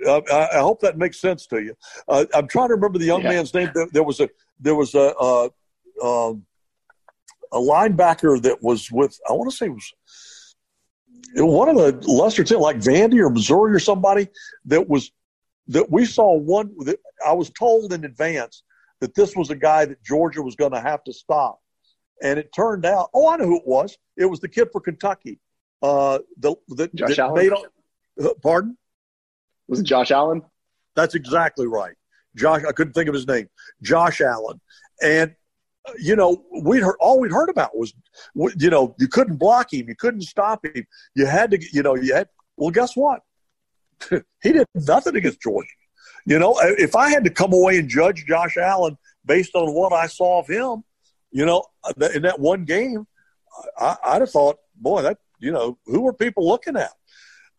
I, 0.08 0.50
I, 0.56 0.60
hope 0.60 0.82
that 0.82 0.98
makes 0.98 1.20
sense 1.22 1.46
to 1.48 1.62
you. 1.62 1.76
Uh, 2.08 2.26
I'm 2.34 2.48
trying 2.48 2.70
to 2.70 2.76
remember 2.76 2.98
the 2.98 3.06
young 3.06 3.22
yeah. 3.22 3.30
man's 3.30 3.54
name. 3.54 3.70
There, 3.74 3.88
there, 3.92 4.04
was 4.04 4.20
a 4.20 4.30
there 4.60 4.74
was 4.74 4.96
a 4.96 5.14
uh, 5.16 5.50
um, 6.04 6.46
a 7.52 7.58
linebacker 7.58 8.42
that 8.42 8.64
was 8.64 8.92
with 8.92 9.20
I 9.30 9.34
want 9.34 9.52
to 9.52 9.56
say 9.56 9.68
it 9.68 9.72
was 9.72 9.94
one 11.36 11.70
of 11.70 11.76
the 11.76 12.12
lesser 12.12 12.44
teams 12.44 12.62
like 12.62 12.78
Vandy 12.78 13.20
or 13.20 13.30
Missouri 13.30 13.76
or 13.76 13.80
somebody 13.80 14.28
that 14.66 14.88
was 14.88 15.12
that 15.68 15.92
we 15.92 16.06
saw 16.06 16.38
one 16.38 16.72
that 16.80 17.00
I 17.26 17.34
was 17.34 17.50
told 17.50 17.94
in 17.94 18.06
advance 18.06 18.64
that 19.02 19.16
this 19.16 19.36
was 19.36 19.50
a 19.50 19.56
guy 19.56 19.86
that 19.86 20.04
Georgia 20.04 20.42
was 20.42 20.56
going 20.56 20.72
to 20.72 20.80
have 20.80 21.04
to 21.06 21.14
stop. 21.14 21.60
And 22.22 22.40
it 22.40 22.54
turned 22.54 22.86
out, 22.86 23.10
oh, 23.14 23.28
I 23.28 23.38
know 23.38 23.46
who 23.46 23.58
it 23.58 23.68
was. 23.68 23.98
It 24.16 24.26
was 24.26 24.40
the 24.40 24.48
kid 24.48 24.70
for 24.72 24.80
Kentucky. 24.80 25.40
Uh, 25.82 26.20
the, 26.38 26.56
the, 26.70 26.90
Josh 26.96 27.20
Allen. 27.20 27.50
Made, 27.50 28.26
uh, 28.26 28.34
pardon? 28.42 28.78
Was 29.68 29.80
it 29.80 29.84
Josh 29.84 30.12
Allen? 30.12 30.42
That's 30.96 31.16
exactly 31.16 31.68
right. 31.68 31.96
Josh, 32.36 32.64
I 32.68 32.72
couldn't 32.72 32.94
think 32.94 33.10
of 33.10 33.16
his 33.16 33.28
name. 33.28 33.50
Josh 33.82 34.22
Allen. 34.22 34.62
And, 35.02 35.36
uh, 35.88 35.94
you 36.00 36.16
know, 36.16 36.44
we 36.64 36.80
heard 36.80 36.96
all 37.00 37.20
we'd 37.20 37.32
heard 37.32 37.50
about 37.50 37.78
was, 37.78 37.94
you 38.58 38.70
know, 38.70 38.96
you 39.00 39.08
couldn't 39.08 39.38
block 39.38 39.74
him, 39.74 39.88
you 39.90 39.96
couldn't 39.96 40.22
stop 40.22 40.66
him. 40.66 40.86
You 41.16 41.26
had 41.26 41.52
to, 41.52 41.60
you 41.74 41.84
know, 41.84 41.96
you 41.96 42.14
had. 42.14 42.30
Well, 42.58 42.72
guess 42.72 42.96
what? 42.96 43.22
he 44.42 44.52
did 44.52 44.68
nothing 44.76 45.16
against 45.16 45.42
Georgia. 45.42 45.70
You 46.26 46.40
know, 46.40 46.58
if 46.62 46.96
I 46.96 47.10
had 47.10 47.24
to 47.26 47.30
come 47.30 47.54
away 47.54 47.78
and 47.78 47.88
judge 47.88 48.26
Josh 48.28 48.58
Allen 48.58 48.98
based 49.26 49.56
on 49.56 49.74
what 49.74 49.94
I 49.94 50.08
saw 50.08 50.40
of 50.40 50.48
him, 50.48 50.84
you 51.32 51.46
know, 51.46 51.64
in 52.14 52.24
that 52.24 52.40
one 52.40 52.66
game, 52.66 53.06
I, 53.78 53.96
would 54.14 54.22
have 54.22 54.32
thought, 54.32 54.58
boy, 54.76 55.04
that 55.04 55.18
you 55.40 55.52
know, 55.52 55.78
who 55.86 56.08
are 56.08 56.14
people 56.14 56.48
looking 56.48 56.78
at? 56.78 56.92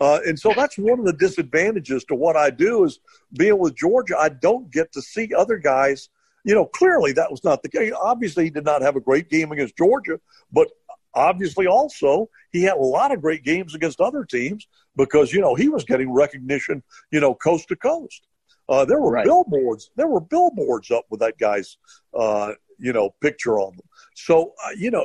Uh, 0.01 0.18
and 0.27 0.38
so 0.38 0.53
that's 0.55 0.77
one 0.77 0.99
of 0.99 1.07
the 1.07 1.12
disadvantages 1.12 2.05
to 2.05 2.14
what 2.14 2.37
I 2.37 2.51
do 2.51 2.85
is 2.85 2.99
being 3.33 3.59
with 3.59 3.77
Georgia. 3.77 4.16
I 4.18 4.29
don't 4.29 4.70
get 4.70 4.92
to 4.92 5.03
see 5.03 5.33
other 5.35 5.57
guys. 5.57 6.11
You 6.44 6.55
know, 6.55 6.66
clearly 6.66 7.12
that 7.12 7.31
was 7.31 7.42
not 7.44 7.62
the 7.62 7.68
case. 7.68 7.92
Obviously, 8.01 8.44
he 8.44 8.51
did 8.51 8.64
not 8.64 8.83
have 8.83 8.96
a 8.96 9.01
great 9.01 9.31
game 9.31 9.53
against 9.53 9.77
Georgia, 9.77 10.20
but 10.53 10.68
obviously 11.14 11.66
also 11.66 12.29
he 12.53 12.62
had 12.62 12.75
a 12.75 12.81
lot 12.81 13.11
of 13.11 13.22
great 13.22 13.42
games 13.42 13.75
against 13.75 14.01
other 14.01 14.25
teams 14.25 14.68
because 14.96 15.32
you 15.32 15.40
know 15.40 15.54
he 15.54 15.68
was 15.68 15.85
getting 15.85 16.12
recognition 16.12 16.82
you 17.11 17.20
know 17.20 17.35
coast 17.35 17.68
to 17.68 17.76
coast 17.76 18.26
uh, 18.68 18.85
there 18.85 19.00
were 19.00 19.12
right. 19.12 19.24
billboards 19.24 19.90
there 19.96 20.09
were 20.09 20.20
billboards 20.20 20.90
up 20.90 21.04
with 21.11 21.20
that 21.20 21.38
guy's 21.38 21.76
uh, 22.18 22.52
you 22.78 22.92
know 22.92 23.14
picture 23.20 23.59
on 23.59 23.74
them 23.76 23.87
so 24.14 24.52
uh, 24.64 24.70
you 24.76 24.90
know 24.90 25.04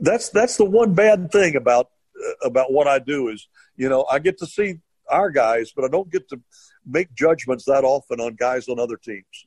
that's 0.00 0.30
that's 0.30 0.56
the 0.56 0.64
one 0.64 0.94
bad 0.94 1.30
thing 1.30 1.56
about 1.56 1.90
uh, 2.18 2.46
about 2.46 2.72
what 2.72 2.86
I 2.86 2.98
do 2.98 3.28
is 3.28 3.48
you 3.76 3.88
know 3.88 4.06
I 4.10 4.18
get 4.18 4.38
to 4.38 4.46
see 4.46 4.80
our 5.08 5.30
guys 5.30 5.72
but 5.74 5.84
I 5.84 5.88
don't 5.88 6.10
get 6.10 6.28
to 6.30 6.40
make 6.84 7.14
judgments 7.14 7.64
that 7.64 7.84
often 7.84 8.20
on 8.20 8.34
guys 8.34 8.68
on 8.68 8.78
other 8.78 8.96
teams 8.96 9.46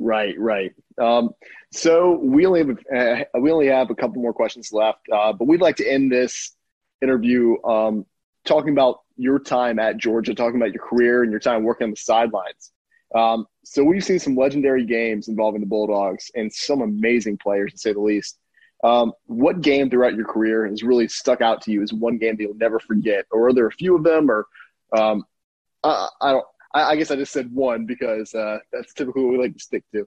Right, 0.00 0.38
right. 0.38 0.72
Um, 0.96 1.30
so 1.72 2.20
we 2.22 2.46
only 2.46 2.60
have 2.60 2.78
uh, 2.96 3.24
we 3.40 3.50
only 3.50 3.66
have 3.66 3.90
a 3.90 3.96
couple 3.96 4.22
more 4.22 4.32
questions 4.32 4.72
left, 4.72 5.00
uh, 5.12 5.32
but 5.32 5.48
we'd 5.48 5.60
like 5.60 5.74
to 5.76 5.90
end 5.90 6.12
this 6.12 6.54
interview 7.02 7.62
um, 7.64 8.06
talking 8.44 8.72
about 8.72 9.00
your 9.16 9.38
time 9.38 9.78
at 9.78 9.96
Georgia, 9.96 10.34
talking 10.34 10.56
about 10.56 10.72
your 10.72 10.82
career 10.82 11.22
and 11.22 11.30
your 11.30 11.40
time 11.40 11.64
working 11.64 11.86
on 11.86 11.90
the 11.90 11.96
sidelines. 11.96 12.72
Um, 13.14 13.46
so 13.64 13.82
we've 13.84 14.04
seen 14.04 14.18
some 14.18 14.36
legendary 14.36 14.84
games 14.84 15.28
involving 15.28 15.60
the 15.60 15.66
Bulldogs 15.66 16.30
and 16.34 16.52
some 16.52 16.82
amazing 16.82 17.38
players, 17.38 17.72
to 17.72 17.78
say 17.78 17.92
the 17.92 18.00
least. 18.00 18.38
Um, 18.84 19.12
what 19.26 19.60
game 19.60 19.90
throughout 19.90 20.14
your 20.14 20.26
career 20.26 20.66
has 20.66 20.82
really 20.82 21.08
stuck 21.08 21.40
out 21.40 21.62
to 21.62 21.72
you 21.72 21.82
as 21.82 21.92
one 21.92 22.18
game 22.18 22.36
that 22.36 22.42
you'll 22.42 22.54
never 22.54 22.78
forget, 22.78 23.24
or 23.32 23.48
are 23.48 23.52
there 23.52 23.66
a 23.66 23.72
few 23.72 23.96
of 23.96 24.04
them, 24.04 24.30
or 24.30 24.46
um, 24.96 25.24
I, 25.82 26.08
I 26.20 26.32
don't 26.32 26.46
I, 26.74 26.96
guess 26.96 27.10
I 27.10 27.16
just 27.16 27.32
said 27.32 27.52
one 27.52 27.86
because 27.86 28.34
uh, 28.34 28.58
that's 28.72 28.92
typically 28.92 29.24
what 29.24 29.32
we 29.32 29.38
like 29.38 29.54
to 29.54 29.60
stick 29.60 29.84
to. 29.94 30.06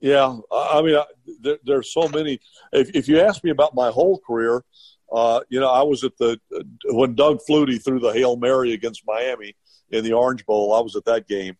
Yeah, 0.00 0.38
I 0.50 0.80
mean, 0.80 0.96
I, 0.96 1.04
there, 1.40 1.58
there's 1.62 1.92
so 1.92 2.08
many. 2.08 2.40
If, 2.72 2.90
if 2.94 3.08
you 3.08 3.20
ask 3.20 3.44
me 3.44 3.50
about 3.50 3.74
my 3.74 3.90
whole 3.90 4.18
career, 4.26 4.64
uh, 5.12 5.40
you 5.48 5.60
know, 5.60 5.70
I 5.70 5.82
was 5.82 6.04
at 6.04 6.16
the 6.18 6.38
when 6.86 7.14
Doug 7.14 7.40
Flutie 7.48 7.82
threw 7.82 7.98
the 7.98 8.12
hail 8.12 8.36
mary 8.36 8.72
against 8.72 9.02
Miami 9.06 9.56
in 9.90 10.04
the 10.04 10.12
Orange 10.12 10.46
Bowl. 10.46 10.74
I 10.74 10.80
was 10.80 10.96
at 10.96 11.04
that 11.06 11.26
game, 11.26 11.56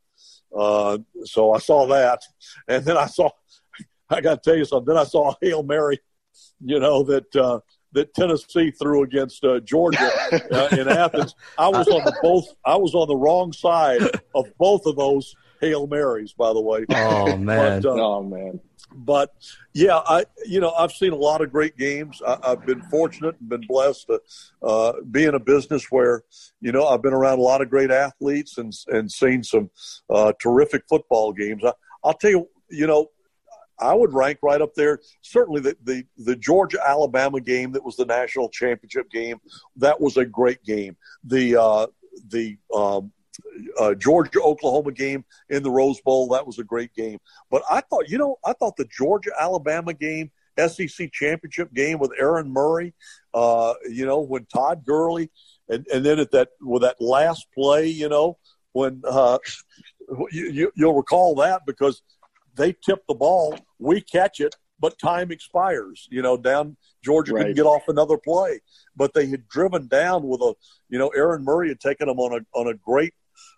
uh, 0.56 0.98
so 1.24 1.52
I 1.52 1.58
saw 1.58 1.86
that, 1.88 2.22
and 2.68 2.84
then 2.84 2.96
I 2.96 3.06
saw. 3.06 3.30
I 4.12 4.20
got 4.20 4.42
to 4.42 4.50
tell 4.50 4.58
you 4.58 4.64
something. 4.64 4.92
Then 4.92 5.00
I 5.00 5.06
saw 5.06 5.30
a 5.30 5.36
hail 5.40 5.62
mary, 5.62 6.00
you 6.64 6.80
know 6.80 7.02
that 7.04 7.36
uh, 7.36 7.60
that 7.92 8.14
Tennessee 8.14 8.70
threw 8.70 9.02
against 9.02 9.44
uh, 9.44 9.60
Georgia 9.60 10.10
uh, 10.52 10.68
in 10.72 10.88
Athens. 10.88 11.34
I 11.58 11.68
was 11.68 11.88
on 11.88 12.04
the 12.04 12.16
both. 12.22 12.46
I 12.64 12.76
was 12.76 12.94
on 12.94 13.08
the 13.08 13.16
wrong 13.16 13.52
side 13.52 14.02
of 14.34 14.46
both 14.58 14.86
of 14.86 14.96
those 14.96 15.34
hail 15.60 15.86
marys. 15.86 16.32
By 16.32 16.52
the 16.52 16.60
way. 16.60 16.84
Oh 16.90 17.36
man. 17.38 17.82
But, 17.82 17.88
uh, 17.88 18.02
oh 18.02 18.22
man. 18.22 18.60
But 18.92 19.34
yeah, 19.72 19.98
I 19.98 20.24
you 20.46 20.60
know 20.60 20.72
I've 20.72 20.92
seen 20.92 21.12
a 21.12 21.16
lot 21.16 21.40
of 21.40 21.52
great 21.52 21.76
games. 21.76 22.20
I, 22.26 22.38
have 22.50 22.66
been 22.66 22.82
fortunate 22.82 23.36
and 23.38 23.48
been 23.48 23.64
blessed 23.68 24.08
to 24.08 24.20
uh, 24.62 24.92
be 25.10 25.24
in 25.24 25.34
a 25.34 25.40
business 25.40 25.86
where 25.90 26.24
you 26.60 26.72
know 26.72 26.86
I've 26.86 27.02
been 27.02 27.12
around 27.12 27.38
a 27.38 27.42
lot 27.42 27.62
of 27.62 27.70
great 27.70 27.90
athletes 27.90 28.58
and 28.58 28.72
and 28.88 29.10
seen 29.10 29.44
some 29.44 29.70
uh, 30.08 30.32
terrific 30.40 30.84
football 30.88 31.32
games. 31.32 31.62
I, 31.64 31.72
I'll 32.02 32.14
tell 32.14 32.30
you, 32.30 32.48
you 32.70 32.86
know, 32.86 33.10
I 33.80 33.94
would 33.94 34.12
rank 34.12 34.38
right 34.42 34.60
up 34.60 34.74
there. 34.74 35.00
Certainly, 35.22 35.62
the, 35.62 35.76
the, 35.82 36.04
the 36.18 36.36
Georgia 36.36 36.78
Alabama 36.86 37.40
game 37.40 37.72
that 37.72 37.84
was 37.84 37.96
the 37.96 38.04
national 38.04 38.48
championship 38.48 39.10
game 39.10 39.38
that 39.76 40.00
was 40.00 40.16
a 40.16 40.24
great 40.24 40.62
game. 40.64 40.96
The 41.24 41.56
uh, 41.60 41.86
the 42.28 42.58
um, 42.74 43.12
uh, 43.78 43.94
Georgia 43.94 44.40
Oklahoma 44.40 44.92
game 44.92 45.24
in 45.48 45.62
the 45.62 45.70
Rose 45.70 46.00
Bowl 46.00 46.28
that 46.28 46.46
was 46.46 46.58
a 46.58 46.64
great 46.64 46.94
game. 46.94 47.18
But 47.50 47.62
I 47.70 47.80
thought 47.80 48.08
you 48.08 48.18
know 48.18 48.36
I 48.44 48.52
thought 48.52 48.76
the 48.76 48.88
Georgia 48.96 49.30
Alabama 49.40 49.94
game. 49.94 50.30
SEC 50.68 51.10
championship 51.12 51.72
game 51.72 51.98
with 51.98 52.10
Aaron 52.18 52.52
Murray, 52.52 52.92
uh, 53.32 53.72
you 53.88 54.04
know, 54.04 54.20
when 54.20 54.44
Todd 54.46 54.84
Gurley, 54.84 55.30
and, 55.70 55.86
and 55.86 56.04
then 56.04 56.18
at 56.18 56.32
that 56.32 56.48
with 56.60 56.82
that 56.82 56.96
last 57.00 57.46
play, 57.54 57.86
you 57.86 58.10
know, 58.10 58.36
when 58.72 59.00
uh, 59.08 59.38
you, 60.32 60.50
you, 60.50 60.72
you'll 60.76 60.94
recall 60.94 61.34
that 61.36 61.62
because 61.66 62.02
they 62.56 62.74
tip 62.84 63.02
the 63.08 63.14
ball, 63.14 63.58
we 63.78 64.00
catch 64.00 64.40
it, 64.40 64.54
but 64.78 64.98
time 64.98 65.30
expires. 65.30 66.08
You 66.10 66.20
know, 66.20 66.36
down 66.36 66.76
Georgia 67.02 67.32
Right. 67.32 67.40
couldn't 67.40 67.56
get 67.56 67.66
off 67.66 67.88
another 67.88 68.18
play, 68.18 68.60
but 68.96 69.14
they 69.14 69.26
had 69.26 69.48
driven 69.48 69.86
down 69.86 70.24
with 70.24 70.40
a, 70.40 70.54
you 70.88 70.98
know, 70.98 71.08
Aaron 71.08 71.44
Murray 71.44 71.68
had 71.68 71.80
taken 71.80 72.08
them 72.08 72.18
on 72.18 72.34
a 72.34 72.58
on 72.58 72.66
a 72.68 72.74
great 72.74 73.14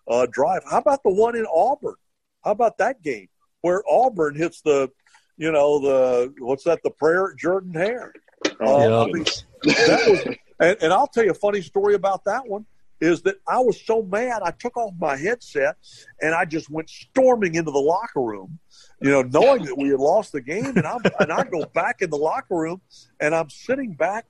uh, 0.07 0.27
drive. 0.31 0.63
How 0.69 0.79
about 0.79 1.03
the 1.03 1.11
one 1.11 1.35
in 1.35 1.45
Auburn? 1.53 1.95
How 2.43 2.51
about 2.51 2.77
that 2.79 3.01
game 3.01 3.29
where 3.61 3.83
Auburn 3.89 4.35
hits 4.35 4.61
the, 4.61 4.89
you 5.37 5.51
know, 5.51 5.79
the 5.79 6.33
what's 6.39 6.63
that? 6.65 6.79
The 6.83 6.91
prayer 6.91 7.31
at 7.31 7.37
Jordan 7.37 7.73
Hare. 7.73 8.13
Oh, 8.59 8.75
Uh, 8.75 8.89
Yeah. 8.89 8.97
I 9.01 9.05
mean, 9.05 9.25
that 9.87 10.07
was, 10.09 10.35
and, 10.59 10.77
and 10.81 10.93
I'll 10.93 11.07
tell 11.07 11.23
you 11.23 11.31
a 11.31 11.35
funny 11.35 11.61
story 11.61 11.95
about 11.95 12.25
that 12.25 12.47
one 12.47 12.65
is 13.01 13.21
that 13.23 13.35
I 13.47 13.59
was 13.59 13.81
so 13.85 14.01
mad 14.03 14.41
I 14.43 14.51
took 14.51 14.77
off 14.77 14.93
my 14.99 15.17
headset 15.17 15.75
and 16.21 16.33
I 16.33 16.45
just 16.45 16.69
went 16.69 16.89
storming 16.89 17.55
into 17.55 17.71
the 17.71 17.79
locker 17.79 18.21
room, 18.21 18.59
you 19.01 19.09
know, 19.09 19.23
knowing 19.23 19.65
that 19.65 19.77
we 19.77 19.89
had 19.89 19.99
lost 19.99 20.31
the 20.31 20.41
game. 20.41 20.77
And 20.77 20.85
I'm 20.87 21.01
and 21.19 21.31
I 21.31 21.43
go 21.43 21.65
back 21.73 22.01
in 22.01 22.09
the 22.09 22.17
locker 22.17 22.55
room 22.55 22.81
and 23.19 23.35
I'm 23.35 23.49
sitting 23.49 23.93
back 23.93 24.25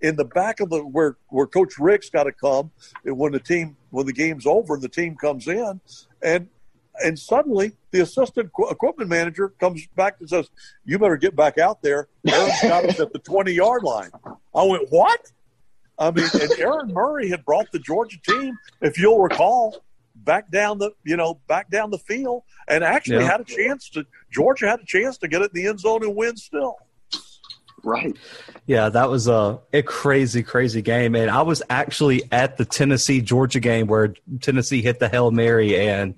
in 0.00 0.16
the 0.16 0.24
back 0.24 0.60
of 0.60 0.70
the 0.70 0.80
where 0.84 1.16
where 1.28 1.46
Coach 1.46 1.78
Richt's 1.78 2.10
got 2.10 2.24
to 2.24 2.32
come 2.32 2.70
eh, 3.06 3.10
when 3.10 3.32
the 3.32 3.40
team 3.40 3.76
when 3.90 4.06
the 4.06 4.12
game's 4.12 4.46
over 4.46 4.74
and 4.74 4.82
the 4.82 4.88
team 4.88 5.16
comes 5.16 5.46
in 5.48 5.80
and. 6.22 6.48
And 7.00 7.16
suddenly, 7.16 7.76
the 7.92 8.00
assistant 8.00 8.50
equipment 8.58 9.08
manager 9.08 9.50
comes 9.60 9.86
back 9.94 10.16
and 10.18 10.28
says, 10.28 10.50
"You 10.84 10.98
better 10.98 11.16
get 11.16 11.36
back 11.36 11.56
out 11.56 11.80
there. 11.80 12.08
Aaron's 12.26 12.60
got 12.60 12.86
us 12.86 12.98
at 12.98 13.12
the 13.12 13.20
twenty-yard 13.20 13.84
line." 13.84 14.10
I 14.52 14.64
went, 14.64 14.88
"What?" 14.90 15.30
I 15.96 16.10
mean, 16.10 16.26
and 16.40 16.50
Aaron 16.58 16.92
Murray 16.92 17.28
had 17.28 17.44
brought 17.44 17.70
the 17.70 17.78
Georgia 17.78 18.18
team, 18.26 18.58
if 18.80 18.98
you'll 18.98 19.20
recall, 19.20 19.84
back 20.16 20.50
down 20.50 20.78
the 20.78 20.90
you 21.04 21.16
know 21.16 21.38
back 21.46 21.70
down 21.70 21.92
the 21.92 21.98
field, 22.00 22.42
and 22.66 22.82
actually 22.82 23.18
Yeah. 23.22 23.30
had 23.30 23.40
a 23.42 23.44
chance 23.44 23.88
to. 23.90 24.04
Georgia 24.32 24.66
had 24.68 24.80
a 24.80 24.84
chance 24.84 25.18
to 25.18 25.28
get 25.28 25.40
it 25.40 25.52
in 25.54 25.62
the 25.62 25.68
end 25.68 25.78
zone 25.78 26.02
and 26.02 26.16
win 26.16 26.36
still. 26.36 26.78
Right. 27.88 28.16
Yeah, 28.66 28.90
that 28.90 29.08
was 29.08 29.28
a, 29.28 29.60
a 29.72 29.82
crazy, 29.82 30.42
crazy 30.42 30.82
game. 30.82 31.14
And 31.14 31.30
I 31.30 31.42
was 31.42 31.62
actually 31.70 32.22
at 32.30 32.58
the 32.58 32.64
Tennessee 32.66 33.22
Georgia 33.22 33.60
game 33.60 33.86
where 33.86 34.14
Tennessee 34.40 34.82
hit 34.82 34.98
the 34.98 35.08
Hail 35.08 35.30
Mary. 35.30 35.78
And 35.78 36.14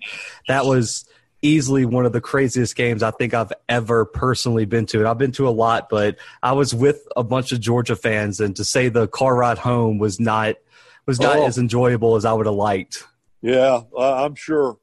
that 0.48 0.66
was 0.66 1.04
easily 1.42 1.84
one 1.86 2.04
of 2.06 2.12
the 2.12 2.20
craziest 2.20 2.74
games 2.76 3.02
I 3.02 3.12
think 3.12 3.34
I've 3.34 3.52
ever 3.68 4.04
personally 4.04 4.64
been 4.64 4.84
to. 4.86 4.98
And 4.98 5.06
I've 5.08 5.16
been 5.18 5.32
to 5.32 5.48
a 5.48 5.50
lot, 5.50 5.88
but 5.88 6.16
I 6.42 6.52
was 6.52 6.74
with 6.74 7.06
a 7.16 7.22
bunch 7.22 7.52
of 7.52 7.60
Georgia 7.60 7.94
fans. 7.96 8.40
And 8.40 8.56
to 8.56 8.64
say 8.64 8.88
the 8.88 9.06
car 9.06 9.34
ride 9.36 9.58
home 9.58 9.98
was 9.98 10.18
not 10.18 10.56
was 11.06 11.20
not 11.20 11.36
Oh. 11.36 11.46
as 11.46 11.56
enjoyable 11.56 12.16
as 12.16 12.24
I 12.24 12.32
would 12.32 12.46
have 12.46 12.54
liked. 12.56 13.04
Yeah, 13.42 13.80
I'm 13.96 14.34
sure. 14.34 14.76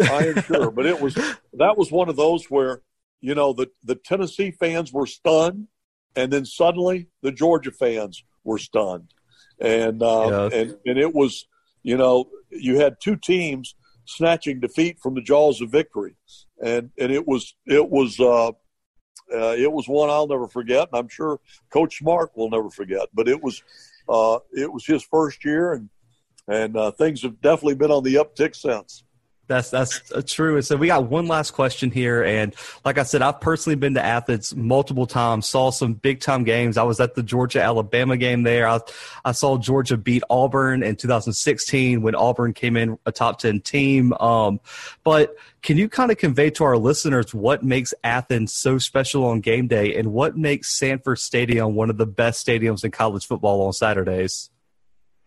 I 0.00 0.26
am 0.26 0.42
sure. 0.46 0.70
But 0.70 0.86
it 0.86 1.00
was 1.00 1.14
that 1.14 1.78
was 1.78 1.90
one 1.92 2.08
of 2.08 2.16
those 2.16 2.46
where 2.50 2.82
you 3.20 3.34
know 3.34 3.52
the 3.52 3.68
the 3.84 3.94
Tennessee 3.94 4.50
fans 4.50 4.92
were 4.92 5.06
stunned, 5.06 5.68
and 6.16 6.32
then 6.32 6.44
suddenly 6.44 7.08
the 7.22 7.32
Georgia 7.32 7.72
fans 7.72 8.22
were 8.44 8.58
stunned, 8.58 9.12
and 9.60 10.02
uh, 10.02 10.48
and 10.52 10.76
and 10.86 10.98
it 10.98 11.14
was 11.14 11.46
you 11.82 11.96
know 11.96 12.28
you 12.50 12.78
had 12.78 12.96
two 13.00 13.16
teams 13.16 13.74
snatching 14.04 14.60
defeat 14.60 14.98
from 15.00 15.14
the 15.14 15.22
jaws 15.22 15.60
of 15.60 15.70
victory, 15.70 16.16
and 16.62 16.90
and 16.98 17.12
it 17.12 17.26
was 17.26 17.54
it 17.66 17.88
was. 17.88 18.18
Uh, 18.18 18.52
uh, 19.32 19.54
it 19.56 19.70
was 19.70 19.88
one 19.88 20.10
I'll 20.10 20.26
never 20.26 20.46
forget, 20.46 20.88
and 20.92 20.98
I'm 20.98 21.08
sure 21.08 21.40
Coach 21.72 21.98
Smart 21.98 22.32
will 22.36 22.50
never 22.50 22.68
forget. 22.68 23.08
But 23.14 23.28
it 23.28 23.42
was, 23.42 23.62
uh, 24.06 24.40
it 24.52 24.70
was 24.70 24.84
his 24.84 25.02
first 25.04 25.42
year, 25.42 25.72
and 25.72 25.88
and 26.48 26.76
uh, 26.76 26.90
things 26.90 27.22
have 27.22 27.40
definitely 27.40 27.76
been 27.76 27.90
on 27.90 28.02
the 28.02 28.16
uptick 28.16 28.54
since. 28.54 29.04
That's 29.48 29.70
that's 29.70 30.12
uh, 30.12 30.22
true. 30.24 30.56
And 30.56 30.64
so 30.64 30.76
we 30.76 30.86
got 30.86 31.10
one 31.10 31.26
last 31.26 31.50
question 31.50 31.90
here, 31.90 32.22
and 32.22 32.54
like 32.84 32.96
I 32.96 33.02
said, 33.02 33.22
I've 33.22 33.40
personally 33.40 33.74
been 33.76 33.94
to 33.94 34.02
Athens 34.02 34.54
multiple 34.54 35.06
times. 35.06 35.48
Saw 35.48 35.70
some 35.70 35.94
big 35.94 36.20
time 36.20 36.44
games. 36.44 36.76
I 36.78 36.84
was 36.84 37.00
at 37.00 37.16
the 37.16 37.24
Georgia 37.24 37.60
Alabama 37.60 38.16
game 38.16 38.44
there. 38.44 38.68
I 38.68 38.78
I 39.24 39.32
saw 39.32 39.58
Georgia 39.58 39.96
beat 39.96 40.22
Auburn 40.30 40.84
in 40.84 40.94
2016 40.94 42.02
when 42.02 42.14
Auburn 42.14 42.54
came 42.54 42.76
in 42.76 42.98
a 43.04 43.10
top 43.10 43.40
ten 43.40 43.60
team. 43.60 44.12
Um, 44.14 44.60
but 45.02 45.36
can 45.60 45.76
you 45.76 45.88
kind 45.88 46.12
of 46.12 46.18
convey 46.18 46.50
to 46.50 46.64
our 46.64 46.78
listeners 46.78 47.34
what 47.34 47.64
makes 47.64 47.92
Athens 48.04 48.52
so 48.52 48.78
special 48.78 49.24
on 49.24 49.40
game 49.40 49.66
day, 49.66 49.96
and 49.96 50.12
what 50.12 50.36
makes 50.36 50.70
Sanford 50.70 51.18
Stadium 51.18 51.74
one 51.74 51.90
of 51.90 51.98
the 51.98 52.06
best 52.06 52.46
stadiums 52.46 52.84
in 52.84 52.92
college 52.92 53.26
football 53.26 53.66
on 53.66 53.72
Saturdays? 53.72 54.51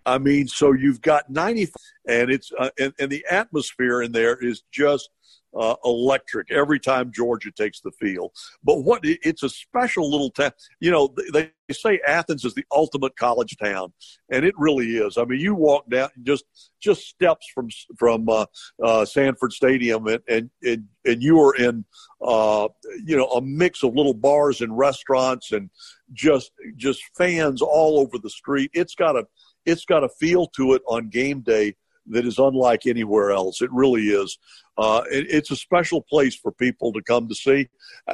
I 0.05 0.17
mean, 0.17 0.47
so 0.47 0.73
you've 0.73 1.01
got 1.01 1.29
90, 1.29 1.71
and 2.07 2.29
it's 2.29 2.51
uh, 2.57 2.69
and, 2.79 2.93
and 2.99 3.11
the 3.11 3.25
atmosphere 3.29 4.01
in 4.01 4.11
there 4.11 4.35
is 4.35 4.63
just 4.71 5.09
uh, 5.57 5.75
electric 5.85 6.51
every 6.51 6.79
time 6.79 7.11
Georgia 7.13 7.51
takes 7.51 7.79
the 7.79 7.91
field. 7.91 8.31
But 8.63 8.83
what 8.83 9.01
it's 9.03 9.43
a 9.43 9.49
special 9.49 10.09
little 10.09 10.29
town. 10.29 10.51
You 10.79 10.91
know, 10.91 11.13
they, 11.33 11.51
they 11.67 11.73
say 11.73 11.99
Athens 12.07 12.45
is 12.45 12.53
the 12.53 12.65
ultimate 12.71 13.15
college 13.15 13.57
town, 13.57 13.93
and 14.31 14.45
it 14.45 14.53
really 14.57 14.97
is. 14.97 15.17
I 15.17 15.25
mean, 15.25 15.39
you 15.39 15.55
walk 15.55 15.89
down 15.89 16.09
just 16.23 16.45
just 16.79 17.07
steps 17.07 17.47
from 17.53 17.69
from 17.97 18.27
uh, 18.29 18.45
uh, 18.83 19.05
Sanford 19.05 19.53
Stadium, 19.53 20.07
and 20.07 20.21
and 20.27 20.49
and, 20.63 20.85
and 21.05 21.23
you 21.23 21.39
are 21.41 21.55
in 21.55 21.85
uh, 22.21 22.67
you 23.03 23.17
know 23.17 23.27
a 23.27 23.41
mix 23.41 23.83
of 23.83 23.95
little 23.95 24.13
bars 24.13 24.61
and 24.61 24.77
restaurants, 24.77 25.51
and 25.51 25.69
just 26.13 26.51
just 26.75 27.01
fans 27.17 27.61
all 27.61 27.99
over 27.99 28.17
the 28.17 28.29
street. 28.29 28.71
It's 28.73 28.95
got 28.95 29.15
a 29.15 29.25
it's 29.65 29.85
got 29.85 30.03
a 30.03 30.09
feel 30.09 30.47
to 30.47 30.73
it 30.73 30.81
on 30.87 31.09
game 31.09 31.41
day 31.41 31.75
that 32.07 32.25
is 32.25 32.37
unlike 32.37 32.85
anywhere 32.85 33.31
else. 33.31 33.61
It 33.61 33.71
really 33.71 34.03
is. 34.03 34.37
Uh, 34.77 35.03
it, 35.09 35.27
it's 35.29 35.51
a 35.51 35.55
special 35.55 36.01
place 36.01 36.35
for 36.35 36.51
people 36.51 36.91
to 36.93 37.01
come 37.01 37.27
to 37.27 37.35
see. 37.35 37.69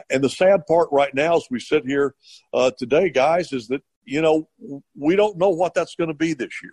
And 0.10 0.24
the 0.24 0.30
sad 0.30 0.66
part 0.68 0.90
right 0.92 1.14
now, 1.14 1.38
as 1.38 1.46
we 1.50 1.60
sit 1.60 1.86
here 1.86 2.16
uh, 2.54 2.72
today, 2.78 3.10
guys, 3.10 3.52
is 3.52 3.68
that 3.68 3.82
you 4.06 4.22
know 4.22 4.48
we 4.98 5.16
don't 5.16 5.38
know 5.38 5.50
what 5.50 5.74
that's 5.74 5.96
going 5.96 6.10
to 6.10 6.14
be 6.14 6.34
this 6.34 6.54
year, 6.64 6.72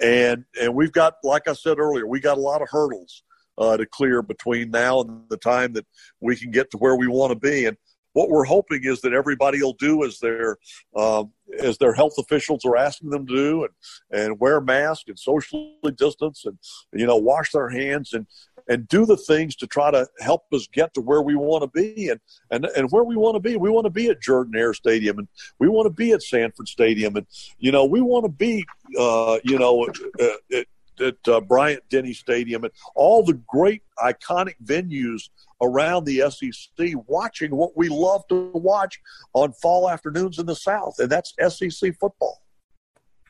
and 0.00 0.44
and 0.60 0.74
we've 0.74 0.92
got, 0.92 1.14
like 1.22 1.48
I 1.48 1.52
said 1.52 1.78
earlier, 1.78 2.06
we 2.06 2.20
got 2.20 2.38
a 2.38 2.40
lot 2.40 2.62
of 2.62 2.68
hurdles 2.70 3.22
uh, 3.58 3.76
to 3.76 3.86
clear 3.86 4.22
between 4.22 4.70
now 4.70 5.00
and 5.00 5.28
the 5.28 5.36
time 5.36 5.72
that 5.74 5.86
we 6.20 6.36
can 6.36 6.50
get 6.50 6.70
to 6.70 6.78
where 6.78 6.96
we 6.96 7.08
want 7.08 7.32
to 7.32 7.38
be. 7.38 7.66
And 7.66 7.76
what 8.18 8.30
we're 8.30 8.44
hoping 8.44 8.80
is 8.82 9.00
that 9.02 9.12
everybody 9.12 9.62
will 9.62 9.74
do 9.74 10.04
as 10.04 10.18
their 10.18 10.56
um, 10.96 11.30
as 11.60 11.78
their 11.78 11.92
health 11.92 12.14
officials 12.18 12.64
are 12.64 12.76
asking 12.76 13.10
them 13.10 13.24
to 13.24 13.32
do, 13.32 13.64
and 13.64 14.22
and 14.22 14.40
wear 14.40 14.60
masks 14.60 15.04
and 15.06 15.16
socially 15.16 15.92
distance, 15.96 16.44
and 16.44 16.58
you 16.92 17.06
know 17.06 17.16
wash 17.16 17.52
their 17.52 17.68
hands 17.68 18.14
and 18.14 18.26
and 18.68 18.88
do 18.88 19.06
the 19.06 19.16
things 19.16 19.54
to 19.54 19.68
try 19.68 19.92
to 19.92 20.04
help 20.18 20.42
us 20.52 20.66
get 20.66 20.92
to 20.94 21.00
where 21.00 21.22
we 21.22 21.36
want 21.36 21.62
to 21.62 21.68
be, 21.68 22.08
and 22.08 22.20
and 22.50 22.64
and 22.76 22.90
where 22.90 23.04
we 23.04 23.14
want 23.14 23.36
to 23.36 23.40
be. 23.40 23.56
We 23.56 23.70
want 23.70 23.84
to 23.84 23.90
be 23.90 24.08
at 24.08 24.20
Jordan-Hare 24.20 24.74
Stadium, 24.74 25.20
and 25.20 25.28
we 25.60 25.68
want 25.68 25.86
to 25.86 25.94
be 25.94 26.10
at 26.10 26.22
Sanford 26.24 26.66
Stadium, 26.66 27.14
and 27.14 27.26
you 27.60 27.70
know 27.70 27.84
we 27.84 28.00
want 28.00 28.24
to 28.24 28.32
be 28.32 28.64
uh, 28.98 29.38
you 29.44 29.60
know 29.60 29.86
at, 29.86 30.66
at, 31.00 31.16
uh, 31.28 31.40
Bryant 31.40 31.82
Denny 31.88 32.12
Stadium, 32.12 32.64
and 32.64 32.72
all 32.94 33.22
the 33.22 33.40
great 33.46 33.82
iconic 33.98 34.54
venues 34.64 35.28
around 35.60 36.04
the 36.04 36.22
SEC 36.30 36.94
watching 37.06 37.54
what 37.54 37.76
we 37.76 37.88
love 37.88 38.26
to 38.28 38.50
watch 38.54 39.00
on 39.34 39.52
fall 39.52 39.88
afternoons 39.90 40.38
in 40.38 40.46
the 40.46 40.56
South, 40.56 40.98
and 40.98 41.10
that's 41.10 41.34
SEC 41.48 41.98
football. 41.98 42.42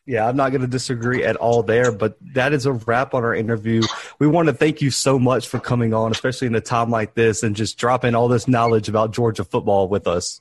Yeah, 0.08 0.26
I'm 0.26 0.36
not 0.36 0.52
going 0.52 0.62
to 0.62 0.66
disagree 0.66 1.22
at 1.22 1.36
all 1.36 1.62
there, 1.62 1.92
but 1.92 2.16
that 2.32 2.54
is 2.54 2.64
a 2.64 2.72
wrap 2.72 3.12
on 3.12 3.24
our 3.24 3.34
interview. 3.34 3.82
We 4.18 4.26
want 4.26 4.48
to 4.48 4.54
thank 4.54 4.80
you 4.80 4.90
so 4.90 5.18
much 5.18 5.48
for 5.48 5.60
coming 5.60 5.92
on, 5.92 6.12
especially 6.12 6.46
in 6.46 6.54
a 6.54 6.62
time 6.62 6.88
like 6.88 7.12
this, 7.12 7.42
and 7.42 7.54
just 7.54 7.76
dropping 7.76 8.14
all 8.14 8.26
this 8.26 8.48
knowledge 8.48 8.88
about 8.88 9.12
Georgia 9.12 9.44
football 9.44 9.86
with 9.86 10.06
us. 10.06 10.40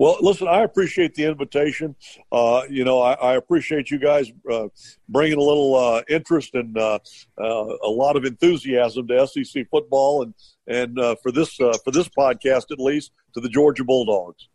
Well, 0.00 0.16
listen, 0.22 0.48
I 0.48 0.62
appreciate 0.62 1.14
the 1.14 1.24
invitation. 1.24 1.94
Uh, 2.32 2.62
you 2.70 2.84
know, 2.84 3.02
I, 3.02 3.12
I, 3.12 3.34
appreciate 3.34 3.90
you 3.90 3.98
guys 3.98 4.32
uh, 4.50 4.68
bringing 5.10 5.36
a 5.36 5.42
little 5.42 5.76
uh, 5.76 6.00
interest 6.08 6.54
and 6.54 6.74
uh, 6.78 6.98
a 7.38 7.86
lot 7.86 8.16
of 8.16 8.24
enthusiasm 8.24 9.06
to 9.08 9.26
SEC 9.26 9.68
football, 9.70 10.22
and 10.22 10.32
and 10.66 10.98
uh, 10.98 11.16
for 11.22 11.30
this 11.30 11.60
uh, 11.60 11.76
for 11.84 11.90
this 11.90 12.08
podcast 12.08 12.70
at 12.70 12.80
least 12.80 13.12
to 13.34 13.40
the 13.40 13.48
Georgia 13.50 13.84
Bulldogs. 13.84 14.48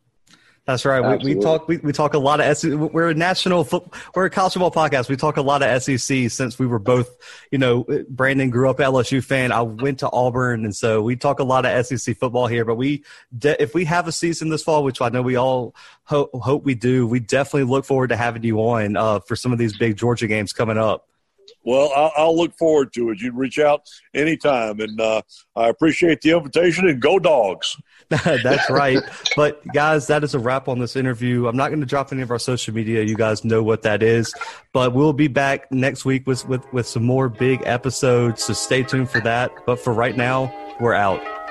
That's 0.66 0.84
right. 0.84 1.22
We, 1.24 1.36
we, 1.36 1.42
talk. 1.42 1.68
We, 1.68 1.78
we 1.78 1.92
talk 1.92 2.16
a 2.16 2.20
lot 2.20 2.42
of 2.42 2.58
SEC. 2.58 2.72
We're 2.74 3.10
a 3.10 3.14
national. 3.14 3.68
We're 4.16 4.26
a 4.26 4.30
college 4.32 4.54
football 4.54 4.72
podcast. 4.72 5.10
We 5.10 5.16
talk 5.16 5.38
a 5.38 5.42
lot 5.44 5.62
of 5.62 5.84
SEC 5.84 6.32
since 6.32 6.58
we 6.58 6.66
were 6.66 6.80
both. 6.80 7.16
You 7.52 7.60
know, 7.60 7.86
Brandon 8.10 8.50
grew 8.50 8.68
up 8.68 8.78
LSU 8.78 9.24
fan. 9.24 9.52
I 9.52 9.62
went 9.62 10.00
to 10.00 10.10
Auburn, 10.12 10.66
and 10.66 10.76
so 10.76 11.04
we 11.04 11.18
talk 11.18 11.40
a 11.40 11.44
lot 11.44 11.68
of 11.68 11.86
SEC 11.86 12.18
football 12.18 12.48
here. 12.48 12.66
But 12.66 12.76
we, 12.76 13.04
de- 13.38 13.62
if 13.62 13.76
we 13.76 13.86
have 13.86 14.08
a 14.08 14.12
season 14.12 14.50
this 14.50 14.64
fall, 14.64 14.84
which 14.84 15.02
I 15.02 15.10
know 15.10 15.22
we 15.22 15.36
all 15.36 15.76
ho- 16.06 16.32
hope 16.34 16.64
we 16.64 16.74
do, 16.74 17.06
we 17.06 17.20
definitely 17.20 17.70
look 17.70 17.86
forward 17.86 18.08
to 18.08 18.16
having 18.16 18.42
you 18.42 18.58
on 18.60 18.98
uh, 18.98 19.20
for 19.20 19.36
some 19.36 19.54
of 19.54 19.60
these 19.60 19.78
big 19.78 19.98
Georgia 19.98 20.26
games 20.26 20.52
coming 20.52 20.80
up. 20.80 21.08
Well, 21.66 21.92
I'll, 21.96 22.12
I'll, 22.16 22.38
look 22.38 22.56
forward 22.56 22.94
to 22.94 23.10
it. 23.10 23.20
You 23.20 23.32
reach 23.34 23.58
out 23.58 23.90
anytime, 24.14 24.80
and 24.80 25.02
uh, 25.02 25.24
I 25.56 25.68
appreciate 25.68 26.22
the 26.22 26.32
invitation. 26.32 26.88
And 26.88 27.02
go 27.02 27.18
dogs! 27.18 27.76
That's 28.10 28.70
right. 28.70 29.00
But 29.36 29.66
guys, 29.74 30.06
that 30.08 30.24
is 30.24 30.36
a 30.36 30.40
wrap 30.40 30.68
on 30.68 30.78
this 30.78 30.96
interview. 30.96 31.48
I'm 31.48 31.58
not 31.58 31.70
going 31.70 31.80
to 31.80 31.88
drop 31.88 32.14
any 32.14 32.22
of 32.22 32.30
our 32.30 32.40
social 32.40 32.74
media. 32.74 33.02
You 33.02 33.16
guys 33.16 33.44
know 33.44 33.64
what 33.64 33.82
that 33.82 34.04
is. 34.04 34.34
But 34.74 34.94
we'll 34.94 35.14
be 35.14 35.28
back 35.28 35.72
next 35.72 36.06
week 36.06 36.28
with 36.28 36.48
with, 36.48 36.72
with 36.72 36.86
some 36.86 37.04
more 37.04 37.30
big 37.30 37.64
episodes. 37.66 38.44
So 38.44 38.54
stay 38.54 38.84
tuned 38.84 39.10
for 39.10 39.22
that. 39.22 39.52
But 39.66 39.80
for 39.80 39.92
right 39.92 40.16
now, 40.16 40.54
we're 40.80 40.94
out. 40.94 41.45